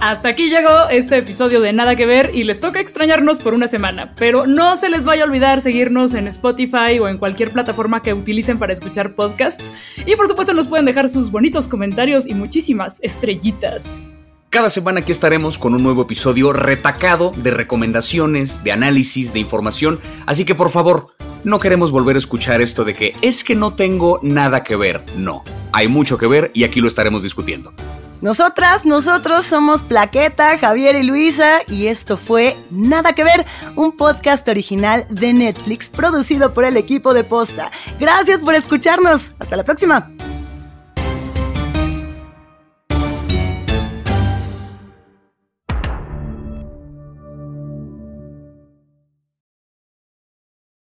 Hasta 0.00 0.30
aquí 0.30 0.48
llegó 0.48 0.88
este 0.88 1.18
episodio 1.18 1.60
de 1.60 1.74
Nada 1.74 1.94
que 1.94 2.06
Ver 2.06 2.30
y 2.32 2.44
les 2.44 2.58
toca 2.58 2.80
extrañarnos 2.80 3.38
por 3.38 3.52
una 3.52 3.68
semana, 3.68 4.14
pero 4.16 4.46
no 4.46 4.78
se 4.78 4.88
les 4.88 5.04
vaya 5.04 5.24
a 5.24 5.26
olvidar 5.26 5.60
seguirnos 5.60 6.14
en 6.14 6.26
Spotify 6.26 6.98
o 6.98 7.06
en 7.06 7.18
cualquier 7.18 7.50
plataforma 7.50 8.00
que 8.00 8.14
utilicen 8.14 8.58
para 8.58 8.72
escuchar 8.72 9.14
podcasts 9.14 9.70
y 10.06 10.16
por 10.16 10.26
supuesto 10.26 10.54
nos 10.54 10.68
pueden 10.68 10.86
dejar 10.86 11.10
sus 11.10 11.30
bonitos 11.30 11.68
comentarios 11.68 12.26
y 12.26 12.32
muchísimas 12.32 12.96
estrellitas. 13.02 14.06
Cada 14.48 14.70
semana 14.70 15.00
aquí 15.00 15.12
estaremos 15.12 15.58
con 15.58 15.74
un 15.74 15.82
nuevo 15.82 16.02
episodio 16.02 16.54
retacado 16.54 17.30
de 17.36 17.50
recomendaciones, 17.50 18.64
de 18.64 18.72
análisis, 18.72 19.34
de 19.34 19.40
información, 19.40 20.00
así 20.24 20.46
que 20.46 20.54
por 20.54 20.70
favor, 20.70 21.08
no 21.44 21.58
queremos 21.58 21.90
volver 21.90 22.16
a 22.16 22.20
escuchar 22.20 22.62
esto 22.62 22.84
de 22.84 22.94
que 22.94 23.12
es 23.20 23.44
que 23.44 23.54
no 23.54 23.74
tengo 23.74 24.18
nada 24.22 24.64
que 24.64 24.76
ver. 24.76 25.02
No, 25.18 25.44
hay 25.72 25.88
mucho 25.88 26.16
que 26.16 26.26
ver 26.26 26.50
y 26.54 26.64
aquí 26.64 26.80
lo 26.80 26.88
estaremos 26.88 27.22
discutiendo. 27.22 27.74
Nosotras, 28.20 28.84
nosotros 28.84 29.46
somos 29.46 29.82
Plaqueta, 29.82 30.58
Javier 30.58 30.96
y 30.96 31.02
Luisa 31.02 31.60
y 31.68 31.86
esto 31.86 32.16
fue 32.16 32.56
Nada 32.70 33.14
que 33.14 33.24
ver, 33.24 33.46
un 33.76 33.92
podcast 33.92 34.46
original 34.48 35.06
de 35.08 35.32
Netflix 35.32 35.88
producido 35.88 36.52
por 36.52 36.64
el 36.64 36.76
equipo 36.76 37.14
de 37.14 37.24
Posta. 37.24 37.70
Gracias 37.98 38.40
por 38.40 38.54
escucharnos. 38.54 39.32
Hasta 39.38 39.56
la 39.56 39.64
próxima. 39.64 40.10